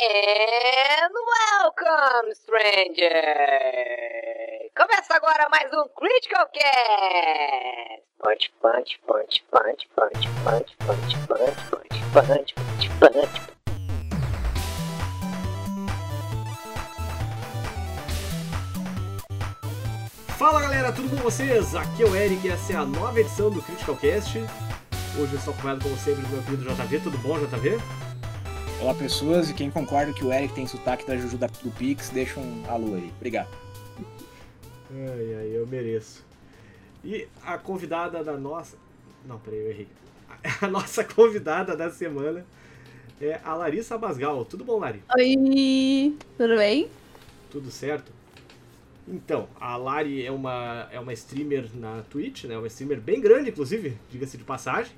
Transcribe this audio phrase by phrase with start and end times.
[0.00, 3.10] And welcome, stranger!
[4.76, 8.04] Começa agora mais um Critical Cast!
[8.22, 11.56] Punch, punch, punch, punch, punch, punch, punch, punch,
[12.12, 13.40] punch, punch, punch.
[20.38, 21.74] Fala galera, tudo com vocês?
[21.74, 24.38] Aqui é o Eric e essa é a nova edição do Critical Cast.
[25.18, 27.00] Hoje eu estou acompanhado como sempre do meu querido JV.
[27.00, 28.07] Tudo bom, JV?
[28.80, 32.10] Olá pessoas, e quem concorda que o Eric tem sotaque da Juju da, do Pix,
[32.10, 33.12] deixa um alô aí.
[33.16, 33.48] Obrigado.
[34.92, 36.24] Ai, ai, eu mereço.
[37.04, 38.76] E a convidada da nossa.
[39.26, 39.88] Não, peraí, eu errei.
[40.62, 42.46] A nossa convidada da semana
[43.20, 44.44] é a Larissa Basgal.
[44.44, 45.02] Tudo bom, Lari?
[45.16, 46.88] Oi, tudo bem?
[47.50, 48.12] Tudo certo?
[49.08, 52.56] Então, a Lari é uma, é uma streamer na Twitch, né?
[52.56, 54.92] Uma streamer bem grande, inclusive, diga-se de passagem.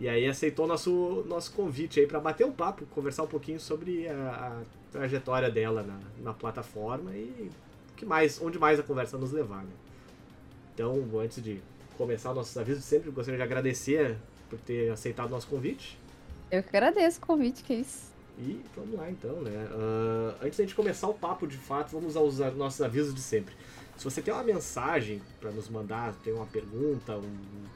[0.00, 4.08] E aí aceitou nosso, nosso convite aí para bater um papo, conversar um pouquinho sobre
[4.08, 4.14] a,
[4.58, 7.50] a trajetória dela na, na plataforma e
[7.96, 9.72] que mais, onde mais a conversa nos levar, né?
[10.72, 11.60] Então, antes de
[11.98, 14.16] começar nossos avisos, sempre gostaria de agradecer
[14.48, 15.98] por ter aceitado o nosso convite.
[16.50, 18.10] Eu que agradeço o convite, que é isso.
[18.38, 19.68] E vamos lá então, né?
[19.70, 23.54] Uh, antes da gente começar o papo de fato, vamos aos nossos avisos de sempre.
[23.98, 27.66] Se você tem uma mensagem para nos mandar, tem uma pergunta, um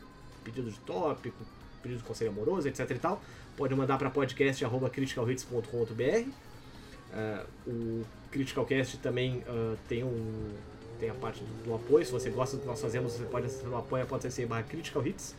[0.43, 1.37] pedido de tópico,
[1.85, 3.23] pedido de conselho amoroso, etc e tal,
[3.57, 6.29] pode mandar para podcast.criticalhits.com.br.
[7.15, 10.53] Uh, o Criticalcast também uh, tem um
[10.99, 12.05] tem a parte do, do, apoio.
[12.05, 15.35] Se você gosta do que nós fazemos, você pode acessar no apoia.se barra Critical Hits,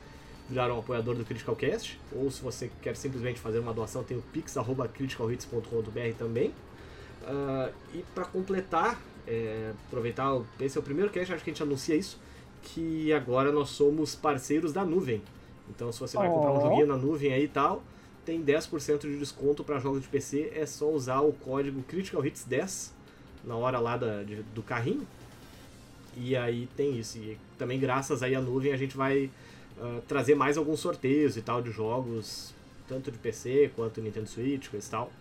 [0.49, 1.99] virar um apoiador do Criticalcast.
[2.13, 6.49] Ou se você quer simplesmente fazer uma doação, tem o pix.criticalhits.com.br também.
[6.49, 11.63] Uh, e para completar, é, aproveitar, esse é o primeiro cast, acho que a gente
[11.63, 12.19] anuncia isso,
[12.61, 15.21] que agora nós somos parceiros da nuvem.
[15.69, 17.83] Então se você vai comprar um joguinho na nuvem aí e tal,
[18.25, 22.43] tem 10% de desconto para jogos de PC, é só usar o código Critical Hits
[22.43, 22.93] 10
[23.43, 25.07] na hora lá da, de, do carrinho.
[26.17, 27.17] E aí tem isso.
[27.17, 29.29] E também graças aí à nuvem a gente vai
[29.77, 32.53] uh, trazer mais alguns sorteios e tal de jogos,
[32.87, 35.11] tanto de PC quanto Nintendo Switch, coisa e tal.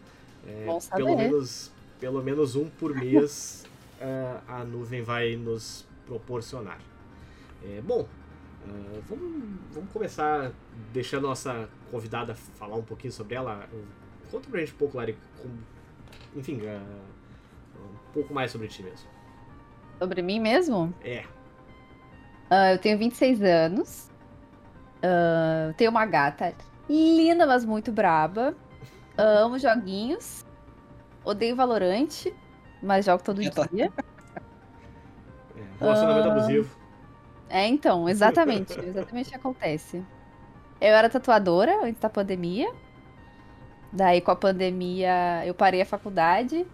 [0.46, 3.64] É, pelo menos pelo menos um por mês
[4.00, 6.80] uh, a nuvem vai nos proporcionar.
[7.64, 8.06] É, bom,
[8.66, 10.52] Uh, vamos, vamos começar
[10.92, 13.68] deixando a nossa convidada falar um pouquinho sobre ela.
[14.30, 16.80] Conta pra gente um pouco, Lari, com, enfim, uh,
[17.78, 19.08] um pouco mais sobre ti mesmo.
[19.98, 20.94] Sobre mim mesmo?
[21.02, 21.24] É.
[22.50, 24.10] Uh, eu tenho 26 anos.
[24.98, 26.54] Uh, tenho uma gata
[26.88, 28.54] linda, mas muito braba.
[29.16, 30.44] amo joguinhos.
[31.24, 32.34] Odeio Valorante,
[32.82, 33.92] mas jogo todo dia.
[35.56, 36.83] É, relacionamento abusivo.
[37.48, 38.78] É, então, exatamente.
[38.78, 40.04] exatamente o que acontece.
[40.80, 42.72] Eu era tatuadora antes da pandemia.
[43.92, 46.66] Daí, com a pandemia, eu parei a faculdade,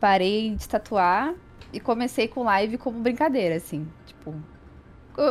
[0.00, 1.34] parei de tatuar
[1.72, 3.88] e comecei com live como brincadeira, assim.
[4.06, 4.34] Tipo,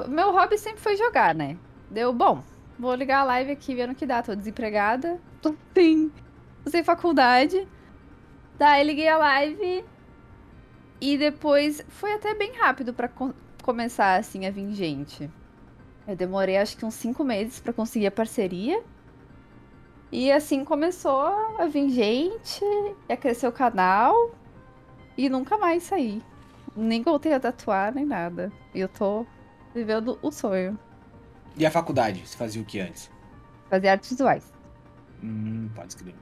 [0.08, 1.58] meu hobby sempre foi jogar, né?
[1.90, 2.42] Deu, bom,
[2.80, 4.24] vou ligar a live aqui vendo que dá.
[4.24, 6.12] Tô desempregada, tô sem,
[6.66, 7.68] sem faculdade.
[8.58, 9.84] Daí, liguei a live
[11.02, 13.10] e depois foi até bem rápido para
[13.62, 15.30] começar assim a vir gente.
[16.08, 18.84] Eu demorei acho que uns cinco meses para conseguir a parceria.
[20.12, 21.28] E assim começou
[21.58, 22.66] a vir gente,
[23.08, 24.32] a crescer o canal
[25.18, 26.22] e nunca mais saí.
[26.76, 28.52] Nem voltei a tatuar, nem nada.
[28.74, 29.26] E eu tô
[29.74, 30.78] vivendo o sonho.
[31.56, 32.26] E a faculdade?
[32.26, 33.12] Você fazia o que antes?
[33.70, 34.52] Fazia artes visuais.
[35.24, 36.16] Hum, pode escrever.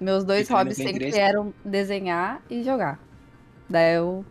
[0.00, 3.00] Meus dois hobbies sempre eram desenhar e jogar.
[3.68, 4.24] Daí eu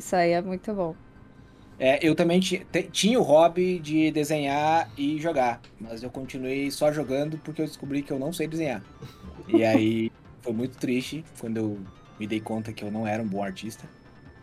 [0.00, 0.94] isso aí é muito bom.
[1.78, 7.38] É, eu também tinha o hobby de desenhar e jogar, mas eu continuei só jogando
[7.38, 8.82] porque eu descobri que eu não sei desenhar.
[9.48, 10.12] E aí
[10.42, 11.78] foi muito triste quando eu
[12.18, 13.88] me dei conta que eu não era um bom artista.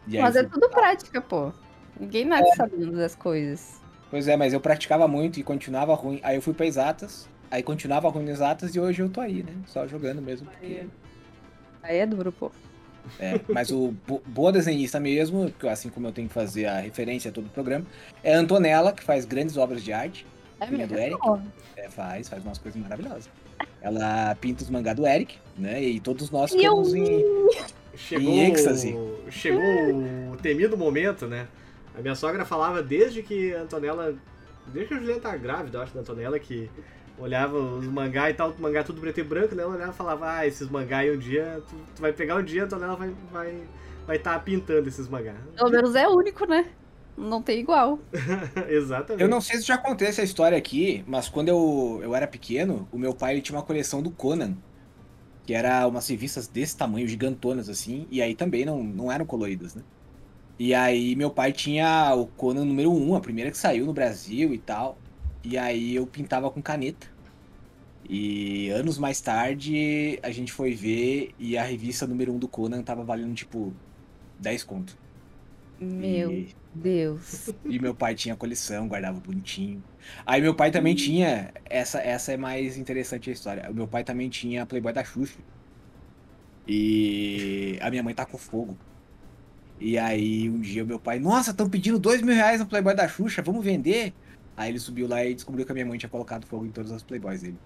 [0.07, 1.51] mas é tudo prática, pô.
[1.99, 2.55] Ninguém nasce é.
[2.55, 3.79] sabendo das coisas.
[4.09, 6.19] Pois é, mas eu praticava muito e continuava ruim.
[6.23, 9.43] Aí eu fui pra exatas, aí continuava ruim nas exatas e hoje eu tô aí,
[9.43, 9.53] né?
[9.67, 10.47] Só jogando mesmo.
[10.47, 10.87] Porque...
[11.83, 12.51] Aí é duro, pô.
[13.19, 13.93] É, mas o
[14.25, 17.85] boa desenhista mesmo, assim como eu tenho que fazer a referência a todo o programa,
[18.23, 20.25] é a Antonella, que faz grandes obras de arte.
[20.59, 21.19] É filha do Eric.
[21.75, 23.29] É, faz, faz umas coisas maravilhosas.
[23.81, 25.81] Ela pinta os mangá do Eric, né?
[25.83, 27.23] E todos nós ficamos em,
[27.95, 28.95] chegou, em êxtase.
[29.29, 29.61] Chegou
[30.33, 31.47] o temido momento, né?
[31.97, 34.15] A minha sogra falava desde que a Antonella.
[34.67, 36.69] Desde que a Juliana tá grávida, eu acho, da Antonella, que
[37.19, 39.63] olhava os mangá e tal, mangá tudo preto e branco, né?
[39.63, 42.43] Eu olhava e falava, ah, esses mangá aí um dia, tu, tu vai pegar um
[42.43, 43.63] dia, então ela vai vai
[44.05, 45.35] vai estar tá pintando esses mangá.
[45.55, 46.65] Pelo menos é único, né?
[47.17, 47.99] Não tem igual.
[48.69, 49.21] Exatamente.
[49.21, 52.87] Eu não sei se já contei essa história aqui, mas quando eu, eu era pequeno,
[52.91, 54.55] o meu pai ele tinha uma coleção do Conan.
[55.43, 59.73] Que era umas revistas desse tamanho, gigantonas assim, e aí também não, não eram coloridas,
[59.73, 59.81] né?
[60.59, 64.53] E aí meu pai tinha o Conan número 1, a primeira que saiu no Brasil
[64.53, 64.97] e tal.
[65.47, 67.07] E aí eu pintava com caneta.
[68.09, 72.83] E anos mais tarde a gente foi ver e a revista número 1 do Conan
[72.83, 73.77] tava valendo tipo
[74.39, 74.99] 10 conto.
[75.79, 77.55] Meu E, Deus.
[77.67, 79.83] e meu pai tinha coleção, guardava bonitinho.
[80.25, 81.53] Aí meu pai também tinha.
[81.65, 83.71] Essa, essa é mais interessante a história.
[83.71, 85.39] O meu pai também tinha Playboy da Xuxa.
[86.67, 88.79] E a minha mãe tá com fogo.
[89.79, 93.07] E aí um dia meu pai, nossa, estão pedindo dois mil reais no Playboy da
[93.07, 94.15] Xuxa, vamos vender?
[94.57, 96.91] Aí ele subiu lá e descobriu que a minha mãe tinha colocado fogo em todas
[96.91, 97.57] as Playboys dele.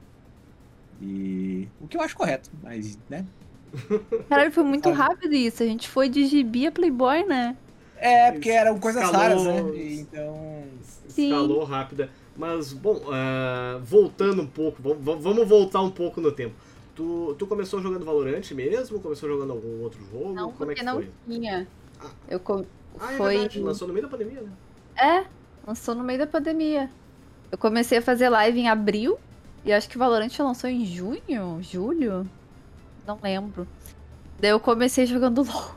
[1.02, 1.68] E.
[1.80, 3.26] O que eu acho correto, mas, né?
[4.30, 5.64] Caralho, foi muito rápido isso.
[5.64, 7.56] A gente foi de gibi a Playboy, né?
[7.98, 9.84] É, porque eram coisas Escalou- raras, né?
[9.94, 10.64] Então.
[11.08, 11.26] Sim.
[11.30, 12.10] Escalou rápida.
[12.36, 16.56] Mas, bom, ah, voltando um pouco, vamos- voltar um pouco no tempo.
[16.96, 19.00] Tu, tu começou jogando Valorant mesmo?
[19.00, 20.34] Começou jogando algum outro jogo?
[20.34, 21.10] Não, Como é porque que não foi?
[21.28, 21.68] tinha.
[22.28, 22.66] Eu com...
[23.00, 23.34] Ah, é foi.
[23.36, 24.50] verdade, lançou no meio da pandemia, né?
[24.98, 25.26] É,
[25.66, 26.90] lançou no meio da pandemia.
[27.52, 29.20] Eu comecei a fazer live em abril.
[29.64, 32.30] E acho que o Valorant lançou em junho, julho.
[33.06, 33.68] Não lembro.
[34.40, 35.76] Daí eu comecei jogando LOL.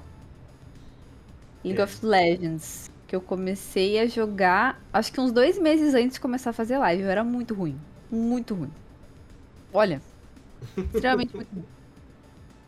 [1.65, 1.83] League É.
[1.83, 2.91] of Legends.
[3.07, 6.79] Que eu comecei a jogar, acho que uns dois meses antes de começar a fazer
[6.79, 7.03] live.
[7.03, 7.85] Eu era muito ruim.
[8.11, 8.75] Muito ruim.
[9.73, 10.03] Olha.
[10.95, 11.69] Extremamente muito ruim.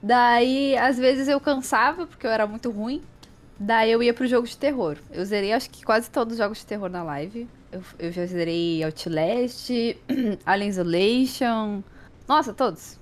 [0.02, 3.08] Daí, às vezes eu cansava, porque eu era muito ruim.
[3.58, 4.98] Daí eu ia pro jogo de terror.
[5.10, 7.48] Eu zerei acho que quase todos os jogos de terror na live.
[7.72, 9.70] Eu, eu já zerei Outlast,
[10.44, 11.82] Alien Isolation.
[12.28, 12.98] Nossa, todos.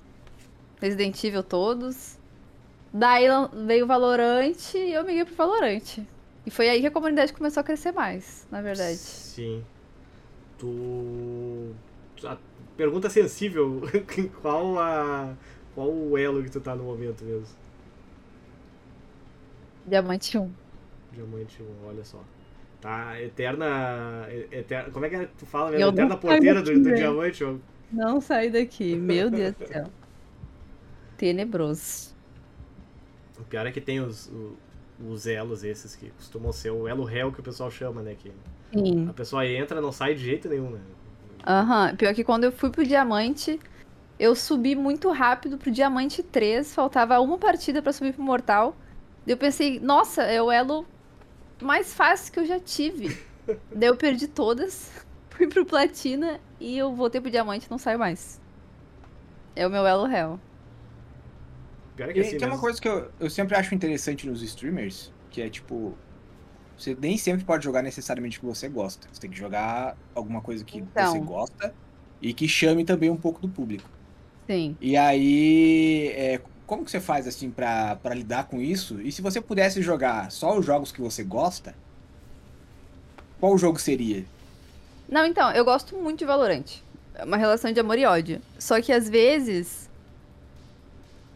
[0.79, 2.17] Resident Evil todos.
[2.93, 3.25] Daí
[3.65, 5.99] veio o Valorant e eu migrei pro Valorant.
[6.45, 8.95] E foi aí que a comunidade começou a crescer mais, na verdade.
[8.95, 9.63] Sim.
[10.57, 11.73] Tu.
[12.23, 12.37] A
[12.77, 13.81] pergunta sensível:
[14.41, 15.33] qual a.
[15.73, 17.47] Qual o elo que tu tá no momento mesmo?
[19.85, 20.51] Diamante 1.
[21.13, 22.23] Diamante 1, olha só.
[22.81, 24.27] Tá, eterna.
[24.51, 25.85] eterna como é que tu fala mesmo?
[25.85, 27.43] Eu Eterna porteira do, do daqui, diamante?
[27.43, 27.55] ó.
[27.91, 29.85] Não sai daqui, meu Deus do céu.
[31.17, 32.13] Tenebroso.
[33.39, 34.31] O pior é que tem os,
[34.99, 38.15] os elos esses que costumam ser o elo réu que o pessoal chama, né?
[38.15, 38.31] Que
[38.73, 39.07] Sim.
[39.09, 40.79] a pessoa entra não sai de jeito nenhum, né?
[41.47, 43.59] Aham, pior que quando eu fui pro diamante,
[44.19, 48.75] eu subi muito rápido pro diamante 3, faltava uma partida pra subir pro mortal.
[49.25, 50.85] Daí eu pensei, nossa, é o elo
[51.61, 53.17] mais fácil que eu já tive.
[53.73, 54.91] Daí eu perdi todas,
[55.29, 58.41] fui pro platina e eu voltei pro diamante e não saio mais.
[59.55, 60.39] É o meu elo réu.
[61.95, 64.41] Pior é que E assim, tem uma coisa que eu, eu sempre acho interessante nos
[64.41, 65.97] streamers, que é tipo.
[66.77, 69.07] Você nem sempre pode jogar necessariamente o que você gosta.
[69.11, 71.11] Você tem que jogar alguma coisa que Então.
[71.11, 71.73] você gosta
[72.21, 73.89] e que chame também um pouco do público.
[74.49, 74.77] Sim.
[74.81, 79.01] E aí, é, como que você faz assim pra lidar com isso?
[79.01, 81.75] E se você pudesse jogar só os jogos que você gosta,
[83.39, 84.25] qual jogo seria?
[85.07, 86.81] Não, então, eu gosto muito de Valorant.
[87.13, 88.41] É uma relação de amor e ódio.
[88.57, 89.89] Só que às vezes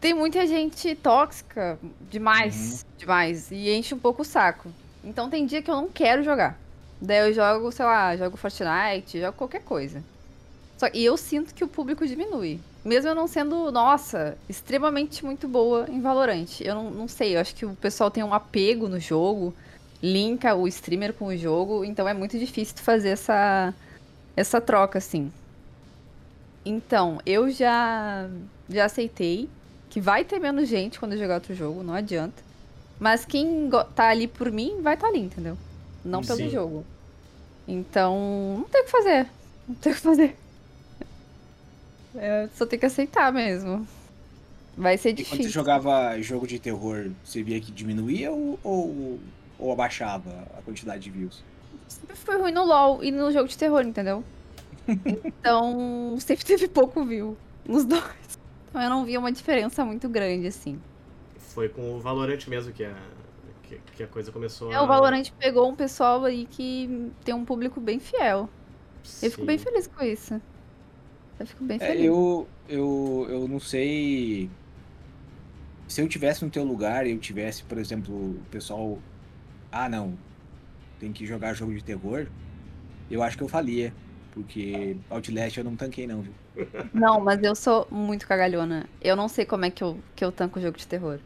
[0.00, 1.78] tem muita gente tóxica
[2.10, 4.72] demais, demais, e enche um pouco o saco.
[5.04, 6.58] Então tem dia que eu não quero jogar.
[7.00, 10.02] Daí eu jogo, sei lá, jogo Fortnite, jogo qualquer coisa.
[10.80, 12.58] Só, e eu sinto que o público diminui.
[12.82, 16.58] Mesmo eu não sendo, nossa, extremamente muito boa em Valorant.
[16.62, 19.54] Eu não, não sei, eu acho que o pessoal tem um apego no jogo,
[20.02, 23.74] linka o streamer com o jogo, então é muito difícil tu fazer essa,
[24.34, 25.30] essa troca, assim.
[26.64, 28.26] Então, eu já,
[28.66, 29.50] já aceitei
[29.90, 32.42] que vai ter menos gente quando eu jogar outro jogo, não adianta.
[32.98, 35.58] Mas quem tá ali por mim, vai estar tá ali, entendeu?
[36.02, 36.48] Não pelo Sim.
[36.48, 36.86] jogo.
[37.68, 39.26] Então, não tem o que fazer.
[39.68, 40.36] Não tem o que fazer.
[42.14, 43.86] É, só tem que aceitar mesmo.
[44.76, 45.50] Vai ser E quando você difícil.
[45.50, 49.20] jogava jogo de terror, você via que diminuía ou, ou,
[49.58, 51.44] ou abaixava a quantidade de views?
[51.88, 54.24] Sempre foi ruim no LoL e no jogo de terror, entendeu?
[55.24, 58.02] Então, sempre teve pouco view nos dois.
[58.68, 60.82] Então eu não via uma diferença muito grande, assim.
[61.36, 62.96] Foi com o Valorant mesmo que a,
[63.62, 64.82] que, que a coisa começou É, a.
[64.82, 68.48] o Valorant pegou um pessoal aí que tem um público bem fiel.
[69.22, 69.46] Eu fico Sim.
[69.46, 70.40] bem feliz com isso.
[71.40, 72.04] Eu fico bem É, feliz.
[72.06, 74.50] eu, eu, eu não sei.
[75.88, 78.98] Se eu tivesse no teu lugar e eu tivesse, por exemplo, o pessoal.
[79.72, 80.18] Ah, não.
[81.00, 82.26] Tem que jogar jogo de terror.
[83.10, 83.94] Eu acho que eu falia.
[84.32, 86.32] Porque Outlast eu não tanquei, não, viu?
[86.94, 88.88] Não, mas eu sou muito cagalhona.
[89.00, 91.18] Eu não sei como é que eu, que eu tanco o jogo de terror.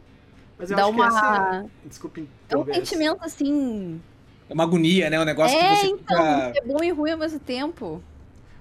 [0.57, 1.07] Mas eu Dá acho uma.
[1.09, 1.65] que essa.
[1.85, 4.01] Desculpe É um sentimento assim.
[4.49, 5.19] É uma agonia, né?
[5.19, 6.53] Um negócio É, que você então, fica.
[6.55, 8.01] é bom e ruim ao mesmo tempo.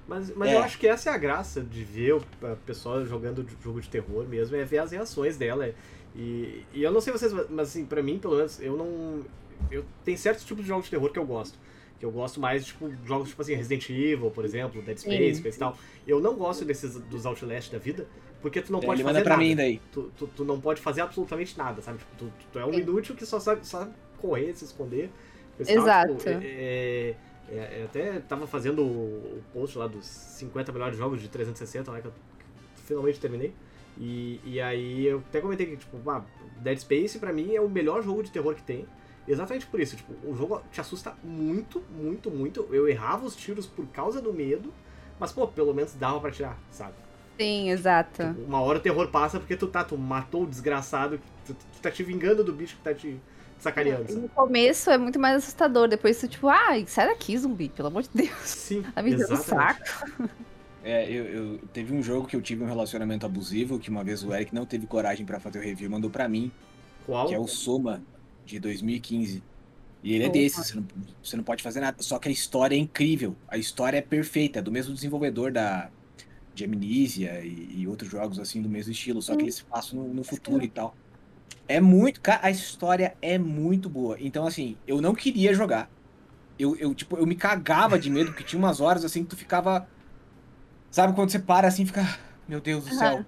[0.07, 0.55] Mas, mas É.
[0.57, 3.89] eu acho que essa é a graça de ver o a pessoa jogando jogo de
[3.89, 5.73] terror mesmo, é ver as reações dela.
[6.15, 9.23] E, e eu não sei vocês, mas assim, pra mim, pelo menos, eu não.
[9.71, 11.59] Eu, tem certos tipos de jogos de terror que eu gosto.
[11.99, 15.43] Que eu gosto mais, tipo, jogos tipo assim, Resident Evil, por exemplo, Dead Space, Sim.
[15.43, 15.79] coisa e tal.
[16.07, 18.07] Eu não gosto desses dos Outlast da vida,
[18.43, 19.37] porque tu não pode Ele fazer nada.
[19.37, 19.81] mim daí.
[19.91, 21.99] Tu, tu, tu não pode fazer absolutamente nada, sabe?
[21.99, 25.09] Tipo, tu, tu é um inútil que só sabe, sabe correr, se esconder.
[25.57, 25.85] coisa e tal.
[25.85, 26.43] Tipo, Exato.
[26.45, 27.15] é,
[27.49, 32.01] é, é, até tava fazendo o, post lá dos 50 melhores jogos de 360, lá
[32.01, 32.13] que eu
[32.87, 33.53] finalmente terminei.
[33.99, 36.25] E, e aí eu até comentei que, tipo, ah,
[36.61, 38.87] Dead Space pra mim é o melhor jogo de terror que tem.
[39.27, 42.69] Exatamente por isso, tipo, o jogo te assusta muito, muito, muito.
[42.71, 44.73] Eu errava os tiros por causa do medo,
[45.19, 46.95] mas, pô, pelo menos dava pra tirar, sabe?
[47.39, 48.23] Sim, exato.
[48.23, 51.81] Tipo, uma hora o terror passa porque tu tá, tu matou o desgraçado, tu, tu
[51.81, 53.19] tá te vingando do bicho que tá te
[53.65, 54.13] sacaneando?
[54.15, 58.03] No começo é muito mais assustador, depois tu, tipo, ai, sai daqui, zumbi, pelo amor
[58.03, 58.31] de Deus.
[58.45, 59.81] Sim, Tá me dando saco.
[60.83, 64.23] É, eu, eu- teve um jogo que eu tive um relacionamento abusivo, que uma vez
[64.23, 66.53] o Eric não teve coragem pra fazer o review, mandou pra mim,
[67.07, 67.27] Qual?
[67.27, 68.03] que é o Soma,
[68.45, 69.43] de 2015.
[70.03, 70.85] E ele é desse, você não,
[71.23, 72.03] você não pode fazer nada.
[72.03, 73.35] Só que a história é incrível.
[73.49, 75.91] A história é perfeita, é do mesmo desenvolvedor da
[76.55, 79.99] de Amnesia e, e outros jogos assim do mesmo estilo, só que eles se passam
[79.99, 80.95] no, no futuro e tal.
[81.67, 82.21] É muito.
[82.21, 84.17] Cara, a história é muito boa.
[84.21, 85.91] Então, assim, eu não queria jogar.
[86.59, 89.37] Eu, eu, tipo, eu me cagava de medo, porque tinha umas horas assim que tu
[89.37, 89.89] ficava.
[90.91, 92.19] Sabe quando você para assim e fica.
[92.47, 93.25] Meu Deus do céu.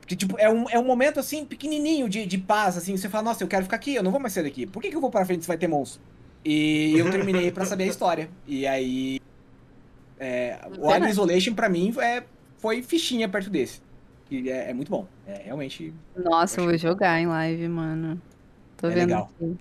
[0.00, 2.96] Porque, tipo, é um, é um momento assim, pequenininho de, de paz, assim.
[2.96, 4.66] Você fala, nossa, eu quero ficar aqui, eu não vou mais sair daqui.
[4.66, 6.02] Por que, que eu vou pra frente se vai ter monstro?
[6.44, 8.30] E eu terminei pra saber a história.
[8.46, 9.20] E aí.
[10.18, 12.24] É, o Alien Isolation, pra mim, é,
[12.58, 13.80] foi fichinha perto desse.
[14.30, 15.06] E é, é muito bom.
[15.26, 15.92] É realmente.
[16.16, 18.20] Nossa, eu vou jogar em live, mano.
[18.76, 19.30] Tô É vendo legal.
[19.36, 19.56] aqui.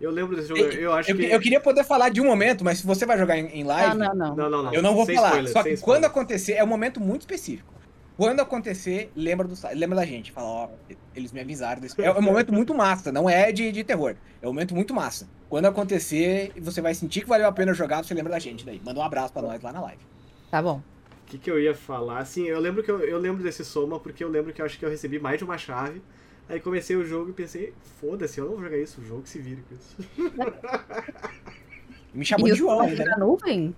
[0.00, 1.24] Eu lembro desse jogo, eu acho Eu, que...
[1.24, 3.98] eu queria poder falar de um momento, mas se você vai jogar em, em live,
[3.98, 4.36] Não, não, não.
[4.36, 4.74] Não, não, não.
[4.74, 5.28] eu não vou Sem falar.
[5.28, 5.84] spoiler, Só que spoiler.
[5.84, 7.74] quando acontecer, é um momento muito específico.
[8.16, 10.32] Quando acontecer, lembra, do, lembra da gente.
[10.32, 10.68] Fala, ó,
[11.14, 11.80] eles me avisaram.
[11.80, 12.00] Desse...
[12.00, 14.14] É um momento muito massa, não é de, de terror.
[14.40, 15.28] É um momento muito massa.
[15.48, 18.80] Quando acontecer, você vai sentir que valeu a pena jogar, você lembra da gente daí.
[18.84, 20.02] Manda um abraço pra nós lá na live.
[20.50, 20.80] Tá bom.
[21.28, 22.20] O que, que eu ia falar?
[22.20, 24.78] Assim, eu lembro que eu, eu lembro desse Soma porque eu lembro que eu acho
[24.78, 26.00] que eu recebi mais de uma chave.
[26.48, 29.28] Aí comecei o jogo e pensei, foda-se, eu não vou jogar isso, o jogo que
[29.28, 29.96] se vira com isso.
[32.14, 32.96] Me chamou e de o João Soma ainda.
[32.96, 33.10] tem né?
[33.10, 33.76] na nuvem?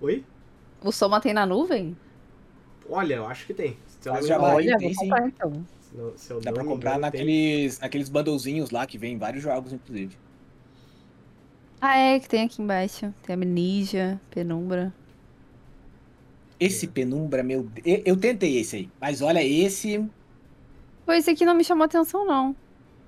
[0.00, 0.24] Oi?
[0.82, 1.96] O Soma tem na nuvem?
[2.88, 3.78] Olha, eu acho que tem.
[3.86, 5.08] Se eu não Faz me jabá engano, aí, Olha, tem vou sim.
[5.08, 5.66] comprar então.
[5.80, 7.24] se não- se eu Dá não pra comprar engano, tem.
[7.24, 10.18] naqueles, naqueles bundlezinhos lá que vem vários jogos, inclusive.
[11.80, 13.12] Ah, é, que tem aqui embaixo.
[13.22, 14.94] Tem Amnesia, Penumbra.
[16.62, 17.62] Esse Penumbra, meu.
[17.64, 18.90] Deus, Eu, eu tentei esse aí.
[19.00, 20.04] Mas olha, esse.
[21.04, 22.54] Pô, esse aqui não me chamou atenção, não.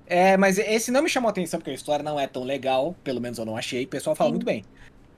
[0.07, 3.21] É, mas esse não me chamou atenção porque a história não é tão legal, pelo
[3.21, 3.85] menos eu não achei.
[3.85, 4.33] O pessoal fala Sim.
[4.33, 4.63] muito bem.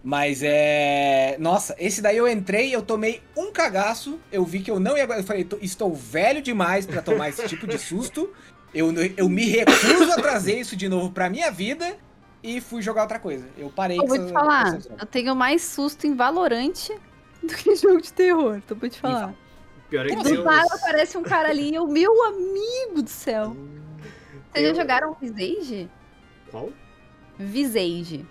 [0.03, 1.35] Mas é.
[1.39, 5.03] Nossa, esse daí eu entrei, eu tomei um cagaço, eu vi que eu não ia.
[5.03, 8.31] Eu falei, "Tô- estou velho demais pra tomar esse tipo de susto.
[8.73, 11.97] Eu, eu me recuso a trazer isso de novo pra minha vida
[12.43, 13.47] e fui jogar outra coisa.
[13.57, 16.93] Eu parei Eu vou te falar, eu tenho mais susto em Valorante
[17.43, 18.57] do que jogo de terror.
[18.57, 19.33] Então vou te falar.
[19.89, 23.55] Pior é que Do nada aparece um cara ali e eu, meu amigo do céu.
[24.53, 25.89] Vocês já jogaram Visage?
[26.51, 26.71] Qual?
[27.37, 28.25] Visage.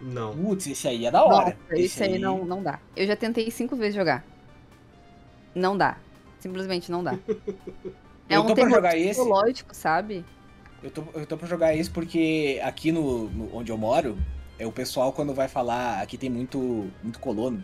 [0.00, 0.36] Não.
[0.36, 1.56] Putz, esse aí é da hora.
[1.70, 2.78] Nossa, esse aí não, não dá.
[2.96, 4.24] Eu já tentei cinco vezes jogar.
[5.54, 5.96] Não dá.
[6.38, 7.18] Simplesmente não dá.
[8.28, 9.08] É Eu um tô pra jogar esse.
[9.20, 10.24] psicológico, sabe?
[10.82, 14.16] Eu tô, eu tô pra jogar esse porque aqui no, no- onde eu moro,
[14.58, 16.00] é o pessoal quando vai falar.
[16.00, 17.62] Aqui tem muito, muito colono.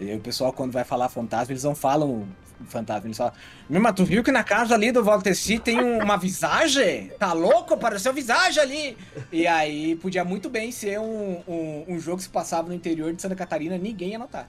[0.00, 2.26] E aí o pessoal quando vai falar fantasma, eles não falam
[2.68, 3.32] fantasma, eles falam.
[3.68, 7.12] Meu, mas tu viu que na casa ali do Valteci tem um- uma visagem?
[7.18, 7.76] Tá louco?
[7.76, 8.96] Pareceu visagem ali!
[9.32, 13.12] E aí podia muito bem ser um, um, um jogo que se passava no interior
[13.12, 14.48] de Santa Catarina, ninguém ia notar.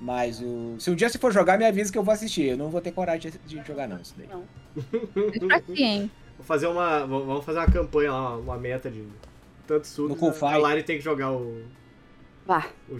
[0.00, 2.46] Mas o, se um dia você for jogar, me avisa que eu vou assistir.
[2.46, 4.26] Eu não vou ter coragem de, de jogar, não, isso daí.
[5.46, 6.10] Pra hein?
[6.36, 7.06] Vou fazer uma.
[7.06, 9.04] Vamos fazer uma campanha lá, uma meta de
[9.66, 10.18] tantos No surtos.
[10.18, 10.54] Coolfire.
[10.54, 11.62] A Lari tem que jogar o,
[12.46, 12.66] Vá.
[12.88, 12.98] o.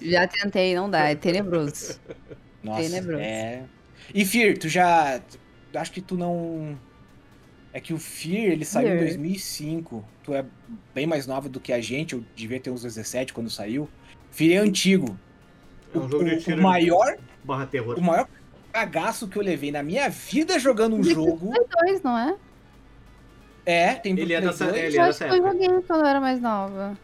[0.00, 1.08] Já tentei, não dá.
[1.10, 2.00] É tenebroso.
[2.62, 3.22] Nossa, Tenebroso.
[3.22, 3.64] é.
[4.14, 5.20] E Fear, tu já.
[5.74, 6.78] Acho que tu não.
[7.72, 9.04] É que o Fear, ele saiu em Fear.
[9.08, 10.04] 2005.
[10.24, 10.44] Tu é
[10.94, 13.88] bem mais nova do que a gente, eu devia ter uns 17 quando saiu.
[14.30, 15.18] Fear é antigo.
[15.94, 17.98] É um jogo de o, tiro o maior, barra terror.
[17.98, 18.26] o maior
[18.72, 21.50] cagaço que eu levei na minha vida jogando um jogo.
[21.50, 22.36] Play 2, não é?
[23.64, 24.76] É, tem Ele é dessa- 2.
[24.76, 26.98] ele eu é acho que dessa eu joguei quando eu era mais nova.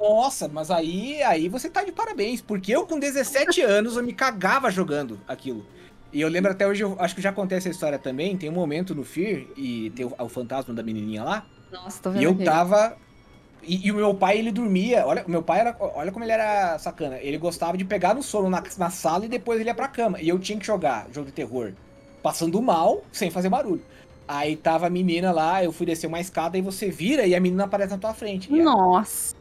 [0.00, 4.14] Nossa, mas aí, aí você tá de parabéns, porque eu com 17 anos eu me
[4.14, 5.68] cagava jogando aquilo.
[6.12, 8.52] E eu lembro até hoje, eu acho que já contei essa história também, tem um
[8.54, 12.24] momento no Fear, e tem o, o fantasma da menininha lá, Nossa, tô e vendo
[12.24, 12.44] eu aqui.
[12.44, 12.96] tava
[13.62, 15.06] E, e o meu pai, ele dormia.
[15.06, 15.76] Olha, o meu pai era.
[15.80, 17.18] Olha como ele era sacana.
[17.20, 20.20] Ele gostava de pegar no sono na, na sala e depois ele ia pra cama.
[20.20, 21.74] E eu tinha que jogar jogo de terror.
[22.22, 23.84] Passando mal, sem fazer barulho.
[24.28, 27.40] Aí tava a menina lá, eu fui descer uma escada e você vira e a
[27.40, 28.52] menina aparece na tua frente.
[28.52, 29.34] E Nossa.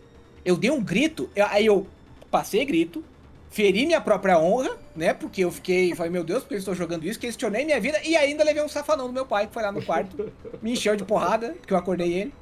[0.45, 1.87] Eu dei um grito, eu- aí eu
[2.31, 3.03] passei grito,
[3.49, 5.13] feri minha própria honra, né?
[5.13, 7.19] Porque eu fiquei, falei, meu Deus, por que eu estou jogando isso?
[7.19, 9.81] Questionei minha vida e ainda levei um safanão do meu pai, que foi lá no
[9.83, 10.31] quarto,
[10.61, 12.33] me encheu de porrada, que eu acordei ele.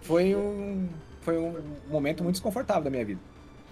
[0.00, 0.88] Foi um,
[1.22, 1.54] foi um
[1.88, 3.20] momento muito desconfortável da minha vida.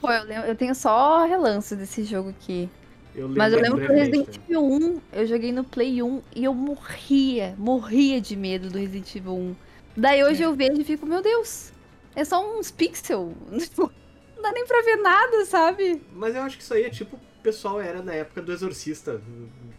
[0.00, 2.68] Pô, eu, lembro- eu tenho só relance desse jogo aqui.
[3.14, 6.44] Eu Mas eu lembro que o Resident Evil 1, eu joguei no Play 1 e
[6.44, 9.56] eu morria, morria de medo do Resident Evil 1.
[9.96, 11.72] Daí hoje eu vejo e fico, meu Deus,
[12.16, 13.32] é só uns pixels.
[13.78, 16.02] Não dá nem pra ver nada, sabe?
[16.12, 19.20] Mas eu acho que isso aí é tipo, o pessoal era na época do Exorcista.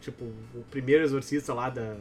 [0.01, 0.23] Tipo,
[0.55, 1.95] o primeiro Exorcista lá da.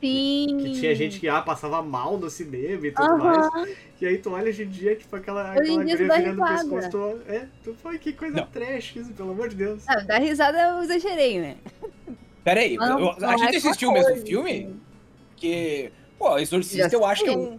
[0.00, 0.58] Sim.
[0.60, 3.50] Que tinha gente que ah, passava mal no cinema e tudo Aham.
[3.50, 3.76] mais.
[4.00, 6.68] E aí tu olha hoje em dia, tipo, aquela, aquela guria virando o risada.
[6.68, 6.90] pescoço.
[6.90, 8.46] Tu, é, tu fala que coisa Não.
[8.48, 9.82] trash isso, pelo amor de Deus.
[9.88, 11.56] Ah, dar risada eu exagerei, né?
[12.44, 14.50] Pera aí, Mas não- eu- não a gente assistiu o mesmo filme?
[14.50, 14.80] assim.
[15.30, 17.58] Porque, pô, Exorcista eu acho que é um.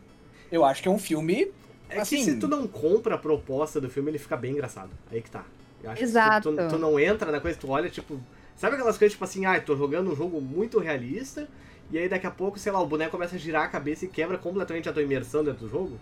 [0.51, 1.51] Eu acho que é um filme.
[1.89, 4.89] É Assim- que se tu não compra a proposta do filme, ele fica bem engraçado.
[5.11, 5.43] Aí que tá.
[5.83, 6.49] Eu acho Exato.
[6.51, 8.19] que tu, tu não entra na coisa, tu olha, tipo.
[8.55, 11.47] Sabe aquelas coisas, tipo assim, ah, tô jogando um jogo muito realista,
[11.91, 14.07] e aí daqui a pouco, sei lá, o boneco começa a girar a cabeça e
[14.07, 15.99] quebra completamente a tua imersão dentro do jogo?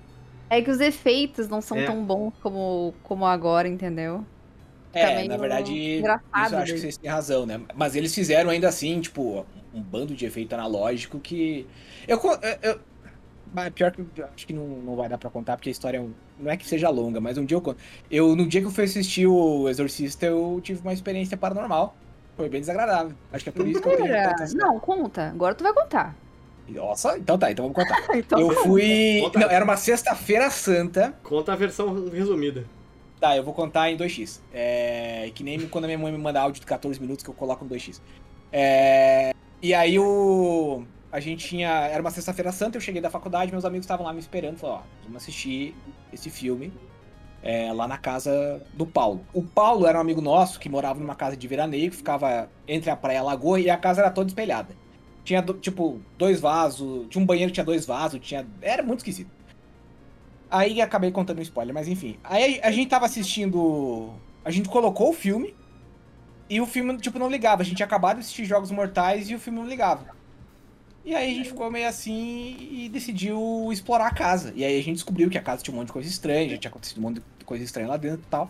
[0.49, 1.85] É que os efeitos não são É.
[1.85, 4.23] tão bons como, como agora, entendeu?
[4.93, 7.59] É, na verdade, engraçado isso eu acho que vocês têm razão, né?
[7.75, 11.65] Mas eles fizeram ainda assim, tipo, um bando de efeito analógico que.
[12.07, 12.19] Eu.
[12.61, 12.79] eu-
[13.75, 16.01] pior que eu acho que não, não vai dar pra contar, porque a história é
[16.01, 17.77] um- não é que seja longa, mas um dia eu conto.
[18.09, 21.95] Eu, no dia que eu fui assistir o Exorcista, eu tive uma experiência paranormal.
[22.35, 23.15] Foi bem desagradável.
[23.31, 24.53] Acho que é por isso que eu tenho tantas...
[24.53, 25.29] Não, conta.
[25.29, 26.15] Agora tu vai contar.
[26.67, 28.03] Nossa, então tá, então vamos contar.
[28.17, 29.19] Então, Eu fui.
[29.21, 29.39] Conta.
[29.39, 31.13] Não, era uma sexta-feira santa.
[31.23, 32.65] Conta a versão resumida.
[33.19, 34.39] Tá, eu vou contar em 2x.
[34.53, 35.29] É.
[35.35, 37.63] Que nem quando a minha mãe me manda áudio de 14 minutos que eu coloco
[37.63, 38.01] no 2x.
[38.51, 39.33] É.
[39.61, 40.83] E aí o.
[41.13, 41.69] A gente tinha.
[41.69, 44.57] Era uma sexta-feira santa, eu cheguei da faculdade, meus amigos estavam lá me esperando.
[44.57, 45.75] Falaram, ó, vamos assistir
[46.11, 46.73] esse filme
[47.43, 49.23] é, lá na casa do Paulo.
[49.31, 52.89] O Paulo era um amigo nosso que morava numa casa de veraneio, que ficava entre
[52.89, 54.75] a praia e a lagoa, e a casa era toda espelhada.
[55.23, 57.05] Tinha, tipo, dois vasos.
[57.11, 58.47] Tinha um banheiro que tinha dois vasos, tinha.
[58.59, 59.29] Era muito esquisito.
[60.49, 62.17] Aí acabei contando um spoiler, mas enfim.
[62.23, 64.15] Aí a gente tava assistindo.
[64.43, 65.53] A gente colocou o filme.
[66.49, 67.61] E o filme, tipo, não ligava.
[67.61, 70.22] A gente tinha acabado de assistir Jogos Mortais e o filme não ligava.
[71.05, 74.53] E aí a gente ficou meio assim e decidiu explorar a casa.
[74.55, 76.57] E aí a gente descobriu que a casa tinha um monte de coisa estranha, já
[76.57, 78.49] tinha acontecido um monte de coisa estranha lá dentro e tal.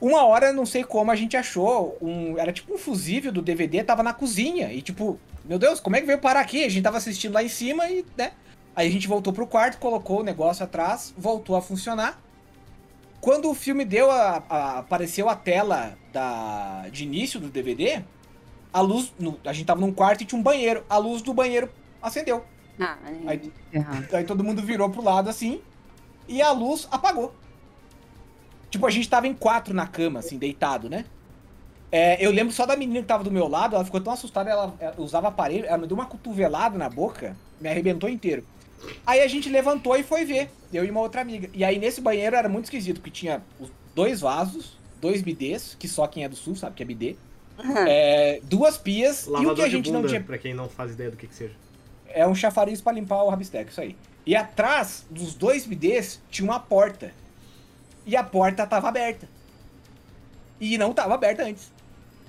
[0.00, 2.36] Uma hora, não sei como, a gente achou um.
[2.38, 4.72] Era tipo um fusível do DVD, tava na cozinha.
[4.72, 6.64] E tipo, meu Deus, como é que veio parar aqui?
[6.64, 8.32] A gente tava assistindo lá em cima e, né?
[8.74, 12.18] Aí a gente voltou pro quarto, colocou o negócio atrás, voltou a funcionar.
[13.20, 18.02] Quando o filme deu a, a- apareceu a tela da, de início do DVD,
[18.72, 19.12] a luz.
[19.20, 20.84] no- a gente tava num quarto e tinha um banheiro.
[20.88, 21.70] A luz do banheiro
[22.02, 22.44] acendeu.
[22.80, 24.14] Ah, Aí, é errado.
[24.14, 25.60] aí todo mundo virou pro lado assim
[26.28, 27.34] e a luz apagou.
[28.70, 31.04] Tipo, a gente tava em quatro na cama, assim, deitado, né?
[31.90, 34.48] É, eu lembro só da menina que tava do meu lado, ela ficou tão assustada,
[34.48, 38.44] ela, ela usava aparelho, ela me deu uma cotovelada na boca, me arrebentou inteiro.
[39.06, 41.50] Aí a gente levantou e foi ver, eu e uma outra amiga.
[41.52, 43.42] E aí nesse banheiro era muito esquisito, porque tinha
[43.94, 47.16] dois vasos, dois bidês, que só quem é do sul sabe que é bidê,
[47.86, 50.70] é, duas pias, e o Lavador que a gente bunda, não tinha pra quem não
[50.70, 51.54] faz ideia do que que seja.
[52.14, 53.96] É um chafariz pra limpar o rabisteco, isso aí.
[54.24, 57.12] E atrás dos dois bidês tinha uma porta.
[58.06, 59.28] E a porta tava aberta.
[60.60, 61.70] E não tava aberta antes.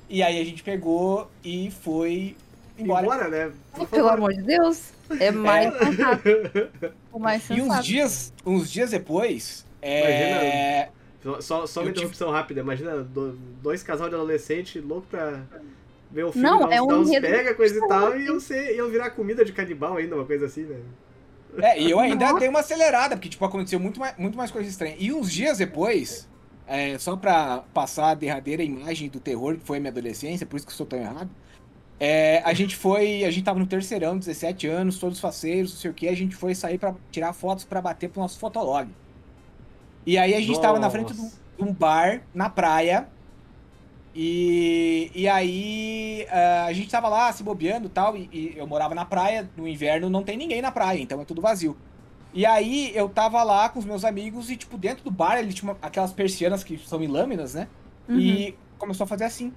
[0.09, 2.35] E aí a gente pegou e foi
[2.77, 3.03] embora.
[3.05, 3.51] Embora, né?
[3.89, 4.91] Pelo amor de Deus.
[5.19, 6.23] É mais sensato.
[7.11, 7.83] O mais E uns sensato.
[7.83, 10.89] dias, uns dias depois, é...
[11.21, 12.59] Só, só, só uma tive- interrupção rápida.
[12.61, 15.41] Imagina do- dois casal de adolescente louco pra
[16.13, 18.75] ver o filme, Não, é um uns enredo pega, coisa e tal, e iam, ser,
[18.75, 20.79] iam virar comida de canibal ainda, uma coisa assim, né?
[21.57, 22.39] É, e eu ainda Nossa.
[22.39, 24.95] dei uma acelerada, porque, tipo, aconteceu muito mais, muito mais coisa estranha.
[24.97, 26.29] E uns dias depois,
[26.67, 30.57] é, só pra passar a derradeira imagem do terror que foi a minha adolescência, por
[30.57, 31.29] isso que eu sou tão errado,
[31.99, 35.91] é, a gente foi, a gente tava no terceirão, 17 anos, todos faceiros, não sei
[35.91, 38.89] o que, a gente foi sair pra tirar fotos pra bater pro nosso fotolog.
[40.05, 41.39] E aí a gente tava na frente Nossa.
[41.57, 43.07] de um bar, na praia,
[44.15, 48.67] e, e aí ah, a gente tava lá se bobeando e tal, e, e eu
[48.67, 51.75] morava na praia, no inverno não tem ninguém na praia, então é tudo vazio.
[52.33, 55.53] E aí eu tava lá com os meus amigos e, tipo, dentro do bar ele
[55.53, 57.67] tinha aquelas persianas que são em lâminas, né?
[58.09, 58.19] Uhum.
[58.19, 59.53] E começou a fazer assim.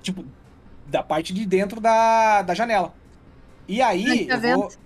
[0.00, 0.24] Tipo,
[0.86, 2.92] da parte de dentro da, da janela.
[3.68, 4.04] E aí.
[4.04, 4.78] Não tinha eu vou- vento?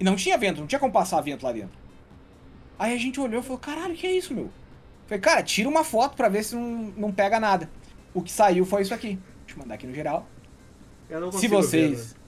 [0.00, 1.76] E não tinha vento, não tinha como passar vento lá dentro.
[2.78, 4.50] Aí a gente olhou e falou, caralho, que é isso, meu?
[5.08, 7.70] Falei, cara, tira uma foto pra ver se não, não pega nada.
[8.12, 9.18] O que saiu foi isso aqui.
[9.46, 10.28] Deixa eu mandar aqui no geral.
[11.08, 12.12] Eu não Se vocês.
[12.12, 12.20] ver, né?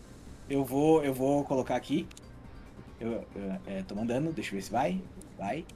[0.49, 2.09] Eu vou, eu vou colocar aqui.
[2.99, 5.03] Eu, eu é, tô mandando, deixa eu ver se vai.
[5.37, 5.66] Vai.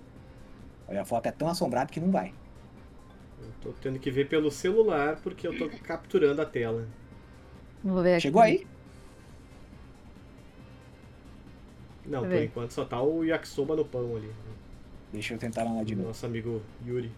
[0.88, 2.33] Olha, a foto é tão assombrada que não vai.
[3.38, 6.88] Eu tô tendo que ver pelo celular porque eu tô capturando a tela.
[7.83, 8.23] Vou ver aqui.
[8.23, 8.67] Chegou aí?
[12.07, 14.33] Não, por enquanto só tá o yakisoba no pão ali.
[15.14, 16.09] Deixa eu tentar lá de novo.
[16.09, 17.11] Nosso amigo Yuri.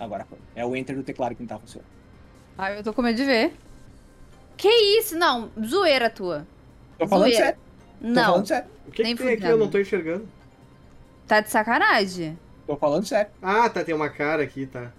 [0.00, 0.38] Agora foi.
[0.56, 1.86] É o enter do teclado que não tá funcionando.
[2.56, 3.52] Ai, eu tô com medo de ver.
[4.56, 5.16] Que isso?
[5.18, 6.46] Não, zoeira tua.
[6.98, 7.44] Tô falando Zoeira.
[7.46, 7.60] sério.
[8.00, 8.70] Tô Não, falando sério.
[8.86, 9.44] O que, Nem que tem aqui?
[9.46, 10.26] Eu não tô enxergando.
[11.26, 12.38] tá de sacanagem.
[12.66, 13.30] Tô falando sério.
[13.42, 14.92] Ah, tá, tem uma cara aqui, tá.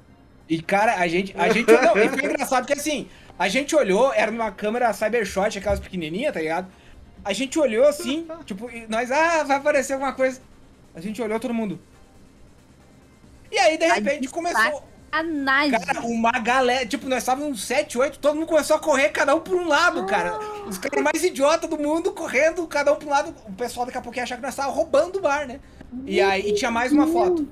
[0.47, 1.33] E, cara, a gente.
[1.35, 3.09] A gente não, e foi engraçado porque assim,
[3.39, 6.67] a gente olhou, era numa câmera Cybershot, aquelas pequenininhas, tá ligado?
[7.23, 10.39] A gente olhou assim, tipo, e nós, ah, vai aparecer alguma coisa.
[10.95, 11.79] A gente olhou todo mundo.
[13.51, 14.83] E aí, de repente, começou.
[15.11, 15.79] Sacanagem.
[15.79, 19.35] Cara, uma galera, tipo, nós estávamos uns 7, 8, todo mundo começou a correr, cada
[19.35, 20.37] um por um lado, cara.
[20.65, 23.33] Os caras mais idiotas do mundo correndo, cada um por um lado.
[23.47, 25.59] O pessoal daqui a pouco ia achar que nós estávamos roubando o bar, né?
[26.05, 27.47] E aí e tinha mais uma foto.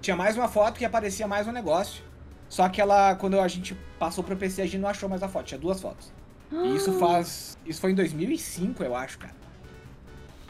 [0.00, 2.04] Tinha mais uma foto que aparecia mais um negócio.
[2.48, 5.28] Só que ela, quando a gente passou pro PC, a gente não achou mais a
[5.28, 5.46] foto.
[5.46, 6.12] Tinha duas fotos.
[6.52, 7.58] E isso faz.
[7.66, 9.37] Isso foi em 2005, eu acho, cara.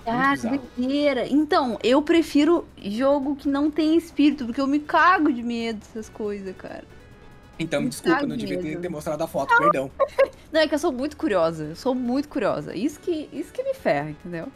[0.09, 1.27] Ah, que doideira.
[1.29, 6.09] Então, eu prefiro jogo que não tem espírito, porque eu me cago de medo dessas
[6.09, 6.85] coisas, cara.
[7.59, 9.91] Então, me Me desculpa, não devia ter, ter mostrado a foto, perdão.
[10.53, 11.65] Não, é que eu sou muito curiosa.
[11.65, 12.75] Eu sou muito curiosa.
[12.75, 14.49] Isso que, isso que me ferra, entendeu?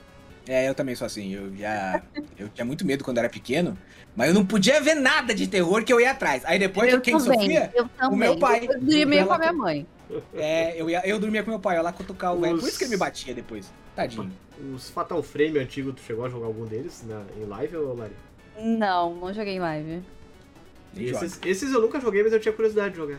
[0.48, 1.32] É, eu também sou assim.
[1.32, 2.02] Eu já.
[2.38, 3.76] Eu tinha muito medo quando era pequeno,
[4.16, 6.44] mas eu não podia ver nada de terror que eu ia atrás.
[6.44, 8.18] Aí depois, eu quem também, sofria, eu também.
[8.18, 8.66] meu pai.
[8.68, 9.86] Eu dormia com a minha mãe.
[10.34, 12.58] é, eu, ia, eu dormia com meu pai, eu lá cutucar o velho.
[12.58, 13.72] Por isso que ele me batia depois.
[13.94, 14.32] Tadinho.
[14.74, 18.12] Os Fatal Frame antigos, tu chegou a jogar algum deles na, em live ou Lari?
[18.60, 20.02] Não, não joguei em live.
[20.96, 23.18] Esses, esses eu nunca joguei, mas eu tinha curiosidade de jogar.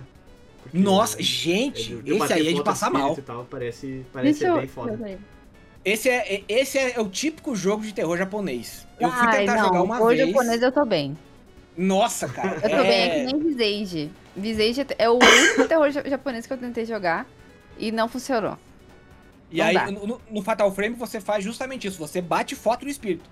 [0.62, 3.16] Porque Nossa, é gente, de- de esse aí é de passar mal.
[3.18, 5.20] E tal, parece parece ser eu- bem foda.
[5.84, 8.88] Esse é, é- esse é o típico jogo de terror japonês.
[8.98, 10.20] Eu fui Ai, tentar não, jogar uma o vez.
[10.28, 11.18] japonês eu tô bem.
[11.76, 12.56] Nossa, cara.
[12.56, 12.84] Eu tô é...
[12.84, 14.12] bem, é que nem Visage.
[14.38, 17.28] Visage é o único terror ja- japonês que eu tentei jogar
[17.78, 18.58] e não funcionou.
[19.54, 22.00] E não aí, no, no Fatal Frame, você faz justamente isso.
[22.00, 23.30] Você bate foto do espírito.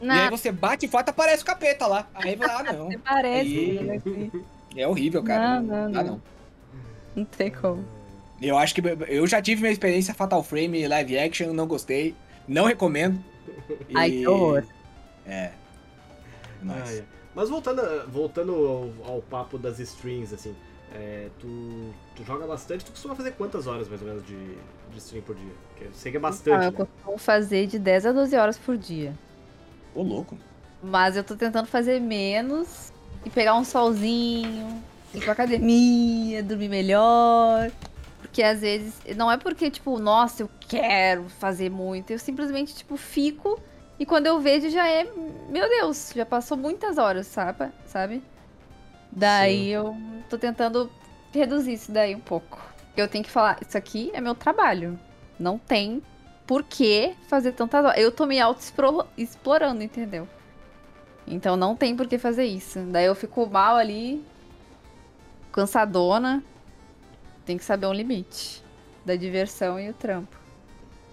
[0.00, 2.06] E aí Não, você bate foto, aparece o capeta lá.
[2.14, 2.90] Aí vai, ah, não.
[3.00, 3.78] parece.
[3.96, 4.44] Assim.
[4.76, 5.60] É horrível, cara.
[5.60, 6.10] Não, não, dá, não.
[6.12, 6.22] não.
[7.16, 7.84] Não tem como.
[8.40, 12.14] Eu acho que eu já tive minha experiência Fatal Frame live action, não gostei.
[12.46, 13.22] Não recomendo.
[13.94, 14.64] Ai, E- que horror.
[15.26, 15.52] É.
[16.62, 17.04] Nossa.
[17.34, 20.54] Mas voltando, voltando ao, ao papo das streams, assim,
[20.94, 24.98] é, tu, tu joga bastante, tu costuma fazer quantas horas mais ou menos de, de
[24.98, 25.52] stream por dia?
[25.68, 26.66] Porque eu sei que é bastante.
[26.66, 26.76] eu né?
[26.76, 29.14] costumo fazer de 10 a 12 horas por dia.
[29.94, 30.36] Ô, louco.
[30.82, 32.92] Mas eu tô tentando fazer menos
[33.24, 34.82] e pegar um solzinho,
[35.14, 37.70] ir pra academia, dormir melhor.
[38.20, 42.10] Porque às vezes, não é porque, tipo, nossa, eu quero fazer muito.
[42.10, 43.60] Eu simplesmente, tipo, fico
[43.98, 45.06] e quando eu vejo já é,
[45.48, 47.70] meu Deus, já passou muitas horas, sabe?
[47.86, 48.22] sabe?
[49.12, 49.68] Daí Sim.
[49.68, 49.96] eu
[50.28, 50.90] tô tentando
[51.32, 52.60] reduzir isso daí um pouco.
[52.96, 54.98] Eu tenho que falar, isso aqui é meu trabalho.
[55.38, 56.02] Não tem
[56.46, 57.98] por que fazer tantas horas.
[57.98, 60.26] Eu tô me auto-explorando, entendeu?
[61.26, 62.80] Então não tem por que fazer isso.
[62.80, 64.24] Daí eu fico mal ali,
[65.52, 66.42] cansadona.
[67.44, 68.62] Tem que saber um limite
[69.04, 70.36] da diversão e o trampo.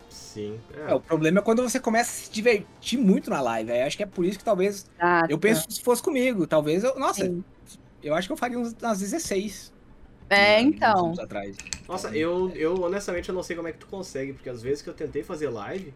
[0.10, 0.60] Sim.
[0.88, 3.72] É, o problema é quando você começa a se divertir muito na live.
[3.72, 4.86] Aí acho que é por isso que talvez.
[5.00, 6.98] Ah, Eu penso que se fosse comigo, talvez eu.
[7.00, 7.44] Nossa, Sim.
[8.04, 9.74] Eu acho que eu faria uns, umas 16.
[10.30, 11.06] É, né, uns então.
[11.06, 11.58] anos atrás.
[11.88, 14.82] Nossa, eu, eu honestamente eu não sei como é que tu consegue, porque às vezes
[14.82, 15.94] que eu tentei fazer live,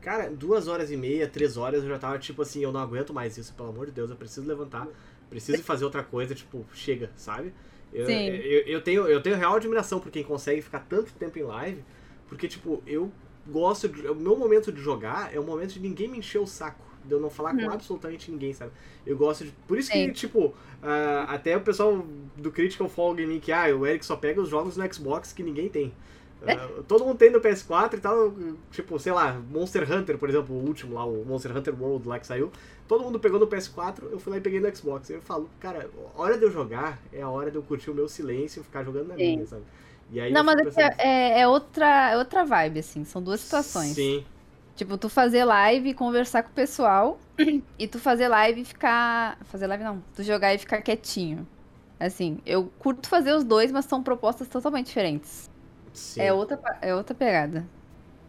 [0.00, 3.14] cara, duas horas e meia, três horas eu já tava tipo assim, eu não aguento
[3.14, 4.88] mais isso, pelo amor de Deus, eu preciso levantar,
[5.30, 7.52] preciso fazer outra coisa, tipo, chega, sabe?
[7.92, 8.26] Eu, Sim.
[8.28, 11.84] eu, eu tenho, eu tenho real admiração por quem consegue ficar tanto tempo em live,
[12.28, 13.10] porque, tipo, eu
[13.46, 13.88] gosto.
[13.88, 16.84] De, o meu momento de jogar é o momento de ninguém me encher o saco.
[17.06, 17.70] De eu não falar com Hum.
[17.70, 18.72] absolutamente ninguém, sabe?
[19.06, 19.52] Eu gosto de.
[19.66, 20.06] Por isso Sim.
[20.06, 22.04] que, tipo, ah, até o pessoal
[22.36, 25.42] do Critical Fall Gaming que, ah, o Eric só pega os jogos no Xbox que
[25.42, 25.92] ninguém tem.
[26.42, 28.32] Ah, todo mundo tem no PS4 e tal,
[28.70, 32.18] tipo, sei lá, Monster Hunter, por exemplo, o último lá, o Monster Hunter World lá
[32.18, 32.52] que saiu.
[32.86, 35.10] Todo mundo pegou no PS4, eu fui lá e peguei no Xbox.
[35.10, 38.08] Eu falo, cara, hora de eu jogar é a hora de eu curtir o meu
[38.08, 39.36] silêncio e ficar jogando na Sim.
[39.36, 39.62] minha, sabe?
[40.12, 43.04] E aí Não, mas é, pensando, é, é outra, é outra vibe, assim.
[43.04, 43.94] São duas situações.
[43.94, 44.24] Sim,
[44.76, 47.18] Tipo, tu fazer live e conversar com o pessoal.
[47.78, 49.38] e tu fazer live e ficar.
[49.44, 50.02] Fazer live não.
[50.14, 51.46] Tu jogar e ficar quietinho.
[51.98, 55.50] Assim, eu curto fazer os dois, mas são propostas totalmente diferentes.
[55.94, 56.20] sim.
[56.20, 57.66] É outra, é outra pegada.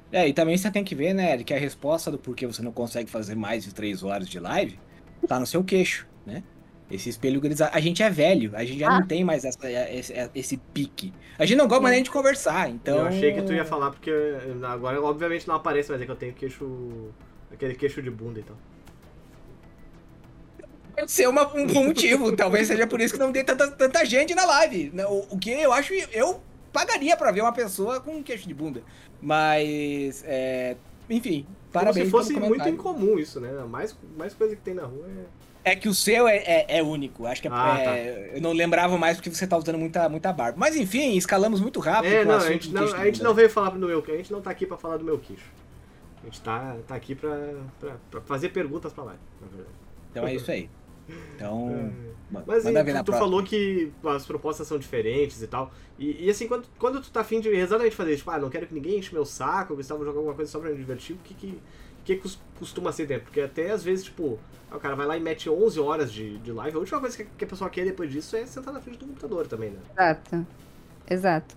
[0.09, 2.71] É, e também você tem que ver, né, que a resposta do porquê você não
[2.71, 4.79] consegue fazer mais de três horas de live
[5.27, 6.43] tá no seu queixo, né?
[6.89, 7.71] Esse espelho grisalho.
[7.73, 8.99] A gente é velho, a gente já Ah.
[9.01, 11.13] não tem mais essa- esse, esse pique.
[11.37, 12.97] A gente não gosta mais nem de conversar, então.
[12.99, 14.09] Eu achei que tu ia falar, porque
[14.63, 17.09] agora obviamente não aparece, mas é que eu tenho queixo.
[17.51, 18.55] aquele queixo de bunda e tal.
[20.95, 22.31] Pode ser uma- um bom motivo.
[22.35, 24.91] Talvez seja por isso que não tem tanta, tanta gente na live.
[24.93, 25.05] né?
[25.05, 25.93] O, o que eu acho.
[26.11, 26.41] Eu
[26.73, 28.81] pagaria pra ver uma pessoa com um queixo de bunda.
[29.21, 30.23] Mas.
[30.25, 30.75] é,
[31.09, 32.09] enfim, parabéns.
[32.11, 33.51] Como se fosse pelo muito incomum isso, né?
[33.69, 35.36] Mais, mais coisa que tem na rua é.
[35.71, 37.25] É que o seu é, é- é único.
[37.25, 40.31] Acho que é- Ah, é- eu não lembrava mais porque você tá usando muita, muita
[40.33, 40.57] barba.
[40.57, 42.11] Mas enfim, escalamos muito rápido.
[42.13, 44.03] É, não, a gente não, a gente não veio falar do meu.
[44.07, 45.45] A gente não tá aqui pra falar do meu queixo.
[46.21, 47.37] A gente tá, tá aqui pra
[48.25, 49.75] fazer perguntas pra lá, na verdade.
[50.11, 50.69] Então é isso aí.
[51.35, 51.93] Então.
[52.29, 55.47] ma- Mas manda e, ver na tu, tu falou que as propostas são diferentes e
[55.47, 55.71] tal.
[55.97, 58.67] E, e assim, quando, quando tu tá afim de exatamente fazer, tipo, ah, não quero
[58.67, 61.33] que ninguém enche meu saco, de jogar alguma coisa só pra me divertir, o que
[61.33, 61.61] que,
[62.15, 63.25] que cos- costuma ser dentro?
[63.25, 64.39] Porque até às vezes, tipo,
[64.69, 67.17] ah, o cara vai lá e mete 11 horas de, de live, a última coisa
[67.17, 69.81] que, que a pessoa quer depois disso é sentar na frente do computador também, né?
[69.97, 70.47] Exato.
[71.09, 71.55] Exato.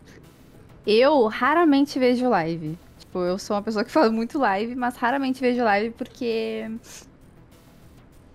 [0.87, 2.79] Eu raramente vejo live.
[2.99, 6.67] Tipo, eu sou uma pessoa que faz muito live, mas raramente vejo live porque.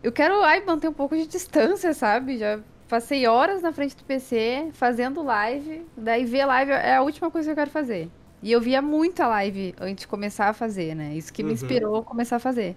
[0.03, 2.37] Eu quero ai, manter um pouco de distância, sabe?
[2.37, 7.31] Já passei horas na frente do PC fazendo live, daí ver live é a última
[7.31, 8.09] coisa que eu quero fazer.
[8.41, 11.15] E eu via muita live antes de começar a fazer, né?
[11.15, 11.55] Isso que me Uhum.
[11.55, 12.75] inspirou a começar a fazer.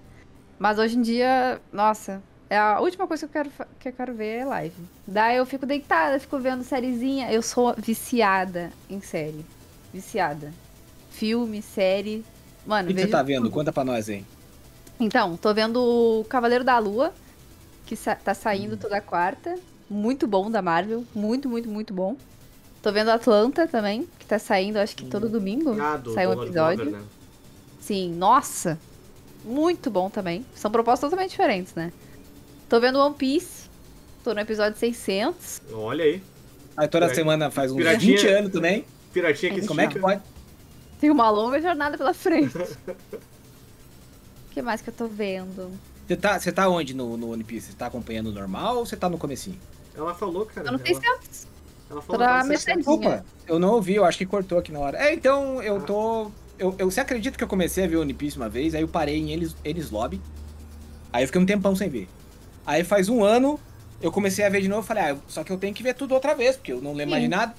[0.58, 4.14] Mas hoje em dia, nossa, é a última coisa que eu quero, que eu quero
[4.14, 4.74] ver é live.
[5.06, 7.30] Daí eu fico deitada, fico vendo sériezinha.
[7.30, 9.44] Eu sou viciada em série.
[9.92, 10.52] Viciada.
[11.10, 12.24] Filme, série.
[12.66, 13.44] Mano, O que você tá vendo?
[13.44, 13.52] tudo.
[13.52, 14.24] Conta pra nós aí.
[14.98, 17.12] Então, tô vendo o Cavaleiro da Lua,
[17.86, 18.78] que sa- tá saindo Hum.
[18.78, 19.54] toda quarta.
[19.88, 21.04] Muito bom da Marvel.
[21.14, 22.16] Muito, muito, muito bom.
[22.82, 25.80] Tô vendo Atlanta também, que tá saindo, acho que todo domingo.
[25.80, 26.84] Ah, do Sai um episódio.
[26.84, 27.06] Glover, né?
[27.80, 28.78] Sim, nossa!
[29.44, 30.44] Muito bom também.
[30.54, 31.92] São propostas totalmente diferentes, né?
[32.68, 33.68] Tô vendo One Piece.
[34.22, 35.62] Tô no episódio 600.
[35.72, 36.22] Olha aí.
[36.76, 38.84] Aí toda Pira- semana faz uns Piratinha- 20 anos também.
[39.12, 40.20] Piratinha que Como é que pode?
[41.00, 42.56] Tem uma longa jornada pela frente.
[42.56, 42.66] O
[44.52, 45.72] que mais que eu tô vendo?
[46.06, 47.68] Você tá, você tá onde no, no One Piece?
[47.72, 49.58] Você tá acompanhando o normal ou você tá no comecinho?
[49.96, 50.70] Ela falou, cara.
[50.70, 51.02] No ela, 600.
[51.04, 51.18] ela
[51.88, 52.76] Tô falou ela metade.
[52.76, 54.98] Desculpa, eu não ouvi, eu acho que cortou aqui na hora.
[54.98, 56.30] É, então eu tô.
[56.58, 58.88] Eu, eu, você acredita que eu comecei a ver One Piece uma vez, aí eu
[58.88, 60.20] parei em Enes, Enes Lobby.
[61.12, 62.08] Aí eu fiquei um tempão sem ver.
[62.66, 63.58] Aí faz um ano,
[64.02, 66.12] eu comecei a ver de novo falei, ah, só que eu tenho que ver tudo
[66.12, 67.36] outra vez, porque eu não lembro mais de Sim.
[67.36, 67.54] nada.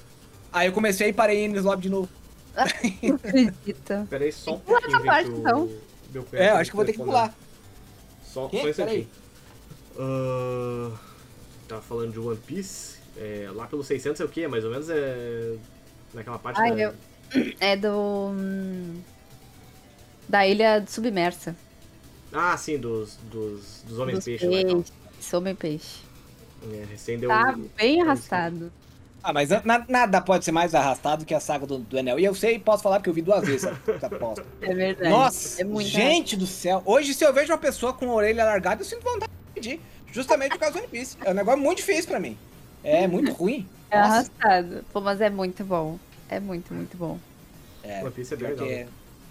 [0.52, 2.08] Aí eu comecei e parei em Enes Lobby de novo.
[3.02, 4.06] Não acredito.
[4.10, 4.96] Peraí, só um Pula pouquinho.
[4.96, 5.70] essa parte, então.
[6.12, 7.32] meu É, eu acho que eu vou ter que pular.
[8.24, 8.70] Só, só Peraí.
[8.70, 9.08] instantinho.
[9.98, 10.98] Ah,
[11.68, 12.99] tava falando de One Piece.
[13.16, 14.46] É, lá pelo 600 é o quê?
[14.48, 15.54] Mais ou menos é.
[16.14, 16.82] Naquela parte Ai, da.
[16.82, 16.94] eu-
[17.60, 18.30] É do.
[18.32, 19.00] hum,
[20.28, 21.54] Da ilha submersa.
[22.32, 25.36] Ah, sim, dos, dos, dos homens Dos peixe lá e.
[25.36, 25.98] Homem peixe.
[26.72, 27.28] É, recém deu.
[27.28, 28.72] Tá bem arrastado.
[29.22, 32.18] Ah, mas na- nada pode ser mais arrastado que a saga do, do Enel.
[32.18, 34.44] E eu sei, posso falar porque eu vi duas vezes essa, aposta.
[34.62, 35.10] É verdade.
[35.10, 36.82] Nossa, é muito gente do céu.
[36.86, 39.80] Hoje, se eu vejo uma pessoa com a orelha largada, eu sinto vontade de pedir.
[40.12, 41.16] Justamente por causa do One Piece.
[41.24, 42.36] É um negócio muito difícil pra mim.
[42.82, 43.66] É muito ruim.
[43.90, 44.12] É Nossa.
[44.12, 44.84] arrastado.
[44.92, 45.98] Pô, mas é muito bom.
[46.28, 47.18] É muito, muito bom.
[47.82, 48.66] É, One Piece é bem legal.
[48.66, 48.86] é.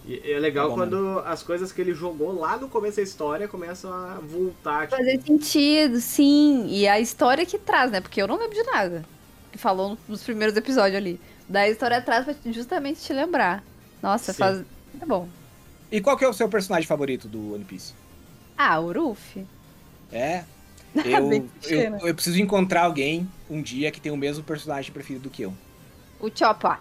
[0.06, 3.04] E é legal É bom quando as coisas que ele jogou lá no começo da
[3.04, 4.88] história começam a voltar.
[4.88, 6.68] Tipo, Fazer sentido, sim.
[6.68, 8.02] E a história que traz, né?
[8.02, 9.06] Porque eu não lembro de nada.
[9.52, 11.20] Que falou nos primeiros episódios ali.
[11.48, 13.64] Da história traz pra justamente te lembrar.
[14.02, 14.38] Nossa, Sim.
[14.40, 14.64] faz.
[14.94, 15.28] Muito bom.
[15.92, 17.94] E qual que é o seu personagem favorito do One Piece?
[18.58, 19.46] Ah, o Ruffy.
[20.12, 20.44] É.
[20.96, 21.32] Eu,
[21.70, 25.44] eu, eu preciso encontrar alguém um dia que tem o mesmo personagem preferido do que
[25.44, 25.54] eu.
[26.20, 26.80] O Choppa.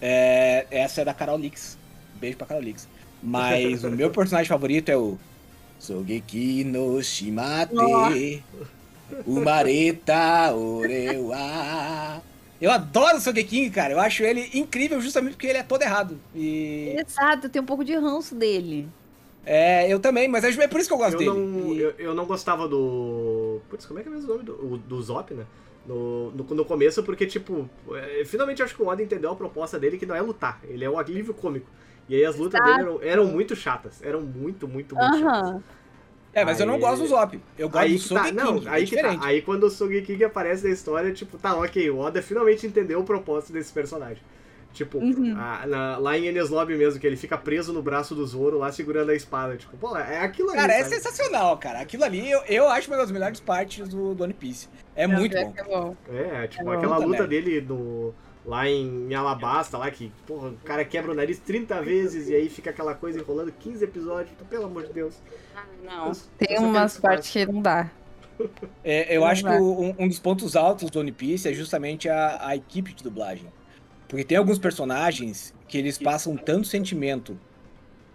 [0.00, 1.78] É, essa é da Carol Lix.
[2.16, 2.88] Beijo pra Carol Lix.
[3.22, 5.18] Mas o meu personagem favorito é o
[5.78, 8.42] Sogeki no Shimate
[9.26, 12.22] Umareta Orewa.
[12.60, 13.92] Eu adoro o Sogeki, cara.
[13.92, 16.18] Eu acho ele incrível justamente porque ele é todo errado.
[16.34, 18.88] E Exato, tem um pouco de ranço dele.
[19.44, 21.30] É, eu também, mas é por isso que eu gosto eu, dele.
[21.30, 23.60] não, E- eu, eu não gostava do.
[23.68, 25.44] Putz, como é que é mesmo o nome do, o- do Zop, né?
[25.86, 29.80] No, no, no começo, porque, tipo, é, finalmente acho que o Oda entendeu a proposta
[29.80, 31.66] dele que não é lutar, ele é um alívio cômico.
[32.08, 32.78] E aí as lutas Exato.
[32.78, 35.48] dele eram, eram muito chatas, eram muito, muito, muito chatas.
[35.50, 35.62] Aham.
[36.34, 37.38] É, mas eu não Aí- gosto do Zop.
[37.58, 39.02] Eu gosto Aí do que tá, não, é aí que tá.
[39.02, 39.20] diferente.
[39.26, 43.04] Aí quando o Sogeki aparece na história, tipo, tá, ok, o Oda finalmente entendeu o
[43.04, 44.22] propósito desse personagem.
[44.72, 45.34] Tipo, Uhum.
[45.36, 48.58] a- na- lá em Enies Lobby mesmo, que ele fica preso no braço do Zoro
[48.58, 49.56] lá segurando a espada.
[49.56, 50.58] Tipo, pô, é aquilo ali.
[50.58, 50.94] Cara, é sabe?
[50.96, 51.80] sensacional, cara.
[51.80, 54.68] Aquilo ali eu, eu acho uma das melhores partes do, do One Piece.
[54.96, 55.52] É muito Pior bom.
[55.52, 55.96] que é bom.
[56.08, 57.42] É, tipo, É aquela luta também.
[57.42, 58.14] dele no,
[58.46, 62.34] lá em, em Alabasta, lá que, porra, o cara quebra o nariz 30 vezes e
[62.34, 64.30] aí fica aquela coisa enrolando 15 episódios.
[64.34, 65.14] Então, pelo amor de Deus.
[65.84, 67.90] Não, Eu- tem umas que partes que não dá.
[68.82, 69.60] É, eu Não acho que dá.
[69.60, 73.04] o- um, um dos pontos altos do One Piece é justamente a, a equipe de
[73.04, 73.46] dublagem.
[74.12, 77.40] Porque tem alguns personagens que eles passam tanto sentimento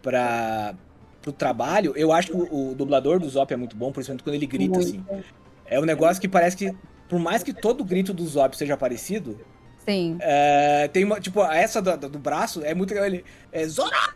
[0.03, 0.75] para
[1.23, 1.91] pro trabalho.
[1.95, 4.77] Eu acho que o, o dublador do Zop é muito bom, principalmente quando ele grita
[4.77, 5.03] assim.
[5.65, 6.71] É um negócio que parece que,
[7.09, 9.39] por mais que todo grito do Zop seja parecido,
[9.83, 10.17] Sim.
[10.19, 13.07] é, tem uma, tipo, essa do, do braço é muito legal.
[13.07, 14.13] Ele é Zora!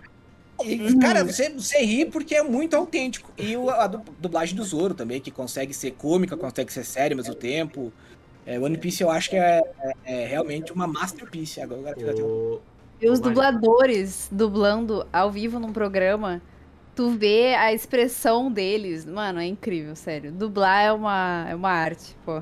[0.63, 0.99] E, Uhum.
[0.99, 3.31] Cara, você, você ri porque é muito autêntico.
[3.35, 7.15] E o- a du- dublagem do Zoro também, que consegue ser cômica, consegue ser séria
[7.15, 7.91] ao mesmo tempo.
[8.45, 9.61] É, One Piece eu acho que é,
[10.05, 11.61] é- é realmente uma masterpiece.
[11.61, 12.61] Agora, um- O...
[12.99, 16.41] E os dubladores dublando ao vivo num programa,
[16.95, 19.05] tu vê a expressão deles.
[19.05, 20.31] Mano, é incrível, sério.
[20.31, 22.41] Dublar é uma, é uma arte, pô.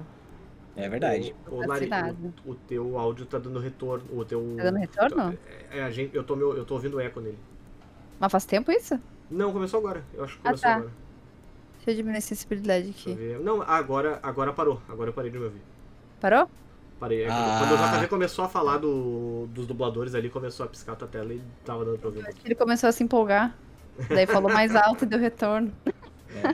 [0.75, 1.35] É verdade.
[1.47, 1.89] O, o, Lari,
[2.45, 4.05] o, o teu áudio tá dando retorno.
[4.17, 4.55] O teu...
[4.57, 5.38] Tá dando retorno?
[5.71, 7.38] É, a gente, eu, tô, meu- eu tô ouvindo eco nele.
[8.19, 8.99] Mas faz tempo isso?
[9.29, 10.03] Não, começou agora.
[10.13, 10.75] Eu acho que Ah, começou tá.
[10.75, 10.91] agora.
[11.77, 13.43] Deixa eu diminuir a sensibilidade eu aqui.
[13.43, 14.81] Não, agora, agora parou.
[14.89, 15.62] Agora eu parei de me ouvir.
[16.19, 16.49] Parou?
[16.99, 17.23] Parei.
[17.23, 17.60] É, Ah.
[17.60, 21.08] Quando o JV começou a falar do, dos dubladores ali, começou a piscar a tua
[21.08, 22.25] tela e tava dando pra ouvir.
[22.43, 23.55] Ele começou a se empolgar.
[24.10, 25.71] Daí falou mais alto e deu retorno.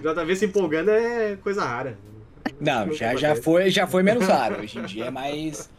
[0.01, 1.97] JV se empolgando é coisa rara.
[2.59, 4.61] Não, já, já, foi, já foi menos raro.
[4.61, 5.69] Hoje em dia é mais.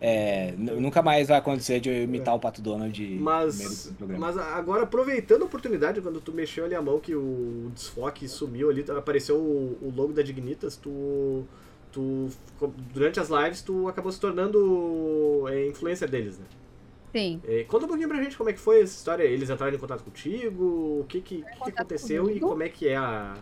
[0.00, 4.26] é, nunca mais vai acontecer de eu imitar o Pato Donald Mas, do programa.
[4.26, 8.68] mas agora, aproveitando a oportunidade, quando tu mexeu ali a mão que o desfoque sumiu
[8.70, 11.44] ali, apareceu o, o logo da Dignitas, tu,
[11.92, 12.28] tu
[12.92, 16.46] durante as lives tu acabou se tornando é, influencer deles, né?
[17.12, 17.40] Sim.
[17.46, 19.22] É, conta um pouquinho pra gente como é que foi essa história.
[19.22, 22.48] Eles entraram em contato contigo, o que que, que que aconteceu e comigo?
[22.48, 23.36] como é que é a...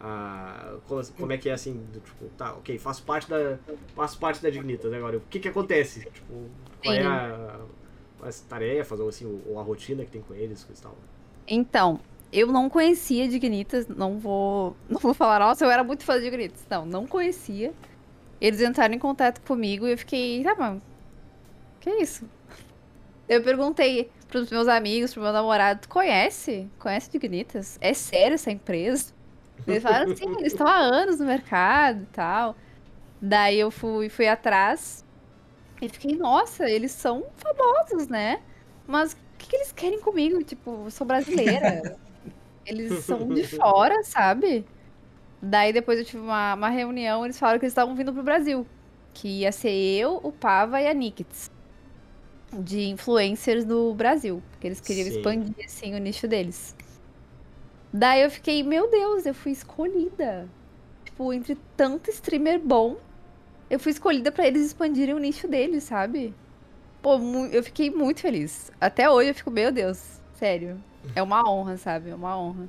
[0.00, 3.58] a como, como é que é assim, do, tipo, tá, ok, faço parte da
[3.94, 5.18] faço parte da Dignitas agora.
[5.18, 6.00] O que que acontece?
[6.00, 6.48] Tipo,
[6.82, 7.06] qual é Sim.
[7.06, 7.60] a,
[8.22, 10.96] as tarefas ou assim, ou a rotina que tem com eles, coisa e tal.
[11.46, 12.00] Então,
[12.32, 16.24] eu não conhecia Dignitas, não vou, não vou falar, nossa, eu era muito fã de
[16.24, 16.64] Dignitas.
[16.70, 17.74] Não, não conhecia.
[18.40, 20.80] Eles entraram em contato comigo e eu fiquei, tá, mas
[21.80, 22.28] que isso?
[23.28, 26.68] Eu perguntei pros meus amigos, pro meu namorado, conhece?
[26.78, 27.78] Conhece Dignitas?
[27.80, 29.12] É sério essa empresa?
[29.66, 32.56] Eles falaram, sim, eles estão há anos no mercado e tal.
[33.20, 35.04] Daí eu fui, fui atrás
[35.80, 38.40] e fiquei, nossa, eles são famosos, né?
[38.86, 40.42] Mas o que, que eles querem comigo?
[40.42, 41.96] Tipo, eu sou brasileira.
[42.64, 44.66] eles são de fora, sabe?
[45.42, 48.66] Daí depois eu tive uma, uma reunião, eles falaram que eles estavam vindo pro Brasil.
[49.14, 51.50] Que ia ser eu, o Pava e a Nikits.
[52.52, 54.42] De influencers no Brasil.
[54.50, 55.16] Porque eles queriam Sim.
[55.16, 56.76] expandir, assim, o nicho deles.
[57.92, 60.48] Daí eu fiquei, meu Deus, eu fui escolhida.
[61.04, 62.96] Tipo, entre tanto streamer bom,
[63.68, 66.34] eu fui escolhida pra eles expandirem o nicho deles, sabe?
[67.02, 67.18] Pô,
[67.50, 68.70] eu fiquei muito feliz.
[68.80, 70.82] Até hoje eu fico, meu Deus, sério.
[71.14, 72.10] É uma honra, sabe?
[72.10, 72.68] É uma honra.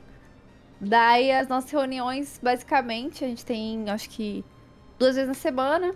[0.82, 4.44] Daí as nossas reuniões, basicamente, a gente tem, acho que,
[4.98, 5.96] duas vezes na semana.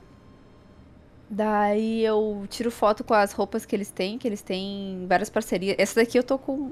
[1.30, 5.76] Daí eu tiro foto com as roupas que eles têm, que eles têm várias parcerias.
[5.80, 6.72] Essa daqui eu tô com,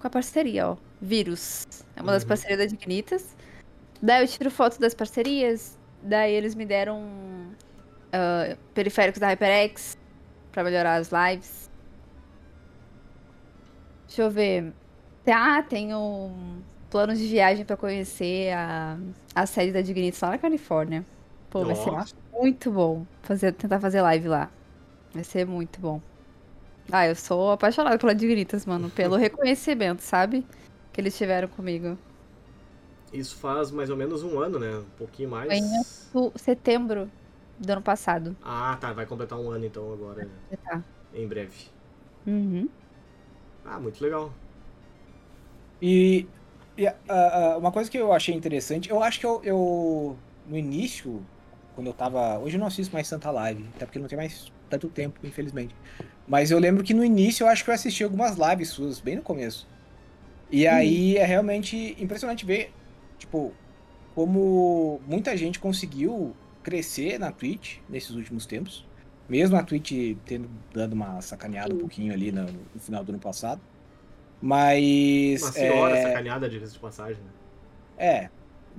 [0.00, 0.76] com a parceria, ó.
[1.00, 1.64] Vírus.
[1.94, 2.28] É uma das Uhum.
[2.28, 3.36] parcerias da Dignitas.
[4.02, 5.78] Daí eu tiro foto das parcerias.
[6.02, 7.02] Daí eles me deram
[8.12, 9.96] ah, periféricos da HyperX
[10.52, 11.70] pra melhorar as lives.
[14.08, 14.72] Deixa eu ver.
[15.26, 16.32] Ah, tenho
[16.90, 18.98] planos de viagem pra conhecer a,
[19.34, 21.04] a sede da Dignitas lá na Califórnia.
[21.50, 24.50] Pô, vai ser muito bom fazer, tentar fazer live lá.
[25.12, 26.00] Vai ser muito bom.
[26.90, 28.90] Ah, eu sou apaixonada pela Dignitas, mano.
[28.96, 30.46] Pelo reconhecimento, sabe?
[30.92, 31.98] Que eles tiveram comigo.
[33.12, 34.78] Isso faz mais ou menos um ano, né?
[34.78, 35.48] Um pouquinho mais.
[35.48, 35.56] Foi
[36.22, 37.10] em Setembro
[37.58, 38.36] do ano passado.
[38.42, 38.92] Ah, tá.
[38.92, 40.84] Vai completar um ano então agora, Já tá.
[41.14, 41.68] em breve.
[42.26, 42.68] Uhum.
[43.64, 44.32] Ah, muito legal.
[45.80, 46.26] E,
[46.78, 50.16] e, ah, ah, uma coisa que eu achei interessante, eu acho que eu, eu,
[50.48, 51.20] no início,
[51.74, 52.38] quando eu tava.
[52.38, 55.74] Hoje eu não assisto mais tanta live, até porque não tem mais tanto tempo, infelizmente.
[56.26, 59.16] Mas eu lembro que no início eu acho que eu assisti algumas lives suas, bem
[59.16, 59.66] no começo.
[60.52, 62.72] E aí é realmente impressionante ver,
[63.18, 63.52] tipo,
[64.14, 68.86] como muita gente conseguiu crescer na Twitch nesses últimos tempos.
[69.28, 73.18] Mesmo a Twitch tendo dando uma sacaneada um pouquinho ali no, no final do ano
[73.18, 73.60] passado.
[74.40, 75.42] Mas.
[75.42, 77.30] Uma senhora é, sacaneada, diga-se de passagem, né?
[77.98, 78.28] é.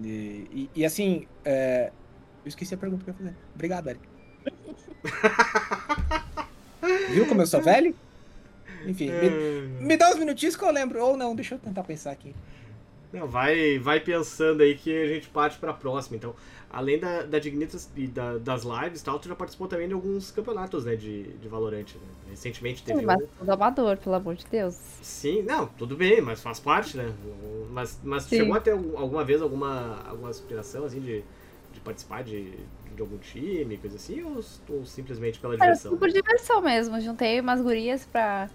[0.02, 1.92] E, e- e assim, é,
[2.46, 3.36] eu esqueci a pergunta que eu ia fazer.
[3.54, 4.08] Obrigado, Eric.
[7.12, 7.94] Viu como eu sou velho?
[8.86, 9.62] Enfim, me, É.
[9.82, 11.04] me dá uns minutinhos que eu lembro.
[11.04, 12.34] Ou não, deixa eu tentar pensar aqui.
[13.12, 16.16] Não, vai, vai pensando aí que a gente parte pra próxima.
[16.16, 16.36] Então,
[16.70, 19.94] além da, da Dignitas e da- das lives e tal, tu já participou também de
[19.96, 22.08] alguns campeonatos, né, de, de Valorant, né?
[22.30, 23.28] Recentemente teve Mas um...
[23.38, 25.02] tudo amador, pelo amor de Deus.
[25.02, 27.14] Sim, não, tudo bem, mas faz parte, né?
[27.72, 28.34] Mas, mas tu Sim.
[28.34, 31.24] chegou a ter algum- alguma vez alguma, alguma aspiração, assim, de,
[31.72, 32.52] de participar de,
[32.96, 35.98] de algum time, coisa assim, ou, ou simplesmente pela Era diversão?
[35.98, 37.00] por diversão mesmo.
[37.02, 38.50] Juntei umas gurias pra,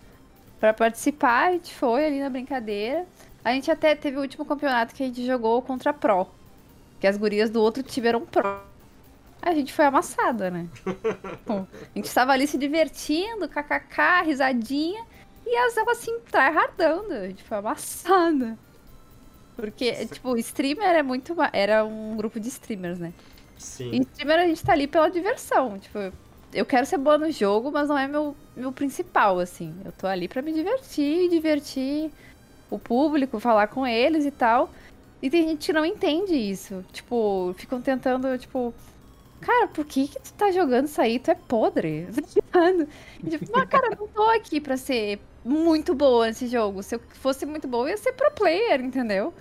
[0.61, 3.07] pra participar, a gente foi ali na brincadeira.
[3.45, 6.26] A gente até teve o último campeonato que a gente jogou contra a Pro.
[6.99, 8.62] Que as gurias do outro time eram Pro.
[9.42, 10.66] A gente foi amassada, né?
[11.47, 15.05] Bom, a gente tava ali se divertindo, kkk, risadinha.
[15.47, 17.12] E as elas assim, tryhardando.
[17.12, 18.59] A gente foi amassada.
[19.55, 21.36] Porque, tipo, streamer é muito.
[21.53, 23.12] Era um grupo de streamers, né?
[23.59, 25.78] Sim, E streamer a gente tá ali pela diversão.
[25.78, 25.99] Tipo,
[26.55, 29.74] eu quero ser boa no jogo, mas não é meu, meu principal, assim.
[29.84, 32.11] Eu tô ali pra me divertir, divertir
[32.70, 34.70] o público, falar com eles e tal.
[35.22, 36.84] E tem gente que não entende isso.
[36.92, 38.74] Tipo, ficam tentando, tipo.
[39.40, 41.18] Cara, por que que tu tá jogando isso aí?
[41.18, 42.08] Tu é podre.
[43.24, 46.82] E, tipo, mas, cara, eu não tô aqui pra ser muito boa nesse jogo.
[46.82, 49.34] Se eu fosse muito boa, eu ia ser pro player, entendeu?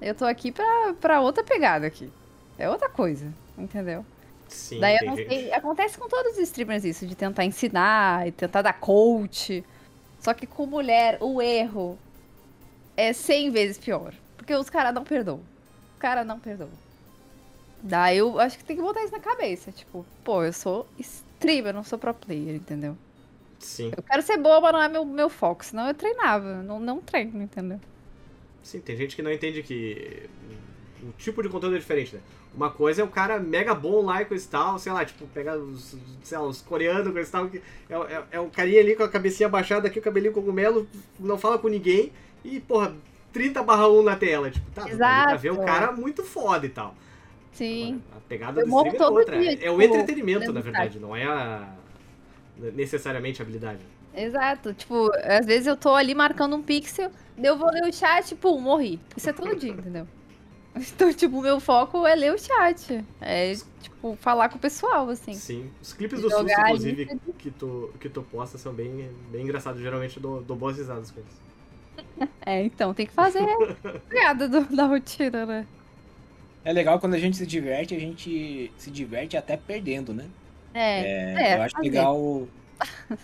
[0.00, 2.08] Eu tô aqui pra, pra outra pegada aqui.
[2.56, 3.26] É outra coisa,
[3.58, 4.04] entendeu?
[4.48, 5.52] sim, Daí sei.
[5.52, 9.64] Acontece com todos os streamers isso, de tentar ensinar e tentar dar coach.
[10.18, 11.98] Só que com mulher, o erro
[13.08, 14.14] é 100 vezes pior.
[14.36, 15.38] Porque os caras não perdoam.
[15.92, 16.70] Os caras não perdoam.
[17.82, 19.72] Daí eu acho que tem que botar isso na cabeça.
[19.72, 22.96] Tipo, pô, eu sou streamer, eu não sou pro player, entendeu?
[23.58, 25.64] Sim, Eu quero ser boa, mas não é meu, meu foco.
[25.64, 26.62] Senão eu treinava.
[26.62, 27.80] Não, não treino, entendeu?
[28.62, 30.28] sim, tem gente que não entende que
[31.02, 32.22] o tipo de conteúdo é diferente, né?
[32.54, 35.26] Uma coisa é o cara mega bom lá e coisa e tal, sei lá, tipo,
[35.28, 38.80] pegar os, sei lá, os coreanos, coisa e tal, que é, é, é o carinha
[38.80, 40.86] ali com a cabecinha abaixada aqui, o cabelinho cogumelo,
[41.18, 42.12] não fala com ninguém
[42.44, 42.94] e, porra,
[43.32, 45.66] 30 barra 1 na tela, tipo, tá, ali pra ver o Exato.
[45.66, 46.94] cara muito foda e tal.
[47.52, 48.02] Sim.
[48.08, 50.60] Agora, a pegada Eu do streamer é outra, dia, é, é o tipo, entretenimento, na
[50.60, 51.68] verdade, não é a,
[52.74, 53.80] necessariamente a habilidade.
[54.14, 54.74] Exato.
[54.74, 58.60] Tipo, às vezes eu tô ali marcando um pixel, eu vou ler o chat, pum,
[58.60, 59.00] morri.
[59.16, 60.06] Isso é todo dia, entendeu?
[60.72, 63.04] Então, tipo, o meu foco é ler o chat.
[63.20, 65.34] É, tipo, falar com o pessoal, assim.
[65.34, 69.82] Sim, os clipes do ali, inclusive, que tu, que tu posta são bem, bem engraçados.
[69.82, 71.32] Geralmente eu dou, dou boas risadas com eles.
[72.44, 73.44] É, então, tem que fazer
[74.08, 75.66] piada da rotina, né?
[76.64, 80.26] É legal quando a gente se diverte, a gente se diverte até perdendo, né?
[80.74, 81.88] É, É, é, eu acho fazer.
[81.88, 82.48] legal.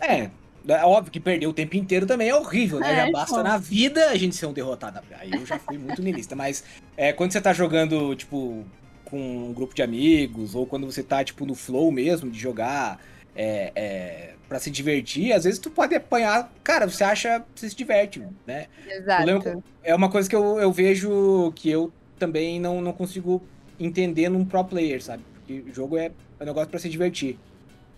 [0.01, 0.31] É,
[0.69, 2.93] é óbvio que perder o tempo inteiro também é horrível, né?
[2.93, 3.43] É, já basta pô.
[3.43, 5.01] na vida a gente ser um derrotado.
[5.19, 6.65] Aí eu já fui muito niilista, mas
[6.97, 8.65] é, quando você tá jogando, tipo,
[9.05, 13.01] com um grupo de amigos, ou quando você tá, tipo, no flow mesmo de jogar
[13.35, 16.51] é, é, pra se divertir, às vezes tu pode apanhar.
[16.63, 18.67] Cara, você acha, você se diverte, né?
[18.89, 19.25] exato.
[19.27, 23.43] Lembro- É uma coisa que eu, eu vejo que eu também não, não consigo
[23.79, 25.23] entender num pro player, sabe?
[25.35, 27.39] Porque o jogo é um negócio pra se divertir.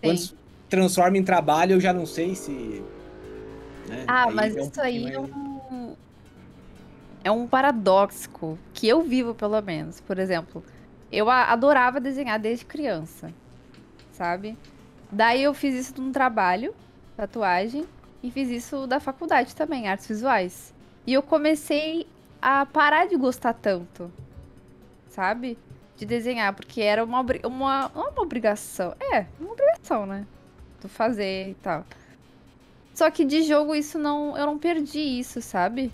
[0.01, 0.27] Quando Sim.
[0.27, 0.35] se
[0.69, 2.51] transforma em trabalho, eu já não sei se.
[3.87, 4.03] né?
[4.07, 5.95] Ah, Aí mas é um isso aí é mais- um...
[7.23, 9.99] é um paradoxo que eu vivo, pelo menos.
[9.99, 10.63] Por exemplo,
[11.11, 13.33] eu adorava desenhar desde criança,
[14.11, 14.55] sabe?
[15.11, 16.73] Daí eu fiz isso num trabalho,
[17.17, 17.85] tatuagem,
[18.21, 20.73] e fiz isso da faculdade também, artes visuais.
[21.07, 22.05] E eu comecei
[22.41, 24.11] a parar de gostar tanto,
[25.09, 25.57] sabe?
[25.97, 28.95] De desenhar, porque era uma, uma, é uma obrigação.
[29.13, 30.25] É, uma obrigação, né?
[30.79, 31.85] Tu fazer e tal.
[32.93, 34.37] Só que de jogo isso não.
[34.37, 35.91] Eu não perdi isso, sabe?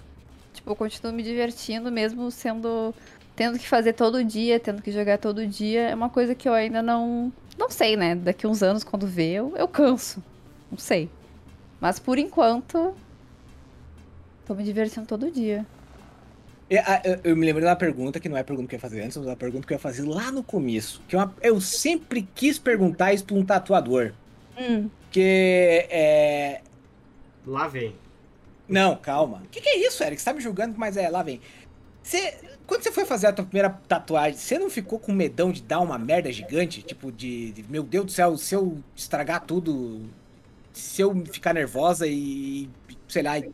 [0.54, 2.94] Tipo, eu continuo me divertindo mesmo sendo.
[3.36, 5.90] Tendo que fazer todo dia, tendo que jogar todo dia.
[5.90, 7.32] É uma coisa que eu ainda não.
[7.58, 8.16] Não sei, né?
[8.16, 10.24] Daqui uns anos, quando vê, eu, eu canso.
[10.72, 11.10] Não sei.
[11.80, 12.94] Mas por enquanto.
[14.46, 15.66] Tô me divertindo todo dia.
[16.70, 18.78] É, a- Eu, eu me lembrei da pergunta, que não é a pergunta que eu
[18.78, 21.02] ia fazer antes, mas a pergunta que eu ia fazer lá no começo.
[21.08, 24.14] Que é uma- eu sempre quis perguntar isso pra um tatuador.
[24.58, 24.90] Hum.
[25.12, 26.62] Que é.
[27.46, 27.96] Lá vem.
[28.68, 29.44] Não, calma.
[29.46, 30.20] O que, que é isso, Eric?
[30.20, 31.40] Você tá me julgando, mas é, lá vem.
[32.02, 32.36] Você,
[32.66, 35.80] quando você foi fazer a tua primeira tatuagem, você não ficou com medão de dar
[35.80, 36.82] uma merda gigante?
[36.82, 40.02] Tipo, de, de, meu Deus do céu, se eu estragar tudo,
[40.74, 42.70] se eu ficar nervosa e,
[43.08, 43.52] sei lá, e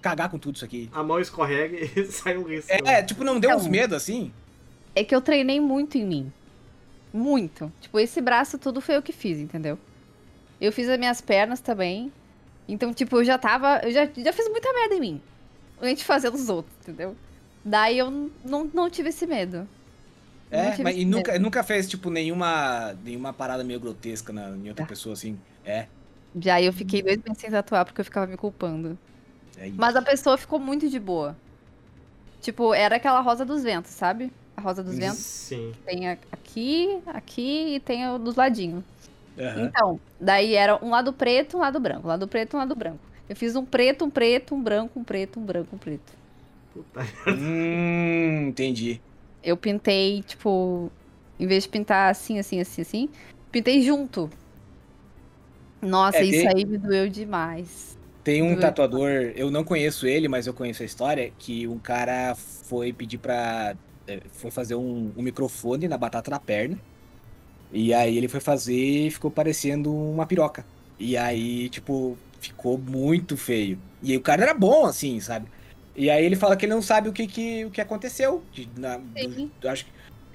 [0.00, 0.88] cagar com tudo isso aqui.
[0.92, 2.70] A mão escorrega e sai um risco.
[2.70, 3.56] É, tipo, não deu Não.
[3.56, 4.32] uns medos assim?
[4.94, 6.32] É que eu treinei muito em mim.
[7.12, 7.72] Muito.
[7.80, 9.78] Tipo, esse braço tudo foi eu que fiz, entendeu?
[10.60, 12.12] Eu fiz as minhas pernas também.
[12.68, 13.80] Então, tipo, eu já tava.
[13.82, 15.22] Eu já, já fiz muita merda em mim.
[15.80, 17.16] Antes de fazer nos outros, entendeu?
[17.64, 18.10] Daí eu
[18.44, 19.66] não, não tive esse medo.
[20.50, 21.42] É, mas e nunca, medo.
[21.42, 24.88] nunca fez, tipo, nenhuma, nenhuma parada meio grotesca na, em outra Tá.
[24.88, 25.38] pessoa, assim.
[25.64, 25.86] É.
[26.40, 28.98] Já eu fiquei dois meses sem tatuar porque eu ficava me culpando.
[29.58, 29.76] é isso.
[29.78, 31.36] Mas a pessoa ficou muito de boa.
[32.40, 34.32] Tipo, era aquela rosa dos ventos, sabe?
[34.56, 35.18] A rosa dos ventos.
[35.18, 35.72] Sim.
[35.84, 38.84] Tem aqui, aqui e tem o dos ladinhos.
[39.38, 39.64] Aham.
[39.64, 42.06] Então, daí era um lado preto, um lado branco.
[42.06, 43.00] Um lado preto, um lado branco.
[43.28, 46.17] Eu fiz um preto, um preto, um branco, um preto, um branco, um preto.
[46.78, 47.00] Puta.
[47.26, 49.00] Hum, entendi.
[49.42, 50.90] Eu pintei, tipo,
[51.38, 53.08] em vez de pintar assim, assim, assim, assim,
[53.50, 54.30] pintei junto.
[55.82, 57.96] Nossa, É, isso tem- aí me doeu demais.
[58.22, 58.60] Tem um Doeu.
[58.60, 63.18] tatuador, eu não conheço ele, mas eu conheço a história, que um cara foi pedir
[63.18, 63.74] pra.
[64.06, 66.78] eh, Foi fazer um, um microfone na batata da perna.
[67.72, 68.74] E aí ele foi fazer
[69.08, 70.66] e ficou parecendo uma piroca.
[70.98, 73.82] E aí, tipo, ficou muito feio.
[74.02, 75.50] E aí o cara era bom, assim, sabe?
[75.98, 78.42] E aí ele fala que ele não sabe o que, que, o que aconteceu.
[78.52, 78.98] de- na-
[79.60, 79.84] do- acho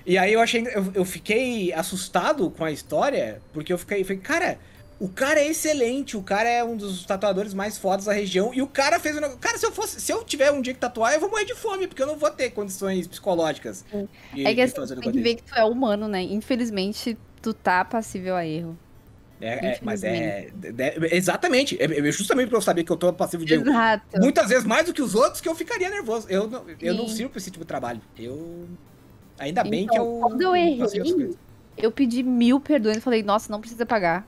[0.05, 0.61] E aí eu achei.
[0.67, 4.03] Eu, eu fiquei assustado com a história, porque eu fiquei.
[4.03, 4.59] Falei, cara,
[4.99, 8.53] o cara é excelente, o cara é um dos tatuadores mais fodas da região.
[8.53, 9.39] E o cara fez um negócio.
[9.39, 10.01] Cara, se eu fosse.
[10.01, 12.17] Se eu tiver um dia que tatuar, eu vou morrer de fome, porque eu não
[12.17, 13.85] vou ter condições psicológicas.
[14.33, 16.21] de- É que assim, tem que ver que tu é humano, né?
[16.23, 18.77] Infelizmente, tu tá passível a erro.
[19.43, 21.77] É, é, mas é, é- Exatamente.
[21.81, 23.67] É, justamente pra eu saber que eu tô passivo de erro.
[23.69, 24.19] Exato.
[24.19, 26.27] Muitas vezes mais do que os outros, que eu ficaria nervoso.
[26.29, 28.01] Eu não, eu não sirvo pra esse tipo de trabalho.
[28.17, 28.67] Eu.
[29.37, 30.19] Ainda bem que Então, eu.
[30.21, 30.79] quando eu errei.
[31.75, 34.25] Eu pedi mil perdões e falei, nossa, não precisa pagar.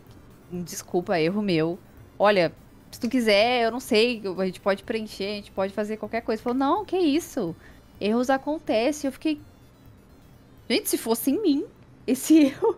[0.52, 1.80] Desculpa, erro meu.
[2.20, 2.52] Olha,
[2.92, 6.22] se tu quiser, eu não sei, a gente pode preencher, a gente pode fazer qualquer
[6.22, 6.42] coisa.
[6.42, 7.56] Falou, não, que isso?
[8.02, 9.08] Erros acontecem.
[9.08, 9.40] Eu fiquei.
[10.70, 11.66] Gente, se fosse em mim,
[12.08, 12.78] esse erro,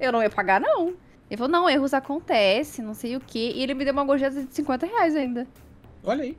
[0.00, 0.94] eu não ia pagar, não.
[1.30, 3.52] Ele falou, não, erros acontecem, não sei o quê.
[3.54, 5.46] E ele me deu uma gorjeta de 50 reais ainda.
[6.02, 6.36] Olha aí.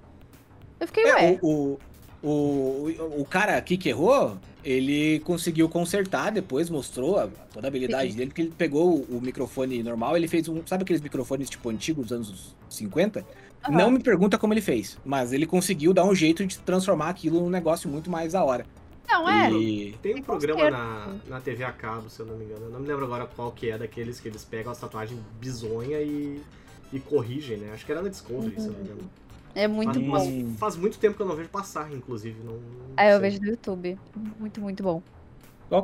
[0.80, 1.40] Eu fiquei, É, ué.
[1.42, 1.78] o,
[2.22, 7.70] o, o, o cara aqui que errou, ele conseguiu consertar depois, mostrou a- toda a
[7.70, 8.18] habilidade Sim.
[8.18, 10.62] dele, porque ele pegou o, o microfone normal, ele fez um.
[10.66, 13.26] Sabe aqueles microfones tipo antigos dos anos 50?
[13.64, 13.78] Aham.
[13.78, 17.40] Não me pergunta como ele fez, mas ele conseguiu dar um jeito de transformar aquilo
[17.40, 18.66] num negócio muito mais da hora.
[19.12, 19.52] Não, é.
[19.52, 19.94] E.
[20.02, 22.66] Tem um programa na, na TV a cabo, se eu não me engano.
[22.66, 26.00] Eu não me lembro agora qual que é daqueles que eles pegam as tatuagens bizonha
[26.02, 26.42] e,
[26.94, 27.72] e corrigem, né?
[27.74, 29.10] Acho que era na Discovery, se eu não me engano.
[29.54, 30.12] É muito Faz, bom.
[30.12, 30.56] mas Hum.
[30.58, 32.40] faz muito tempo que eu não vejo passar, inclusive.
[32.44, 33.20] Não, não eu sei.
[33.20, 34.00] vejo no YouTube.
[34.40, 35.04] Muito, muito bom.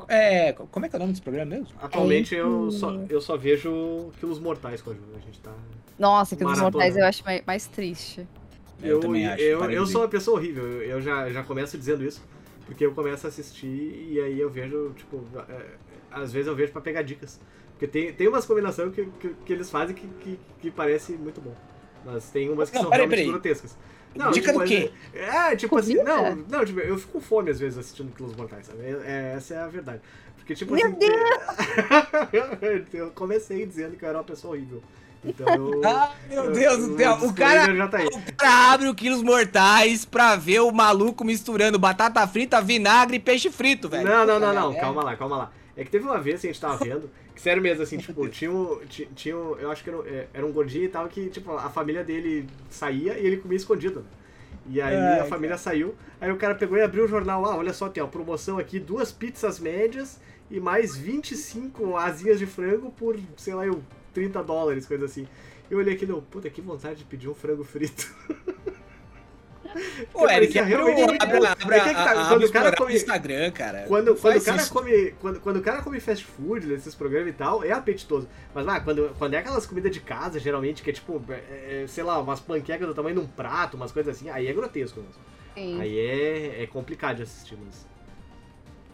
[0.09, 1.67] é, como é que é o nome desse programa mesmo?
[1.81, 2.79] Atualmente eu isso.
[2.79, 5.01] só, eu só vejo Quilos Mortais com a Ju.
[5.15, 5.53] A gente tá.
[5.99, 6.71] Nossa, aqueles Maratona.
[6.71, 8.27] mortais eu acho mais, mais triste.
[8.81, 9.91] Eu também acho, Eu, eu ver.
[9.91, 10.63] sou uma pessoa horrível.
[10.65, 12.21] Eu, eu já, já começo dizendo isso.
[12.67, 13.67] Porque eu começo a assistir
[14.11, 15.65] e aí eu vejo, tipo, é,
[16.11, 17.39] às vezes eu vejo pra pegar dicas.
[17.71, 21.41] Porque tem, tem umas combinações que, que, que eles fazem que, que, que parece muito
[21.41, 21.55] bom.
[22.05, 23.31] Mas tem umas que Não, são peraí, realmente peraí.
[23.31, 23.77] grotescas.
[24.33, 24.91] Dica do mas quê?
[25.13, 26.11] É, é, tipo assim, Comida?
[26.11, 28.79] não, não, tipo, eu fico com fome às vezes assistindo Quilos Mortais, sabe?
[28.81, 30.01] É- é- essa é a verdade.
[30.35, 30.97] Porque, tipo Meu assim.
[32.93, 34.81] eu comecei dizendo que eu era uma pessoa horrível.
[35.27, 35.81] Então eu.
[35.87, 38.07] Ah, meu Deus do céu, o cara, tá aí.
[38.07, 43.19] o cara abre o Quilos Mortais pra ver o maluco misturando batata frita, vinagre e
[43.19, 44.07] peixe frito, velho.
[44.07, 44.81] Não, não, não, não, merda.
[44.81, 45.51] calma lá, calma lá.
[45.75, 48.27] É que teve uma vez que a gente tava vendo, que sério mesmo, assim, tipo,
[48.29, 50.89] tinha um, ti- tinha um, eu acho que era, um- é, era um gordinho e
[50.89, 54.03] tal, que, tipo, a família dele saía e ele comia escondido.
[54.69, 57.71] E aí a família saiu, aí o cara pegou e abriu o jornal, ah, olha
[57.71, 60.19] só, tem ó, promoção aqui, duas pizzas médias
[60.51, 63.81] e mais 25 asinhas de frango por, sei lá, eu,
[64.17, 65.27] 30 dólares, coisa assim.
[65.69, 68.11] Eu olhei aquilo, puta, que vontade de pedir um frango frito.
[70.11, 72.75] Pô, Eric, abre, realmente abre, abre, É que é que tá, a- quando o cara
[72.75, 73.85] come- no Instagram, cara.
[73.87, 74.73] Quando, quando, o cara isso.
[74.73, 78.27] come, quando, quando o cara come fast food nesses programas e tal, é apetitoso.
[78.55, 81.85] Mas ah, quando, quando é aquelas comidas de casa, geralmente, que é tipo, é, é,
[81.87, 84.99] sei lá, umas panquecas do tamanho de um prato, umas coisas assim, aí é grotesco
[84.99, 85.21] mesmo.
[85.53, 85.79] Sim.
[85.79, 87.85] Aí é, é complicado de assistir, mas.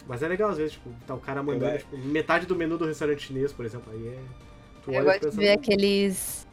[0.06, 2.84] Mas é legal às vezes, tipo, tá o cara mandando tipo, metade do menu do
[2.84, 3.90] restaurante chinês, por exemplo.
[3.90, 4.18] Aí é.
[4.84, 6.46] Tu Eu olha gosto de ver "Hum, aqueles.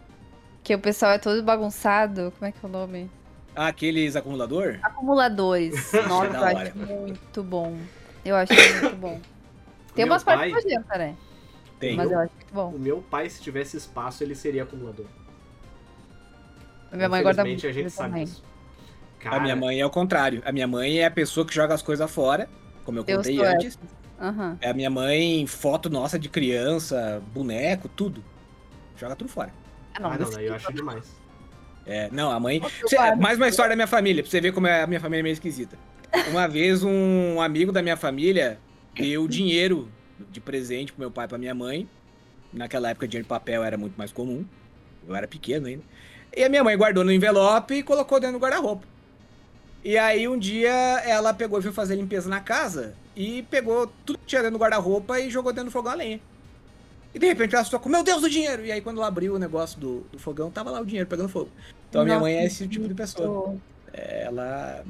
[0.64, 2.32] Que o pessoal é todo bagunçado.
[2.38, 3.10] Como é que é o nome?
[3.56, 4.80] Ah, aqueles acumulador?
[4.82, 5.92] Acumuladores.
[6.08, 6.70] Nossa, da eu hora.
[6.70, 7.78] acho muito bom.
[8.24, 9.20] Eu acho muito bom.
[9.96, 11.16] Tem Meu umas pai- partes nojentas, né?
[11.80, 11.96] Tem.
[11.98, 12.70] Mas eu acho muito bom.
[12.70, 15.06] O meu pai, se tivesse espaço, ele seria acumulador.
[16.94, 18.26] Minha mãe guarda muito a gente sabe também.
[18.26, 18.44] disso.
[19.20, 20.42] A Cara, minha mãe é o contrário.
[20.46, 22.48] A minha mãe é a pessoa que joga as coisas fora,
[22.86, 23.78] como eu contei antes.
[24.22, 24.58] Aham.
[24.62, 28.24] É a minha mãe, foto nossa de criança, boneco, tudo.
[28.98, 29.52] Joga tudo fora.
[29.96, 30.68] Ah, não, Ah, não, daí eu tipo.
[30.68, 31.22] acho demais.
[31.86, 32.62] É, não, a mãe.
[32.82, 33.20] Eu Cê- guardo.
[33.20, 35.24] mais uma história da minha família, pra você ver como é a minha família é
[35.24, 35.78] meio esquisita.
[36.30, 38.60] Uma vez um amigo da minha família
[38.94, 39.90] deu dinheiro
[40.32, 41.90] de presente pro meu pai e pra minha mãe.
[42.54, 44.46] Naquela época dinheiro de papel era muito mais comum.
[45.08, 45.84] Eu era pequeno ainda.
[46.36, 48.86] E a minha mãe guardou no envelope e colocou dentro do guarda-roupa.
[49.84, 54.20] E aí um dia ela pegou e foi fazer limpeza na casa e pegou tudo
[54.20, 56.20] que tinha dentro do guarda-roupa e jogou dentro do fogão a lenha.
[57.14, 58.66] E de repente ela ficou, meu Deus, o dinheiro!
[58.66, 61.30] E aí quando ela abriu o negócio do, do fogão, tava lá o dinheiro pegando
[61.30, 61.50] fogo.
[61.90, 63.56] Então a minha mãe é esse tipo de pessoa.
[63.92, 64.84] Ela.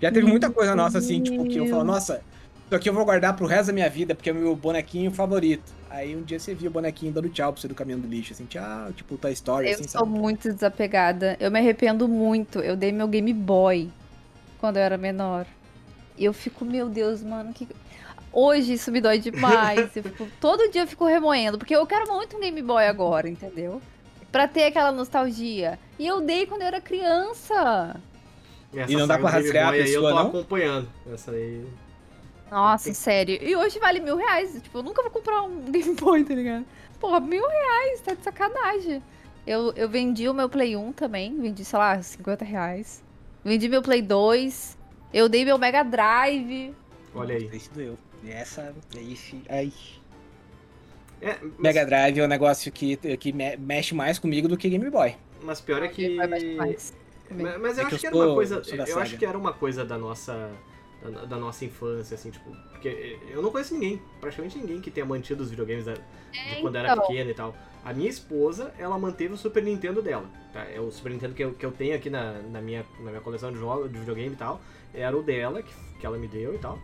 [0.00, 2.20] Já teve muita coisa nossa assim, tipo, que eu falo, nossa,
[2.66, 5.10] isso aqui eu vou guardar pro resto da minha vida, porque é o meu bonequinho
[5.10, 5.72] favorito.
[5.94, 8.32] Aí um dia você viu o bonequinho dando tchau pra você do caminhão do lixo,
[8.32, 10.10] assim, tchau, tipo, Toy Story, Eu assim, sou sabe?
[10.10, 11.36] muito desapegada.
[11.38, 12.58] Eu me arrependo muito.
[12.58, 13.88] Eu dei meu Game Boy
[14.58, 15.46] quando eu era menor.
[16.18, 17.68] E eu fico, meu Deus, mano, que.
[18.32, 19.94] Hoje isso me dói demais.
[19.96, 23.28] Eu fico- todo dia eu fico remoendo, porque eu quero muito um Game Boy agora,
[23.28, 23.80] entendeu?
[24.32, 25.78] Pra ter aquela nostalgia.
[25.96, 28.00] E eu dei quando eu era criança.
[28.74, 30.28] Essa E não dá pra rastrear a pessoa, eu tô não?
[30.30, 30.88] acompanhando.
[31.12, 31.64] Essa aí.
[32.54, 33.36] Nossa, sério.
[33.42, 34.52] E hoje vale mil reais.
[34.62, 36.64] Tipo, eu nunca vou comprar um Game Boy, tá ligado?
[37.00, 39.02] Porra, mil reais, tá de sacanagem.
[39.44, 41.36] Eu, eu vendi o meu Play 1 também.
[41.40, 43.02] Vendi, sei lá, 50 reais.
[43.44, 44.78] Vendi meu Play 2.
[45.12, 46.72] Eu dei meu Mega Drive.
[47.12, 47.50] Olha aí.
[47.52, 47.98] Esse doeu.
[48.26, 49.72] Essa, esse, ai.
[51.20, 54.68] É, mas, Mega Drive é um negócio que, que me- mexe mais comigo do que
[54.68, 55.16] Game Boy.
[55.42, 56.16] mas pior é que.
[56.16, 56.94] Mas,
[57.60, 58.62] mas eu É que acho que eu era uma coisa.
[58.86, 60.50] Eu acho que era uma coisa da nossa.
[61.04, 62.50] Da, da nossa infância, assim, tipo.
[62.70, 66.76] Porque eu não conheço ninguém, praticamente ninguém que tenha mantido os videogames da, de quando
[66.76, 67.06] era então.
[67.06, 67.54] pequena e tal.
[67.84, 70.24] A minha esposa, ela manteve o Super Nintendo dela.
[70.52, 70.64] Tá?
[70.64, 73.20] É o Super Nintendo que eu, que eu tenho aqui na, na, minha, na minha
[73.20, 74.60] coleção de jogos, de videogame e tal.
[74.94, 76.78] Era o dela, que, que ela me deu e tal.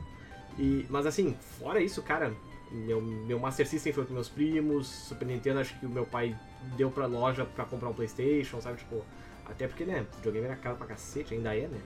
[0.58, 2.34] E, mas assim, fora isso, cara,
[2.70, 6.36] meu, meu Master System foi com meus primos, Super Nintendo acho que o meu pai
[6.76, 8.76] deu pra loja pra comprar um Playstation, sabe?
[8.78, 9.02] Tipo,
[9.46, 11.80] até porque, né, videogame era caro pra cacete, ainda é, né?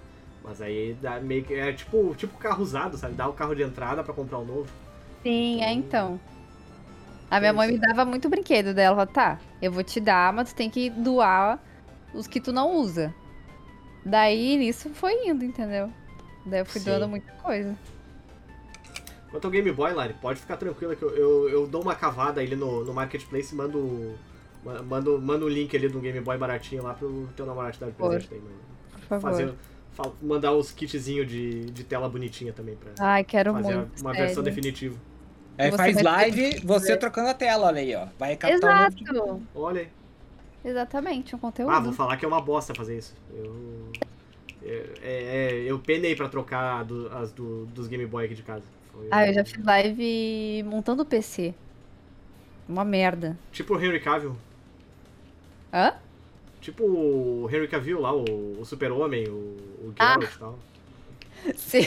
[0.45, 1.55] Mas aí dá meio que.
[1.55, 3.15] É tipo, tipo carro usado, sabe?
[3.15, 4.67] Dá o carro de entrada pra comprar um novo.
[5.23, 6.21] Sim, é então.
[7.31, 8.97] A minha mãe me dava muito brinquedo dela.
[8.97, 11.59] Ela, tá, eu vou te dar, mas tu tem que doar
[12.13, 13.13] os que tu não usa.
[14.05, 15.91] Daí nisso foi indo, entendeu?
[16.45, 16.91] Daí eu fui Sim.
[16.91, 17.75] doando muita coisa.
[19.31, 22.41] Quanto ao Game Boy, Lari, pode ficar tranquila que eu, eu, eu dou uma cavada
[22.41, 24.15] ali no, no Marketplace e mando.
[24.63, 27.81] ma- Mando, mando o link ali do Game Boy baratinho lá pro teu namorado te
[27.81, 28.55] dar de Por presente daí, mano.
[28.93, 29.31] Por favor.
[29.31, 29.55] Fazer, fa-
[30.23, 34.01] mandar os kitzinhos de, de tela bonitinha também pra Ai, quero fazer muito.
[34.01, 34.27] uma sério.
[34.27, 34.97] versão definitiva.
[35.57, 38.07] Aí Você faz live, você trocando a tela, olha aí, ó.
[38.19, 39.43] Vai captar um Exato.
[39.55, 39.89] Olha aí.
[40.65, 41.71] Exatamente, um conteúdo.
[41.71, 43.15] Ah, vou falar que é uma bosta fazer isso.
[43.33, 43.93] Eu.
[44.65, 48.43] é- é- é, eu penei pra trocar do- as do- dos Game Boy aqui de
[48.43, 48.65] casa.
[48.93, 51.55] Foi- Ah, eu já fiz live montando o PC.
[52.69, 53.39] Uma merda.
[53.53, 54.35] Tipo o Henry Cavill.
[55.73, 55.95] Hã?
[56.65, 58.25] Tipo o Henry Cavill lá, o,
[58.59, 60.15] o Super-Homem, o, o Ah.
[60.19, 60.59] Geralt e tal.
[61.55, 61.87] Sim.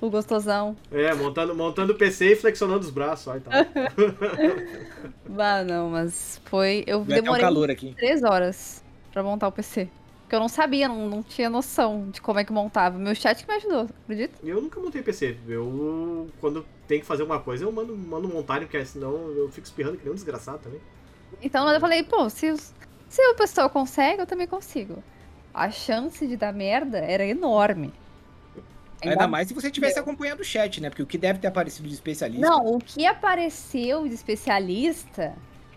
[0.00, 0.76] O gostosão.
[0.90, 3.52] É, montando, montando o PC e flexionando os braços ó, e tal.
[5.38, 6.82] Ah, não, mas foi.
[6.86, 7.94] Eu Vai um demorei calor aqui.
[7.94, 9.88] três horas pra montar o PC.
[10.22, 12.98] Porque eu não sabia, não, não tinha noção de como é que montava.
[12.98, 14.34] Meu chat que me ajudou, acredita?
[14.44, 15.36] Eu nunca montei PC.
[15.48, 19.66] Eu, quando tem que fazer alguma coisa, eu mando, mando montar, porque senão eu fico
[19.66, 20.80] espirrando que nem um desgraçado também.
[21.42, 22.72] Então eu falei, pô, se, os-
[23.10, 25.02] se o pessoal consegue, eu também consigo.
[25.52, 27.92] A chance de dar merda era enorme.
[29.02, 30.88] Ainda mais se você estivesse acompanhando o chat, né?
[30.88, 32.46] Porque o que deve ter aparecido de especialista.
[32.46, 35.34] Não, o que apareceu de especialista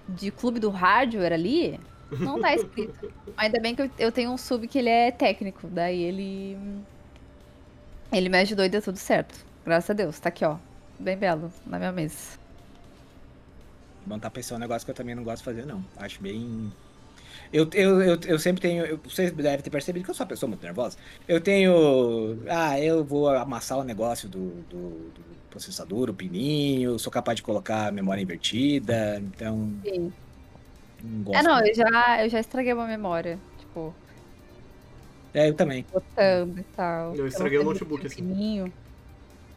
[0.08, 1.80] de clube do hardware ali,
[2.12, 3.12] não tá escrito.
[3.36, 6.56] Ainda bem que eu, tenho um sub que ele é técnico, daí ele.
[8.12, 9.44] Ele me ajudou e deu tudo certo.
[9.66, 10.58] Graças a Deus, tá aqui, ó.
[11.00, 12.38] Bem belo, na minha mesa.
[14.06, 15.84] Montar PC é um negócio que eu também não gosto de fazer, não.
[15.98, 16.72] Acho bem.
[17.54, 18.86] Eu, eu, eu, eu sempre tenho.
[18.86, 20.97] eu- vocês devem ter percebido que eu sou uma pessoa muito nervosa.
[21.28, 22.39] Eu tenho.
[22.49, 27.43] Ah, eu vou amassar o negócio do, do, do processador, o pininho, sou capaz de
[27.43, 29.72] colocar a memória invertida, então.
[29.84, 30.12] Sim.
[31.04, 31.39] Não gosto.
[31.39, 33.38] É, não, eu já, eu já estraguei uma memória.
[33.60, 33.93] Tipo,
[35.34, 35.86] É, eu também.
[35.93, 37.16] botando e tal.
[37.16, 38.16] Eu estraguei não o notebook, assim.
[38.18, 38.74] fininho.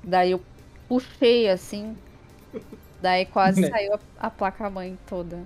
[0.05, 0.41] Daí eu
[0.89, 1.97] puxei assim.
[3.01, 3.71] Daí quase Né.
[3.71, 5.39] saiu a, a placa-mãe toda.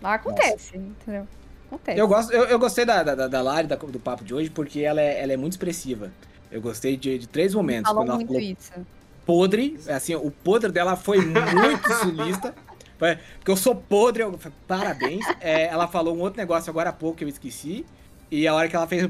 [0.00, 1.26] Mas acontece, entendeu?
[1.66, 1.98] Acontece.
[2.00, 4.80] Eu, gosto, eu, eu gostei da, da, da Lari, da- do papo de hoje, porque
[4.80, 6.10] ela é, ela é muito expressiva.
[6.50, 7.90] Eu gostei de, de três momentos.
[7.90, 8.72] Falou Quando ela muito falou isso.
[9.24, 12.54] podre, assim, o podre dela foi muito sulista.
[12.98, 15.24] Porque eu sou podre, eu, parabéns.
[15.40, 17.84] É, ela falou um outro negócio agora há pouco que eu esqueci.
[18.30, 19.08] E a hora que ela fez.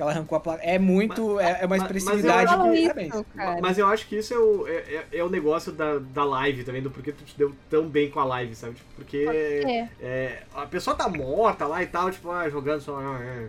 [0.00, 0.62] Que ela arrancou a placa.
[0.62, 1.38] É muito.
[1.38, 3.02] é, é uma mas- mas eu expressividade Fala que.
[3.02, 3.26] isso.
[3.60, 6.64] Mas eu acho que isso é o, é, é- é o negócio da, da live
[6.64, 8.76] também, do porquê tu te deu tão bem com a live, sabe?
[8.76, 9.88] Tipo, porque É.
[10.00, 12.96] é, a pessoa tá morta lá e tal, tipo, ah, jogando só.
[12.98, 13.48] ah, é.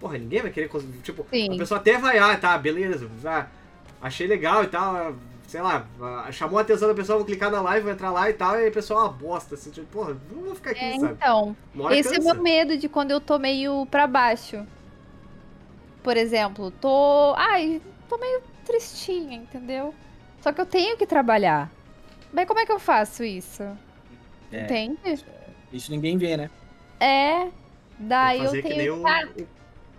[0.00, 0.68] Porra, ninguém vai querer.
[1.04, 1.54] Tipo, Sim.
[1.54, 3.46] a pessoa até vai, ah, tá, beleza, ah,
[4.00, 5.12] achei legal e tal, ah,
[5.46, 8.28] sei lá, ah, chamou a atenção da pessoa, vou clicar na live, vou entrar lá
[8.28, 10.84] e tal, e a pessoa é uma bosta, assim, tipo, porra, não vou ficar aqui,
[10.84, 11.12] É, sabe?
[11.12, 11.56] então,
[11.92, 12.34] esse é o cansa.
[12.34, 14.66] meu medo de quando eu tô meio pra baixo.
[16.02, 17.34] Por exemplo, tô.
[17.36, 19.94] Ai, tô meio tristinha, entendeu?
[20.40, 21.70] Só que eu tenho que trabalhar.
[22.32, 23.62] Mas como é que eu faço isso?
[24.50, 24.64] É.
[24.64, 25.24] Entende?
[25.72, 26.50] Isso ninguém vê, né?
[26.98, 27.48] É.
[27.98, 28.96] Daí que eu que tenho.
[29.00, 29.28] um, Cara,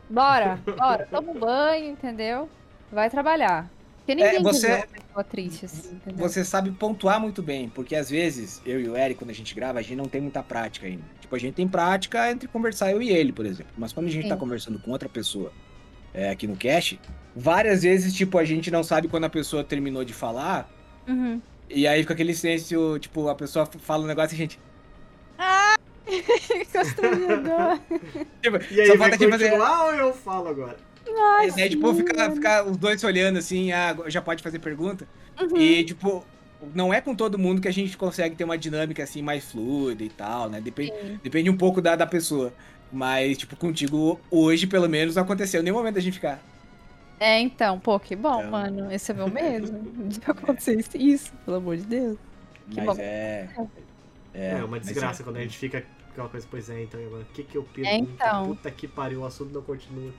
[0.09, 1.07] Bora, bora.
[1.09, 2.49] Toma um banho, entendeu?
[2.91, 3.69] Vai trabalhar.
[3.99, 4.85] Porque ninguém É, você-
[5.29, 6.17] triste assim, entendeu?
[6.27, 9.55] Você sabe pontuar muito bem, porque às vezes, eu e o Eric, quando a gente
[9.55, 11.03] grava, a gente não tem muita prática ainda.
[11.21, 13.71] Tipo, a gente tem prática entre conversar eu e ele, por exemplo.
[13.77, 14.29] Mas quando a gente Sim.
[14.29, 15.53] tá conversando com outra pessoa
[16.13, 16.99] é, aqui no cast,
[17.35, 20.69] várias vezes, tipo, a gente não sabe quando a pessoa terminou de falar,
[21.07, 21.41] Uhum.
[21.69, 24.59] e aí fica aquele silêncio, tipo, a pessoa fala um negócio e a gente.
[26.71, 27.79] Constrangedor.
[28.41, 29.45] Tipo, E aí, só vai falta tipo, fazer.
[29.49, 30.77] continuar ou eu falo agora?
[31.05, 35.07] E daí, tipo, ficar fica os dois se olhando assim, ah, já pode fazer pergunta.
[35.39, 35.57] Uhum.
[35.57, 36.25] E, tipo,
[36.73, 40.03] não é com todo mundo que a gente consegue ter uma dinâmica assim mais fluida
[40.03, 40.61] e tal, né?
[40.61, 41.19] Depende, Sim.
[41.21, 42.53] depende um pouco da, da pessoa.
[42.93, 46.39] Mas, tipo, contigo, hoje, pelo menos, não aconteceu nenhum momento a gente ficar.
[47.19, 48.51] É, então, pô, que bom, Então.
[48.51, 48.91] mano.
[48.91, 49.71] Esse é meu medo
[50.07, 52.17] de acontecer isso- isso, pelo amor de Deus.
[52.69, 52.95] Que mas bom.
[53.03, 53.49] é.
[54.33, 55.25] É, uma mas desgraça é.
[55.25, 57.95] quando a gente fica aquela coisa, pois é, então agora, o que que eu pergunto?
[57.95, 58.45] É, então.
[58.47, 60.11] Puta que pariu, o assunto não continua.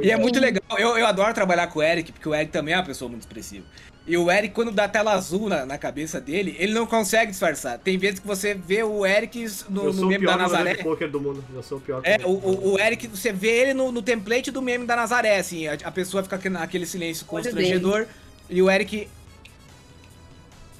[0.00, 0.62] E é muito legal.
[0.78, 3.22] Eu, eu adoro trabalhar com o Eric, porque o Eric também é uma pessoa muito
[3.22, 3.66] expressiva.
[4.04, 7.78] E o Eric, quando dá tela azul na, na cabeça dele, ele não consegue disfarçar.
[7.78, 10.74] Tem vezes que você vê o Eric no, no meme da Nazaré.
[10.74, 11.44] poker do mundo.
[11.54, 12.00] Eu sou o pior.
[12.04, 12.66] É, jogador o, do mundo.
[12.66, 15.74] o, o Eric, você vê ele no, no template do meme da Nazaré, assim, a,
[15.84, 18.06] a pessoa fica aquele- naquele silêncio constrangedor
[18.50, 19.08] e o Eric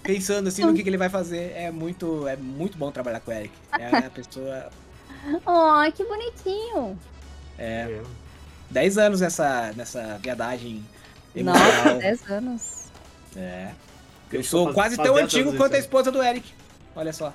[0.02, 1.52] pensando assim no que, que ele vai fazer.
[1.54, 3.54] É muito, é muito bom trabalhar com o Eric.
[3.78, 4.68] É a pessoa.
[5.46, 6.98] Ai, que bonitinho.
[7.56, 8.02] É, É.
[8.70, 10.84] 10 anos nessa, nessa viadagem
[11.36, 11.98] Nossa, emocional.
[11.98, 12.81] 10 anos.
[13.36, 13.72] É.
[14.32, 16.52] Eu Eu sou faz- quase faz tão 10 antigo quanto a esposa do Eric.
[16.96, 17.32] Olha só.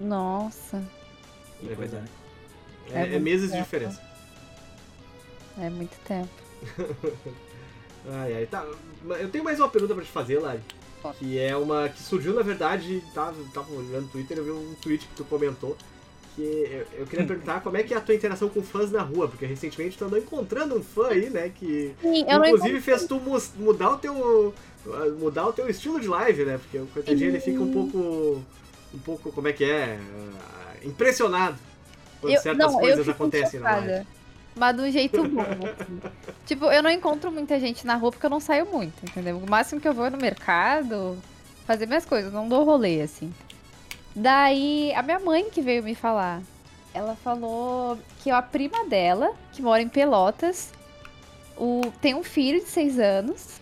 [0.00, 0.82] Nossa,
[1.60, 2.08] Que É coisa, né?
[2.92, 3.64] É, É é meses de tempo.
[3.64, 4.00] diferença.
[5.58, 6.28] é muito tempo.
[8.06, 8.66] Ai, ai, tá.
[9.18, 10.60] Eu tenho mais uma pergunta pra te fazer, Lari.
[11.18, 11.88] Que é uma.
[11.88, 15.24] que surgiu, na verdade, tava, tava olhando no Twitter, eu vi um tweet que tu
[15.24, 15.74] comentou.
[16.36, 19.00] Que eu, eu queria perguntar como é que é a tua interação com fãs na
[19.02, 21.50] rua, porque recentemente tu andou encontrando um fã aí, né?
[21.54, 23.18] Que Sim, eu não inclusive fez tu
[23.56, 24.54] mudar o teu.
[25.18, 26.58] Mudar o teu estilo de live, né?
[26.58, 28.42] Porque o coitadinho ele fica um pouco.
[28.94, 29.98] um pouco, como é que é?
[30.40, 31.56] ah, impressionado
[32.20, 34.06] quando Eu, certas não, coisas acontecem na live.
[34.56, 35.42] Mas do jeito bom.
[35.42, 36.00] assim.
[36.46, 39.36] tipo, eu não encontro muita gente na rua porque eu não saio muito, entendeu?
[39.38, 41.18] O máximo que eu vou é no mercado
[41.66, 43.32] fazer minhas coisas, não dou rolê, assim.
[44.14, 46.42] Daí, a minha mãe que veio me falar.
[46.92, 50.70] Ela falou que a prima dela, que mora em Pelotas,
[51.56, 53.60] o, tem um filho de seis anos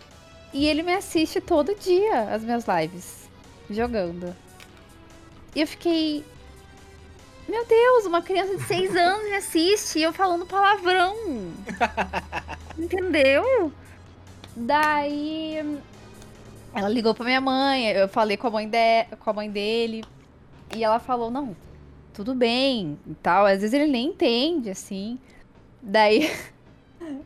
[0.53, 3.29] e ele me assiste todo dia as minhas lives,
[3.71, 4.35] jogando.
[5.55, 6.25] E eu fiquei,
[7.49, 11.15] meu Deus, uma criança de 6 anos me assiste e eu falando palavrão.
[12.79, 13.73] Entendeu?
[14.55, 15.81] Daí
[16.75, 20.05] ela ligou pra minha mãe, eu falei com a mãe, de, com a mãe dele
[20.75, 21.57] e ela falou: "Não,
[22.15, 23.47] tudo bem" e tal.
[23.47, 25.19] Às vezes ele nem entende assim.
[25.81, 26.31] Daí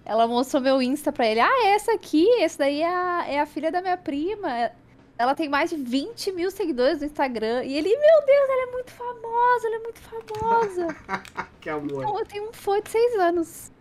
[0.05, 3.47] ela mostrou meu Insta pra ele: "Ah, essa aqui, essa daí é a, é a
[3.47, 4.71] filha da minha prima.
[5.19, 7.65] Ela tem mais de 20 mil seguidores no Instagram.
[7.65, 10.97] E ele, meu Deus, ela é muito famosa, ela é muito famosa.
[11.61, 12.03] Que amor.
[12.03, 13.73] Então, eu tenho um fã de 6 anos.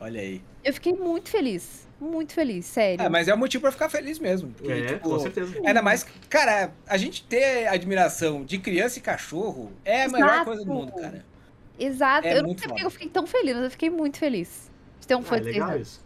[0.00, 0.42] Olha aí.
[0.64, 1.86] Eu fiquei muito feliz.
[2.00, 3.04] Muito feliz, sério.
[3.04, 4.52] É, mas é um motivo pra ficar feliz mesmo.
[4.52, 5.54] porque, É, tipo, com certeza.
[5.64, 10.28] Ainda mais, que, cara, a gente ter admiração de criança e cachorro é a melhor
[10.28, 10.44] Exato.
[10.44, 11.24] coisa do mundo, cara.
[11.78, 12.26] Exato.
[12.26, 14.70] é eu não sei porque eu fiquei tão feliz, mas eu fiquei muito feliz
[15.00, 16.00] de ter um Ah, fã é de 6 legal isso.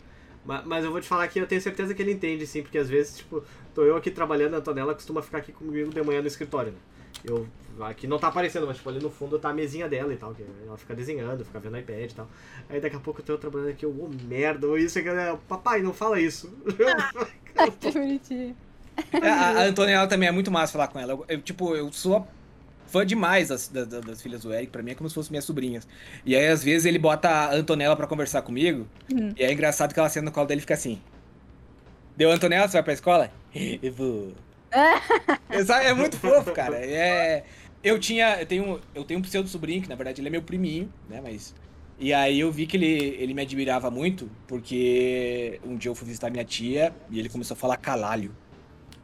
[0.45, 2.79] Ma- Mas, eu vou te falar que eu tenho certeza que ele entende, sim, porque
[2.79, 3.43] às vezes, tipo,
[3.75, 6.79] tô eu aqui trabalhando, a Antonella costuma ficar aqui comigo de manhã no escritório, né?
[7.23, 7.47] Eu,
[7.81, 10.35] aqui não tá aparecendo, mas tipo, ali no fundo tá a mesinha dela e tal,
[10.35, 12.29] que ela fica desenhando, fica vendo iPad e tal.
[12.69, 15.37] Aí daqui a pouco eu tô trabalhando aqui, eu, ô merda, ou isso, aquilo, é,
[15.47, 16.51] papai, não fala isso.
[17.81, 18.57] que bonitinho.
[19.23, 21.13] A, a Antonella também é muito massa falar com ela.
[21.13, 22.27] Eu, eu, tipo, eu sou
[22.91, 25.45] fã demais das, das, das filhas do Eric, pra mim é como se fossem minhas
[25.45, 25.87] sobrinhas.
[26.25, 29.33] E aí, às vezes, ele bota a Antonella pra conversar comigo, Hum.
[29.37, 31.01] e é engraçado que ela senta no colo dele e fica assim.
[32.17, 33.31] Deu Antonella, você vai pra escola?
[33.83, 34.33] Eu vou.
[35.51, 36.77] É, é muito fofo, cara.
[36.77, 37.43] É,
[37.83, 38.41] eu tinha.
[38.41, 41.21] Eu tenho, eu tenho um pseudo sobrinho, que na verdade ele é meu priminho, né?
[41.21, 41.55] Mas.
[41.99, 42.87] E aí eu vi que ele,
[43.19, 47.55] ele me admirava muito, porque um dia eu fui visitar minha tia e ele começou
[47.55, 48.33] a falar calalho.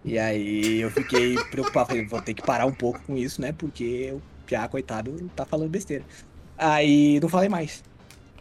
[0.06, 3.52] E aí eu fiquei preocupado, falei, vou ter que parar um pouco com isso, né?
[3.52, 6.04] Porque o Piá, coitado, tá falando besteira.
[6.56, 7.82] Aí não falei mais.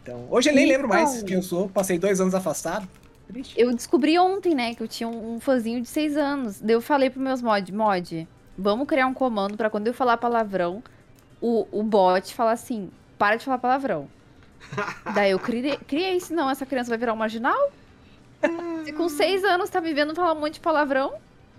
[0.00, 1.26] Então, hoje eu nem lembro mais Então.
[1.26, 2.88] quem eu sou, passei dois anos afastado.
[3.26, 3.60] Triste.
[3.60, 6.60] Eu descobri ontem, né, que eu tinha um, um fãzinho de 6 anos.
[6.60, 10.16] Daí eu falei pros meus mod, mod, vamos criar um comando pra quando eu falar
[10.18, 10.80] palavrão,
[11.40, 12.88] o, o bot falar assim,
[13.18, 14.08] para de falar palavrão.
[15.12, 17.72] Daí eu criei, criei, senão essa criança vai virar um marginal?
[18.84, 21.14] Se com 6 anos tá me vendo falar um monte de palavrão?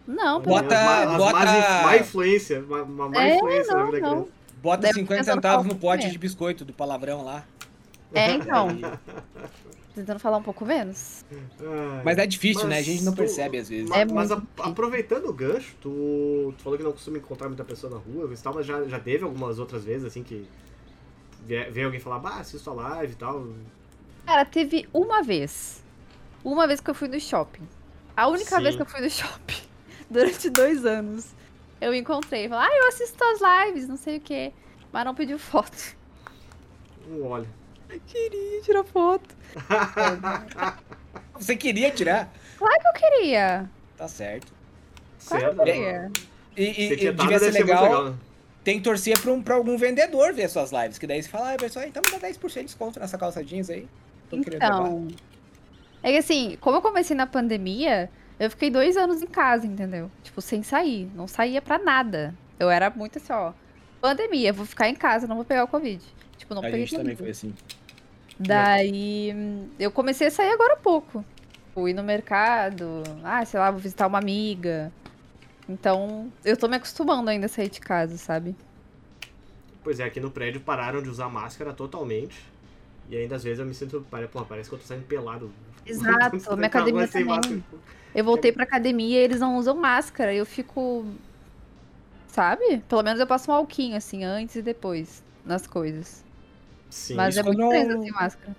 [0.08, 1.46] Não, pelo Bota- As as bota-
[1.84, 4.16] má influência, uma, uma má É, influência na não, vida da não.
[4.24, 4.32] criança.
[4.62, 6.12] Bota Deve 50 pensar no centavos no pote mesmo.
[6.14, 7.44] de biscoito do palavrão lá.
[8.14, 8.70] É, então.
[9.94, 11.26] Tentando falar um pouco menos.
[11.60, 12.02] Ai.
[12.06, 12.78] Mas é difícil, Mas né?
[12.78, 13.90] A gente não tu- percebe às vezes.
[13.90, 17.64] Ma- É mas a- aproveitando o gancho, tu, tu falou que não costuma encontrar muita
[17.64, 20.48] pessoa na rua e tal, mas já, já teve algumas outras vezes, assim, que
[21.46, 23.48] vê alguém falar, bah, assisto a live e tal.
[24.26, 25.84] Cara, teve uma vez.
[26.44, 27.68] Uma vez que eu fui no shopping.
[28.16, 28.62] A única Sim.
[28.64, 29.67] vez que eu fui no shopping.
[30.12, 31.28] Durante dois anos.
[31.80, 32.48] Eu encontrei.
[32.50, 34.52] Falei, ah, eu assisto as lives, não sei o quê.
[34.92, 35.96] Mas não pediu foto.
[37.10, 37.48] Um olha.
[38.08, 39.36] Queria tirar foto.
[41.34, 42.32] Você queria tirar?
[42.60, 43.70] Eu queria.
[43.96, 44.52] Tá certo.
[45.20, 45.42] Certo?
[45.42, 46.12] Claro que eu queria.
[46.56, 48.16] E, e- e devia ser legal, né?
[48.64, 50.98] tem que torcer pra, um, pra algum vendedor ver suas lives.
[50.98, 53.70] Que daí você fala, ah, pessoal, então me dá 10% de desconto nessa calça jeans
[53.70, 53.88] aí.
[54.30, 54.76] Tô querendo levar.
[54.88, 55.08] Então.
[56.04, 58.10] É que assim, como eu comecei na pandemia,
[58.40, 60.12] eu fiquei dois anos em casa, entendeu?
[60.24, 61.10] Tipo, sem sair.
[61.16, 62.34] Não saía pra nada.
[62.60, 63.54] Eu era muito assim, ó.
[64.00, 66.04] Pandemia, vou ficar em casa, não vou pegar o Covid.
[66.38, 67.54] Tipo, não A peguei gente também foi assim.
[68.40, 71.26] Daí hum, eu comecei a sair agora há pouco.
[71.74, 74.92] Fui no mercado, ah, sei lá, vou visitar uma amiga.
[75.68, 78.56] Então, eu tô me acostumando ainda a sair de casa, sabe?
[79.84, 82.46] Pois é, aqui no prédio pararam de usar máscara totalmente.
[83.10, 85.52] E ainda às vezes eu me sinto, pô, parece que eu tô saindo pelado.
[85.86, 87.26] Exato, minha academia também.
[87.28, 87.64] máscara.
[88.14, 90.34] Eu voltei pra academia e eles não usam máscara.
[90.34, 91.06] Eu fico.
[92.28, 92.84] Sabe?
[92.90, 96.24] Pelo menos eu passo um alquinho, assim, antes e depois nas coisas.
[96.90, 98.56] Sim, Mas isso é muito presa sem máscara.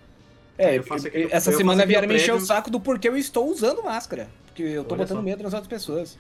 [0.57, 2.81] É, Eu faço aqui essa eu semana faço aqui vieram me encher o saco do
[2.81, 4.29] porquê eu estou usando máscara.
[4.47, 5.23] Porque eu tô Olha botando só.
[5.23, 6.19] medo nas outras pessoas.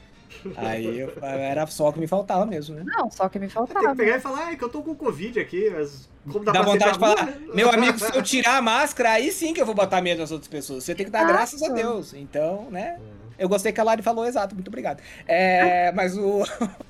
[0.56, 2.82] Aí eu- era só o que me faltava mesmo, né?
[2.86, 3.90] Não, só que me Tem faltava.
[3.90, 6.60] que pegar e falar, ai, que eu tô com Covid aqui, mas como dá, Dá
[6.60, 7.38] pra vontade de falar, né?
[7.54, 10.30] meu amigo, se eu tirar a máscara, aí sim que eu vou botar medo nas
[10.30, 10.84] outras pessoas.
[10.84, 11.32] Você tem que dar Exato.
[11.34, 12.14] graças a Deus.
[12.14, 12.98] Então, né?
[13.38, 15.00] Eu gostei que a Lari falou exato, muito obrigado.
[15.26, 16.42] É, mas o.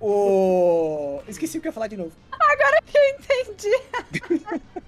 [0.00, 1.22] O.
[1.26, 2.12] Esqueci o que eu ia falar de novo.
[2.88, 3.74] Entendi.
[4.30, 4.82] Olha aí.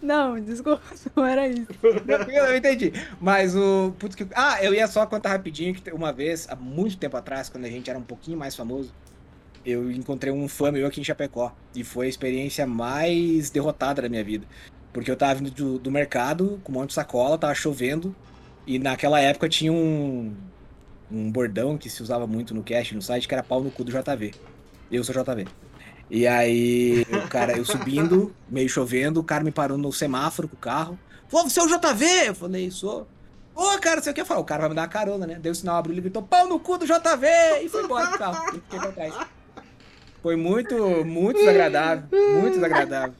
[0.00, 0.82] Não, desculpa,
[1.14, 1.66] não era isso.
[2.06, 2.92] Não, eu entendi.
[3.20, 3.92] Mas o.
[3.98, 4.26] Putz, que...
[4.34, 7.68] Ah, eu ia só contar rapidinho que uma vez, há muito tempo atrás, quando a
[7.68, 8.92] gente era um pouquinho mais famoso,
[9.64, 11.54] eu encontrei um fã meu aqui em Chapecó.
[11.74, 14.46] E foi a experiência mais derrotada da minha vida.
[14.92, 18.14] Porque eu tava vindo do, do mercado com um monte de sacola, tava chovendo.
[18.66, 20.34] E naquela época tinha um.
[21.10, 23.82] Um bordão que se usava muito no cast, no site, que era pau no cu
[23.82, 24.34] do JV.
[24.90, 25.46] Eu sou JV.
[26.10, 30.56] E aí, o cara, eu subindo, meio chovendo, o cara me parou no semáforo com
[30.56, 30.98] o carro.
[31.28, 32.06] Pô, você é o JV?
[32.28, 33.06] Eu falei, sou.
[33.54, 34.40] Pô, cara, você quer falar?
[34.40, 35.38] O cara vai me dar uma carona, né?
[35.38, 37.26] Deu o sinal, abriu, ele gritou, pau no cu do JV!
[37.62, 38.56] E foi embora do carro.
[38.56, 39.14] E fiquei pra trás.
[40.22, 42.08] Foi muito, muito desagradável.
[42.40, 43.14] Muito desagradável.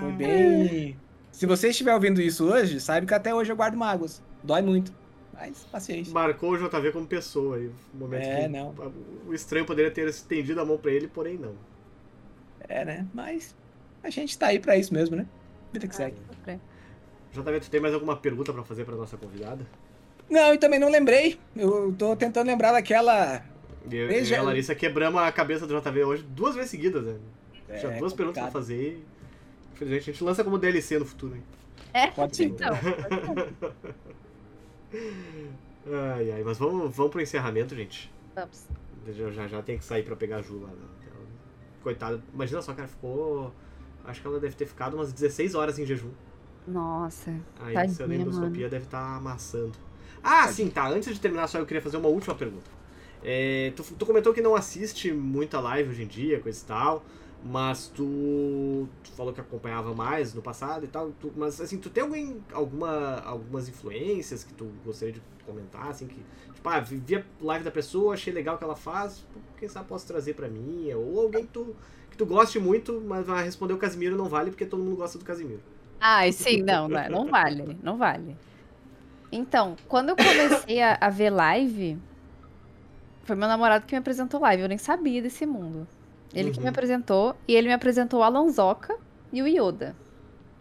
[0.00, 0.96] Foi bem.
[1.30, 4.22] Se você estiver ouvindo isso hoje, saiba que até hoje eu guardo mágoas.
[4.42, 4.92] Dói muito.
[5.44, 6.14] Mas paciência.
[6.14, 7.68] Marcou o JV como pessoa aí.
[7.92, 8.72] No momento É, que não.
[9.26, 11.54] o estranho poderia ter estendido a mão pra ele, porém não.
[12.68, 13.06] É, né?
[13.12, 13.52] Mas
[14.04, 15.26] a gente tá aí pra isso mesmo, né?
[15.72, 16.16] Vida que segue.
[17.32, 19.66] JV, tu tem mais alguma pergunta pra fazer pra nossa convidada?
[20.30, 21.40] Não, e também não lembrei.
[21.56, 23.42] Eu tô tentando lembrar daquela.
[23.90, 27.02] E eu, eu e a Larissa quebramos a cabeça do JV hoje duas vezes seguidas,
[27.02, 27.16] né?
[27.68, 28.52] É, Tinha duas perguntas pra complicado.
[28.52, 29.04] fazer e.
[29.74, 31.42] Infelizmente a gente lança como DLC no futuro, hein?
[31.92, 32.44] É, Pode ser.
[32.44, 32.68] então.
[34.94, 38.12] Ai, ai, mas vamos, vamos pro encerramento, gente.
[38.34, 38.66] Vamos.
[39.34, 40.68] Já, já, tem que sair pra pegar a Ju lá.
[40.68, 40.74] Né?
[41.06, 41.26] Ela-
[41.82, 43.52] Coitada, imagina só, cara, ficou.
[44.04, 46.10] Acho que ela deve ter ficado umas 16 horas em jejum.
[46.66, 47.30] Nossa.
[47.60, 49.72] Aí Tadinha, essa endoscopia deve estar amassando.
[50.22, 50.88] Ah, sim, tá.
[50.88, 52.70] Antes de terminar, só eu queria fazer uma última pergunta.
[53.24, 57.04] É, tu, tu comentou que não assiste muita live hoje em dia, coisa e tal,
[57.44, 61.90] mas tu, tu falou que acompanhava mais no passado e tal, tu- mas assim, tu
[61.90, 66.24] tem alguém, alguma, algumas influências que tu gostaria de comentar, assim, que,
[66.54, 69.24] tipo, ah, vi a live da pessoa, achei legal o que ela faz,
[69.58, 71.74] quem sabe posso trazer pra mim, ou alguém que tu,
[72.10, 75.18] que tu goste muito, mas vai responder o Casimiro não vale porque todo mundo gosta
[75.18, 75.60] do Casimiro.
[76.00, 78.36] Ai, sim, não, não, não vale, não vale.
[79.32, 81.98] Então, quando eu comecei a, a ver live,
[83.24, 85.86] foi meu namorado que me apresentou live, eu nem sabia desse mundo.
[86.34, 86.64] Ele que Uhum.
[86.64, 88.98] me apresentou, e ele me apresentou o Alan Zoca
[89.32, 89.96] e o Yoda,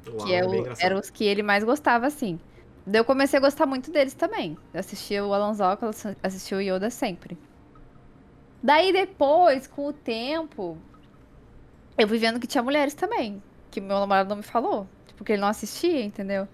[0.07, 2.39] Uau, que é bem o, eram os que ele mais gostava, assim.
[2.85, 4.57] Daí eu comecei a gostar muito deles também.
[4.73, 5.91] Eu assistia o eu
[6.23, 7.37] assistia o Yoda sempre.
[8.61, 10.77] Daí depois, com o tempo,
[11.97, 14.87] eu fui vendo que tinha mulheres também, que meu namorado não me falou.
[15.07, 16.47] Tipo, que ele não assistia, entendeu?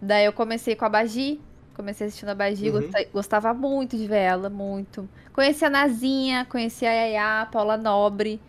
[0.00, 1.40] Daí eu comecei com a Bagi,
[1.80, 2.90] comecei assistindo a Bagi, Uhum.
[3.12, 5.08] gostava muito de ver ela, muito.
[5.32, 8.40] Conheci a Nazinha, conheci a Yaya, a Paula Nobre.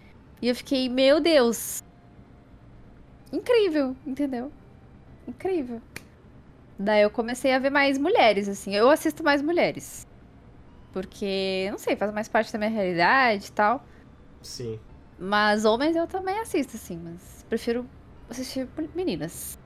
[0.42, 1.80] E eu fiquei, meu Deus.
[3.32, 4.52] Incrível, entendeu?
[5.28, 5.82] Incrível.
[6.78, 8.76] Daí eu comecei a ver mais mulheres, assim.
[8.76, 10.06] Eu assisto mais mulheres.
[10.92, 13.82] Porque, não sei, faz mais parte da minha realidade e tal.
[14.42, 14.80] Sim.
[15.18, 17.86] Mas homens eu também assisto, assim, mas prefiro
[18.30, 19.58] assistir meninas.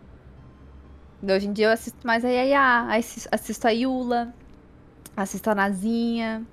[1.33, 4.33] Hoje em dia eu assisto mais a Yaya, assis- assisto a Yula,
[5.15, 6.45] assisto a Nazinha.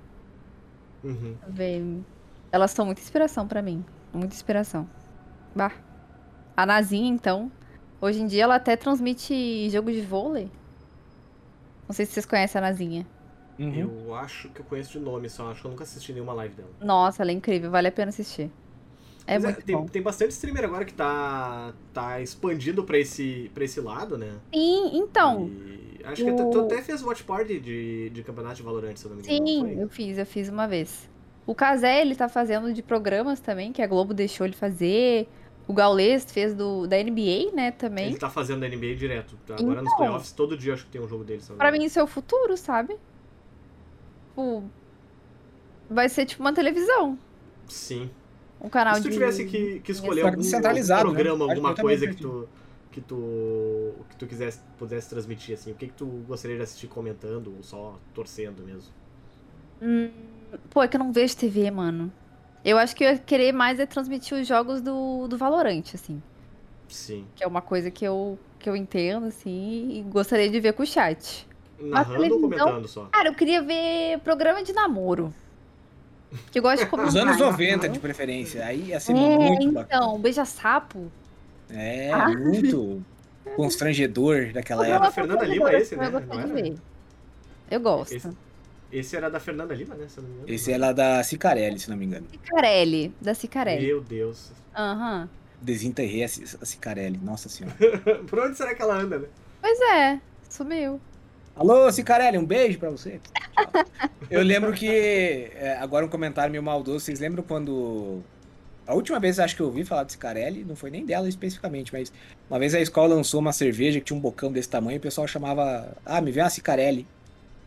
[1.03, 1.35] Uhum.
[1.47, 1.83] Ver.
[2.51, 3.83] Elas são muita inspiração pra mim.
[4.13, 4.87] Muita inspiração.
[5.55, 5.71] Bah.
[6.55, 7.51] A Nazinha, então.
[8.01, 10.49] Hoje em dia ela até transmite jogo de vôlei.
[11.87, 13.05] Não sei se vocês conhecem a Nazinha.
[13.59, 13.73] Uhum.
[14.07, 16.55] Eu acho que eu conheço de nome, só acho que eu nunca assisti nenhuma live
[16.55, 16.69] dela.
[16.81, 18.49] Nossa, ela é incrível, vale a pena assistir.
[19.25, 19.85] É Mas muito tem, bom.
[19.85, 24.39] tem bastante streamer agora que tá, tá expandindo pra esse, pra esse lado, né?
[24.53, 25.49] Sim, então.
[25.49, 29.09] E acho que tu, até fez watch party de, de campeonato de Valorant, se eu
[29.09, 29.45] não me engano.
[29.47, 31.09] Sim, eu fiz, eu fiz uma vez.
[31.45, 35.27] O Kazé, ele tá fazendo de programas também, que a Globo deixou ele fazer.
[35.67, 38.07] O Gaules fez do, da NBA, né, também.
[38.07, 39.37] Ele tá fazendo da NBA direto.
[39.49, 39.97] Agora nos Então.
[39.97, 41.41] playoffs, todo dia acho que tem um jogo dele.
[41.49, 42.97] me Pra mim, isso é o futuro, sabe?
[44.35, 44.63] Tipo,
[45.89, 47.17] vai ser tipo uma televisão.
[47.67, 48.09] Sim.
[48.63, 49.13] Um canal se tu de...
[49.13, 51.51] tivesse que, que escolher algum, descentralizado, algum programa, né?
[51.51, 52.47] alguma coisa que tu,
[52.89, 56.87] que tu que tu quisesse, pudesse transmitir, assim, o que que tu gostaria de assistir
[56.87, 58.89] comentando ou só torcendo mesmo?
[59.81, 60.09] Hum,
[60.69, 62.11] pô, é que eu não vejo TV, mano.
[62.63, 66.23] Eu acho que eu ia querer mais é transmitir os jogos do, do Valorant, assim.
[66.87, 67.27] Sim.
[67.35, 70.83] Que é uma coisa que eu, que eu entendo, assim, e gostaria de ver com
[70.83, 71.45] o chat.
[71.77, 73.05] Narrando ou comentando só?
[73.05, 75.33] Cara, eu queria ver programa de namoro.
[76.51, 77.09] Que eu gosto de comentar.
[77.09, 78.65] Os anos 90, de preferência.
[78.65, 80.03] Aí ia ser É, muito bacana.
[80.03, 81.11] então, beija-sapo.
[81.69, 82.29] É, Ah.
[82.29, 83.03] muito
[83.55, 85.07] constrangedor daquela Era época.
[85.09, 86.09] da Fernanda Lima esse, né?
[86.11, 86.47] Eu era?
[86.47, 86.75] ver.
[87.71, 88.13] Eu gosto.
[88.15, 88.29] Esse-
[88.91, 90.05] Esse era da Fernanda Lima, né?
[90.07, 90.53] Se eu não me engano.
[90.53, 92.27] Esse é lá da Cicarelli, se não me engano.
[92.29, 93.87] Cicarelli, da Cicarelli.
[93.87, 94.51] Meu Deus.
[94.75, 95.27] Aham.
[95.59, 97.75] Desenterrei a Ci- a Cicarelli, nossa senhora.
[98.29, 99.27] Por onde será que ela anda, né?
[99.61, 100.99] Pois é, sumiu.
[101.55, 103.19] Alô, Cicarelli, um beijo pra você.
[104.29, 108.21] Eu lembro que, é, agora um comentário meio maldoso, vocês lembram quando...
[108.87, 111.93] A última vez acho que eu ouvi falar de Cicarelli, não foi nem dela especificamente,
[111.93, 112.11] mas
[112.49, 115.01] uma vez a escola lançou uma cerveja que tinha um bocão desse tamanho e o
[115.01, 117.07] pessoal chamava, ah, me vê uma Cicarelli.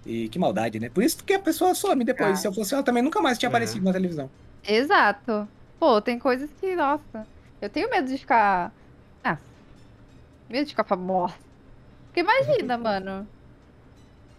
[0.05, 0.89] E que maldade, né?
[0.89, 2.31] Por isso que a pessoa some depois.
[2.31, 2.37] Ah.
[2.37, 4.31] Se eu fosse ela também nunca mais tinha aparecido na televisão.
[4.67, 5.49] Exato.
[5.81, 7.27] Pô, tem coisas que, nossa,
[7.61, 8.73] eu tenho medo de ficar.
[9.25, 9.39] Ah,
[10.49, 11.35] medo de ficar famosa.
[12.07, 13.27] Porque imagina, mano.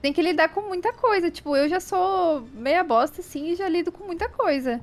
[0.01, 1.31] Tem que lidar com muita coisa.
[1.31, 4.79] Tipo, eu já sou meia bosta, assim, e já lido com muita coisa.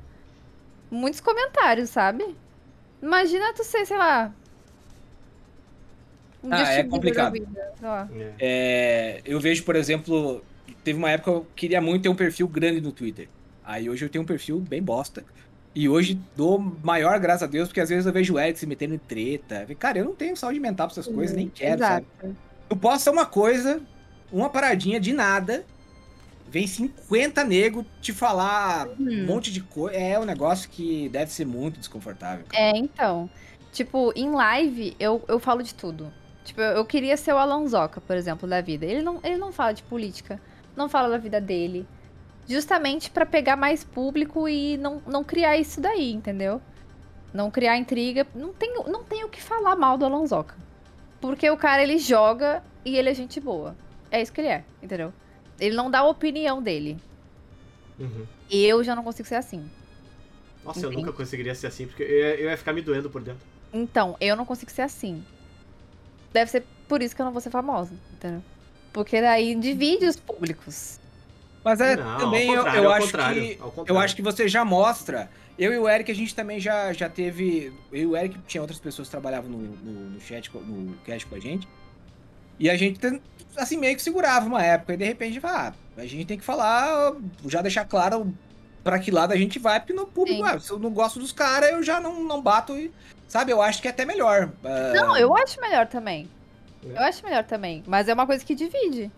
[0.91, 2.37] Muitos comentários, sabe?
[3.03, 4.33] Imagina tu ser, sei lá.
[6.43, 7.33] Um Ah, é complicado.
[7.33, 7.73] vida.
[8.13, 8.35] É.
[8.39, 10.43] É, eu vejo, por exemplo,
[10.83, 13.29] teve uma época que eu queria muito ter um perfil grande no Twitter.
[13.65, 15.25] Aí hoje eu tenho um perfil bem bosta.
[15.75, 18.67] E hoje dou maior graças a Deus, porque às vezes eu vejo o Eric se
[18.67, 19.67] metendo em treta.
[19.79, 22.07] Cara, eu não tenho saúde mental pra essas coisas, nem quero, Exato.
[22.21, 22.37] sabe?
[22.71, 23.81] Eu posto uma coisa,
[24.35, 25.65] uma paradinha de nada,
[26.49, 29.27] vem 50 nego te falar um Hum.
[29.27, 29.97] monte de coisa.
[29.97, 32.45] É um negócio que deve ser muito desconfortável.
[32.49, 32.63] cara.
[32.63, 33.29] É, então.
[33.73, 36.13] Tipo, em live, eu, eu falo de tudo.
[36.45, 38.85] Tipo, eu, queria ser o Alonsoca, por exemplo, da vida.
[38.87, 40.41] Ele não, ele não fala de política,
[40.77, 41.87] não fala da vida dele.
[42.47, 46.61] Justamente pra pegar mais público e não, não criar isso daí, entendeu?
[47.33, 48.27] Não criar intriga.
[48.35, 50.55] Não tem, não tem o que falar mal do Alonsoca.
[51.21, 53.75] Porque o cara, ele joga e ele é gente boa.
[54.15, 55.13] É isso que ele é, entendeu?
[55.59, 56.97] Ele não dá a opinião dele.
[57.99, 58.25] Uhum.
[58.49, 59.69] Eu já não consigo ser assim.
[60.65, 63.21] Nossa, eu nunca conseguiria ser assim, porque eu ia, eu ia ficar me doendo por
[63.21, 63.45] dentro.
[63.73, 65.25] Então, eu não consigo ser assim.
[66.33, 68.41] Deve ser por isso que eu não vou ser famosa, entendeu?
[68.93, 71.01] Porque daí divide os públicos.
[71.65, 73.59] Mas é, Não, também ao eu, eu ao acho contrário, que.
[73.61, 75.29] ao Eu acho que você já mostra.
[75.59, 77.73] Eu e o Eric, a gente também já, já teve.
[77.91, 81.27] Eu e o Eric tinha outras pessoas que trabalhavam no, no, no chat, no cast
[81.27, 81.67] com a gente.
[82.59, 83.01] E a gente,
[83.57, 84.95] assim, meio que segurava uma época.
[84.95, 87.15] E de repente, ah, a gente tem que falar,
[87.47, 88.33] já deixar claro
[88.83, 91.33] pra que lado a gente vai, porque no público, ah, se eu não gosto dos
[91.33, 92.93] caras, eu já não, não bato e.
[93.27, 94.53] Sabe, eu acho que é até melhor.
[94.63, 96.29] Ah, Não, eu acho melhor também.
[96.85, 96.99] É.
[96.99, 97.83] Eu acho melhor também.
[97.87, 99.11] Mas é uma coisa que divide,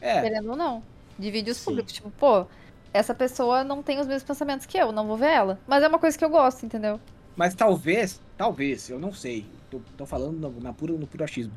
[0.00, 0.82] É, querendo ou não.
[1.18, 1.64] Divide os Sim.
[1.64, 1.92] públicos.
[1.92, 2.46] Tipo, pô,
[2.92, 5.58] essa pessoa não tem os mesmos pensamentos que eu, não vou ver ela.
[5.66, 7.00] Mas é uma coisa que eu gosto, entendeu?
[7.36, 9.44] Mas talvez, talvez, eu não sei.
[9.70, 11.52] Tô, tô falando no, na pura, no puro achismo.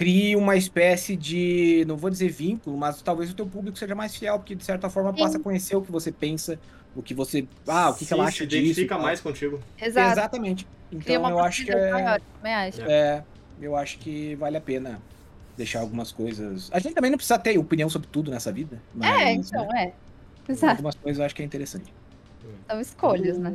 [0.00, 4.16] Crie uma espécie de, não vou dizer vínculo, mas talvez o teu público seja mais
[4.16, 5.18] fiel, porque de certa forma Sim.
[5.18, 6.58] passa a conhecer o que você pensa,
[6.96, 7.46] o que você.
[7.68, 8.62] Ah, o que, que ela Sim, acha se disso.
[8.62, 9.60] identifica mais contigo.
[9.78, 10.12] Exato.
[10.12, 10.66] Exatamente.
[10.90, 12.18] Então eu acho que é, maior,
[12.66, 12.80] acho.
[12.80, 13.22] é.
[13.60, 15.02] Eu acho que vale a pena
[15.54, 16.70] deixar algumas coisas.
[16.72, 18.80] A gente também não precisa ter opinião sobre tudo nessa vida.
[18.94, 19.92] Mas, É, então, né,
[20.48, 20.50] é.
[20.50, 20.72] Exato.
[20.72, 21.92] algumas coisas eu acho que é interessante.
[22.66, 23.54] São escolhas, né?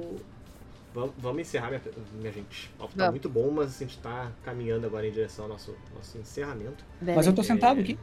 [0.95, 1.81] Vamos, vamos encerrar, minha,
[2.19, 2.71] minha gente.
[2.75, 5.75] O papo tá muito bom, mas a gente tá caminhando agora em direção ao nosso,
[5.93, 6.85] nosso encerramento.
[7.01, 7.99] Mas eu tô É, sentado aqui.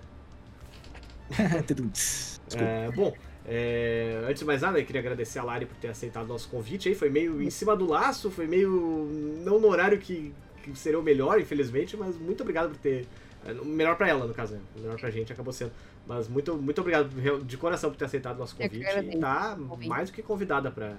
[1.90, 2.64] Desculpa.
[2.64, 3.14] É, bom,
[3.44, 6.48] É, antes de mais nada, eu queria agradecer a Lari por ter aceitado o nosso
[6.48, 6.94] convite aí.
[6.94, 9.08] Foi meio em cima do laço, foi meio.
[9.44, 10.32] não no horário que,
[10.62, 13.06] que seria o melhor, infelizmente, mas muito obrigado por ter.
[13.44, 14.60] é, Melhor pra ela, no caso, né?
[14.76, 15.72] Melhor pra gente acabou sendo.
[16.06, 17.08] Mas muito, muito obrigado
[17.44, 18.84] de coração por ter aceitado o nosso convite.
[18.84, 20.96] E tá mais do que convidada pra,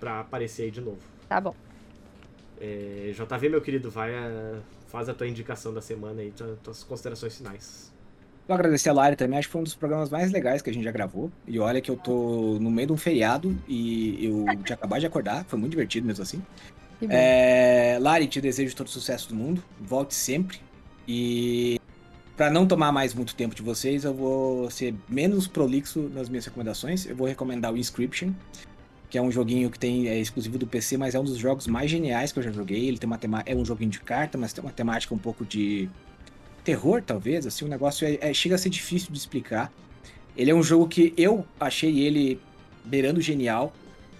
[0.00, 0.98] pra aparecer aí de novo.
[1.28, 1.54] Tá bom.
[2.60, 6.82] É, JV, meu querido, vai a- faz a tua indicação da semana aí, tua- tuas
[6.82, 7.90] considerações finais.
[8.48, 10.72] Vou agradecer a Lari também, acho que foi um dos programas mais legais que a
[10.74, 11.30] gente já gravou.
[11.46, 15.06] E olha que eu tô no meio de um feriado e eu tinha acabado de
[15.06, 16.42] acordar, foi muito divertido mesmo assim.
[17.08, 20.60] É, Lari, te desejo todo o sucesso do mundo, volte sempre.
[21.08, 21.80] E
[22.36, 26.44] para não tomar mais muito tempo de vocês, eu vou ser menos prolixo nas minhas
[26.44, 27.06] recomendações.
[27.06, 28.32] Eu vou recomendar o Inscription,
[29.10, 31.66] que é um joguinho que tem é exclusivo do PC, mas é um dos jogos
[31.66, 32.86] mais geniais que eu já joguei.
[32.86, 33.42] Ele tem uma tema...
[33.44, 35.90] é um joguinho de carta, mas tem uma temática um pouco de
[36.62, 37.44] terror, talvez.
[37.44, 39.72] Assim, o negócio é, é- chega a ser difícil de explicar.
[40.36, 42.40] Ele é um jogo que eu achei ele
[42.84, 43.72] beirando genial.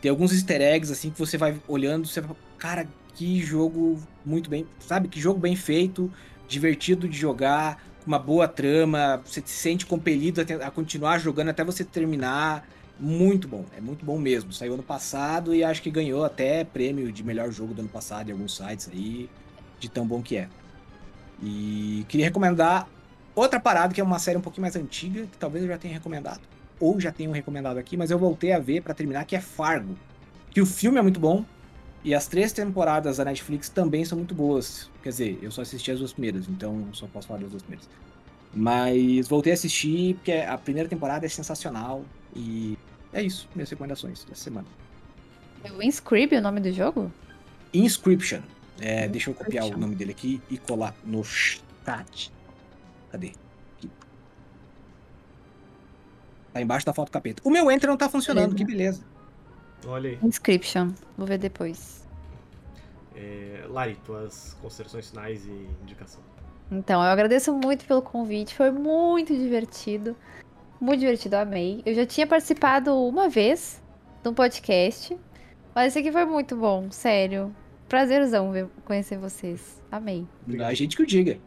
[0.03, 4.51] Tem alguns easter eggs assim que você vai olhando, você fala, cara, que jogo muito
[4.51, 5.09] bem, sabe?
[5.09, 6.11] Que jogo bem feito,
[6.49, 11.63] divertido de jogar, com uma boa trama, você se sente compelido a, continuar jogando até
[11.63, 12.67] você terminar.
[13.03, 14.53] Muito bom, é muito bom mesmo.
[14.53, 18.29] Saiu ano passado e acho que ganhou até prêmio de melhor jogo do ano passado
[18.29, 19.31] em alguns sites aí,
[19.79, 20.49] de tão bom que é.
[21.43, 22.87] E queria recomendar
[23.35, 25.95] outra parada que é uma série um pouquinho mais antiga, que talvez eu já tenha
[25.95, 26.43] recomendado,
[26.79, 29.97] ou já tenham recomendado aqui, mas eu voltei a ver pra terminar, que é Fargo.
[30.51, 31.43] Que o filme é muito bom,
[32.05, 34.91] e as três temporadas da Netflix também são muito boas.
[35.03, 37.89] Quer dizer, eu só assisti as duas primeiras, então só posso falar das duas primeiras.
[38.53, 42.05] Mas voltei a assistir, porque a primeira temporada é sensacional,
[42.37, 42.77] e
[43.13, 44.67] é isso, minhas recomendações dessa semana.
[45.65, 47.13] É o Inscribe o nome do jogo?
[47.75, 48.41] Inscription.
[48.81, 49.81] É, deixa eu copiar o Inscription.
[49.81, 52.33] nome dele aqui e colar no chat.
[53.11, 53.33] Cadê?
[53.77, 53.91] Aqui.
[56.53, 57.43] Tá embaixo da foto do capeta.
[57.45, 59.03] O meu Enter não tá funcionando, que beleza.
[59.87, 60.19] Olha aí.
[60.23, 60.93] Inscription.
[61.17, 62.07] Vou ver depois.
[63.15, 66.23] É, Lari, tuas considerações finais e indicação.
[66.71, 68.55] Então, eu agradeço muito pelo convite.
[68.55, 70.17] Foi muito divertido.
[70.81, 71.83] Muito divertido, amei.
[71.85, 73.83] Eu já tinha participado uma vez
[74.23, 75.17] de um podcast.
[75.75, 77.55] Mas esse aqui foi muito bom, sério.
[77.89, 79.81] Prazerzão ver- conhecer vocês.
[79.93, 80.27] Amei.
[80.65, 81.39] A gente que o diga.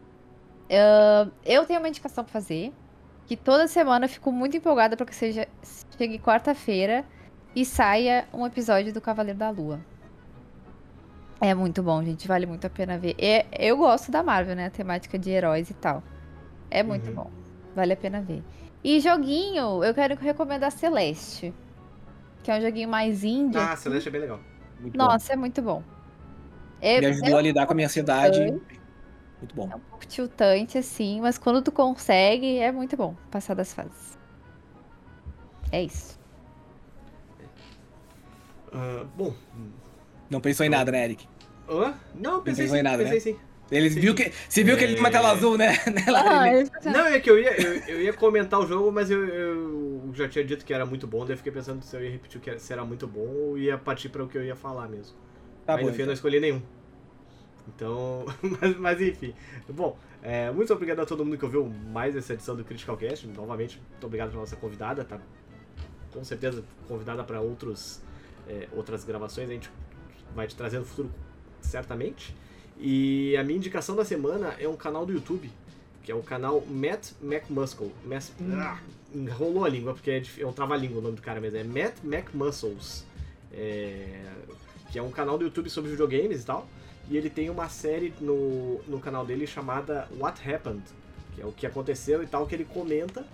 [1.46, 2.72] Eu tenho uma indicação pra fazer.
[3.26, 5.48] Que toda semana eu fico muito empolgada pra que seja
[5.98, 7.06] chegue quarta-feira
[7.56, 9.80] e saia um episódio do Cavaleiro da Lua.
[11.40, 12.28] É muito bom, gente.
[12.28, 13.16] Vale muito a pena ver.
[13.18, 14.66] É- eu gosto da Marvel, né?
[14.68, 16.04] A temática de heróis e tal.
[16.70, 17.16] É muito Uhum.
[17.16, 17.32] bom.
[17.76, 18.44] Vale a pena ver.
[18.84, 21.54] E joguinho, eu quero recomendar Celeste.
[22.44, 23.58] Que é um joguinho mais indie.
[23.58, 24.40] Ah, Celeste é bem legal.
[24.80, 25.06] Muito bom.
[25.06, 25.82] Nossa, é muito bom.
[26.82, 28.42] É, Me ajudou é a lidar com a minha ansiedade.
[29.40, 29.70] Muito bom.
[29.72, 34.18] É um pouco tiltante, assim, mas quando tu consegue, é muito bom passar das fases.
[35.72, 36.20] É isso.
[38.74, 39.34] Ah, bom.
[40.30, 41.28] Não pensou em nada, né, Eric?
[41.70, 41.94] Hã?
[42.16, 43.40] Não, pensei pensou sim, em nada, pensei sim.
[43.74, 44.00] Ele Sim.
[44.00, 44.32] viu que.
[44.48, 45.32] Você viu que ele tem uma tela É.
[45.32, 45.74] azul, né?
[46.16, 49.10] Ah, ele- assim, Não, é que eu ia, eu, eu ia comentar o jogo, mas
[49.10, 52.04] eu, eu já tinha dito que era muito bom, daí eu fiquei pensando se eu
[52.04, 54.44] ia repetir que era, se era muito bom ou ia partir para o que eu
[54.44, 55.16] ia falar mesmo.
[55.66, 55.90] Tá Aí bom.
[55.90, 56.14] no fim eu não então.
[56.14, 56.62] escolhi nenhum.
[57.68, 58.26] Então,
[58.62, 59.34] mas, mas enfim.
[59.70, 63.26] Bom, é, muito obrigado a todo mundo que ouviu mais essa edição do Critical Cast.
[63.28, 65.20] Novamente, muito obrigado pela nossa convidada, tá?
[66.12, 68.02] Com certeza convidada para outros
[68.48, 69.70] é, outras gravações, a gente
[70.36, 71.10] vai te trazer no futuro
[71.62, 72.36] certamente.
[72.80, 75.50] E a minha indicação da semana é um canal do YouTube,
[76.04, 77.92] que é o canal Matt McMuscle.
[78.06, 78.80] Mas, ah,
[79.14, 81.58] enrolou a língua, porque é, é um trava-língua o nome do cara mesmo.
[81.58, 83.06] É Matt McMuscles.
[83.52, 84.24] É,
[84.94, 86.68] que é um canal do YouTube sobre videogames e tal.
[87.10, 90.84] E ele tem uma série no, no canal dele chamada What Happened,
[91.34, 93.26] que é o que aconteceu e tal, que ele comenta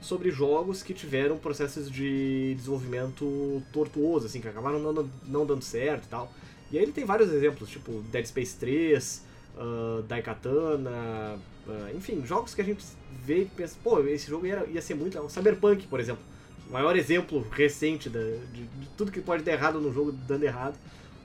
[0.00, 6.04] sobre jogos que tiveram processos de desenvolvimento tortuoso, assim, que acabaram não, não dando certo
[6.04, 6.32] e tal.
[6.72, 9.22] E aí ele tem vários exemplos, tipo Dead Space 3,
[9.58, 11.38] ah, Daikatana,
[11.68, 12.84] ah, enfim, jogos que a gente
[13.24, 15.18] vê e pensa, pô, esse jogo ia, ia ser muito.
[15.28, 16.22] Cyberpunk, por exemplo,
[16.68, 20.44] o maior exemplo recente da- de, de tudo que pode dar errado no jogo dando
[20.44, 20.76] errado,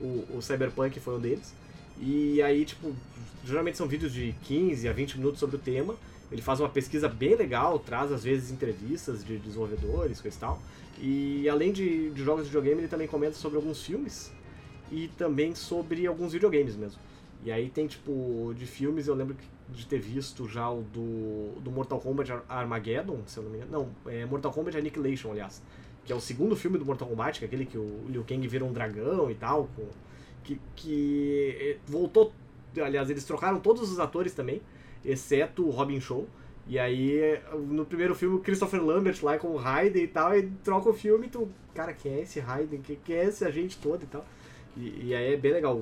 [0.01, 1.53] o, o Cyberpunk foi um deles.
[2.01, 2.93] E aí, tipo,
[3.45, 5.95] geralmente são vídeos de 15 a 20 minutos sobre o tema.
[6.31, 10.61] Ele faz uma pesquisa bem legal, traz às vezes entrevistas de desenvolvedores, coisa e tal.
[10.99, 14.31] E além de, de jogos de videogame, ele também comenta sobre alguns filmes
[14.91, 16.99] e também sobre alguns videogames mesmo.
[17.43, 19.35] E aí tem, tipo, de filmes, eu lembro
[19.69, 23.57] de ter visto já o do, do Mortal Kombat Ar- Armageddon, se eu não me
[23.57, 23.71] engano.
[24.05, 25.61] Não, é Mortal Kombat Annihilation, aliás.
[26.03, 28.47] Que é o segundo filme do Mortal Kombat, que é aquele que o Liu Kang
[28.47, 29.69] vira um dragão e tal.
[29.75, 29.87] com-
[30.43, 32.31] que, que eh, voltou.
[32.79, 34.61] Aliás, eles trocaram todos os atores também,
[35.03, 36.27] exceto o Robin Show.
[36.67, 37.39] E aí,
[37.69, 40.93] no primeiro filme, o Christopher Lambert lá com o Raiden e tal, e troca o
[40.93, 42.81] filme e tu, cara, quem é esse Raiden?
[42.81, 44.25] Quem é esse agente todo e tal?
[44.77, 45.79] E, e aí é bem legal o,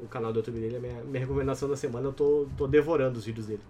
[0.00, 2.66] o, o canal do YouTube dele, é minha, minha recomendação da semana, eu tô, tô
[2.66, 3.62] devorando os vídeos dele.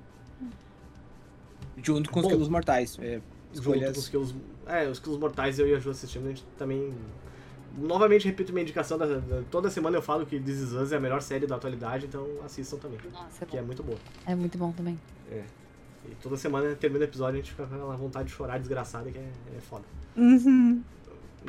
[1.83, 2.99] Junto com os Bom, quilos mortais.
[3.01, 3.15] É,
[3.53, 3.97] Junto com escolhas.
[3.99, 4.35] os Kills,
[4.67, 6.95] é, os Kills Mortais eu e a Ju assistindo, a gente também...
[7.79, 10.97] Novamente repito minha indicação, da, da- toda semana eu falo que This Is Us é
[10.97, 13.67] a melhor série da atualidade, então assistam também, Nossa, é que é bom.
[13.67, 13.99] muito boa.
[14.27, 14.99] É muito bom também.
[16.05, 18.59] E toda semana termina o episódio e a gente fica com aquela vontade de chorar
[18.59, 19.85] desgraçada que é, é foda.
[20.17, 20.83] Uhum.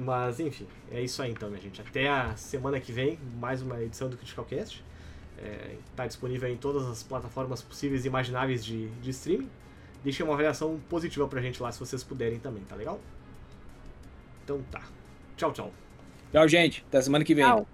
[0.02, 1.82] Mas enfim, é isso aí então, minha gente.
[1.82, 4.84] Até a semana que vem, mais uma edição do Critical Cast.
[5.38, 9.50] É, tá disponível em todas as plataformas possíveis e imagináveis de, de streaming.
[10.04, 13.00] Deixem uma avaliação positiva pra gente lá se vocês puderem também, tá legal?
[14.44, 14.82] Então tá.
[15.38, 15.74] Tchau, tchau.
[16.32, 16.84] Tchau, gente.
[16.88, 17.46] Até semana que vem.
[17.46, 17.68] Tchau.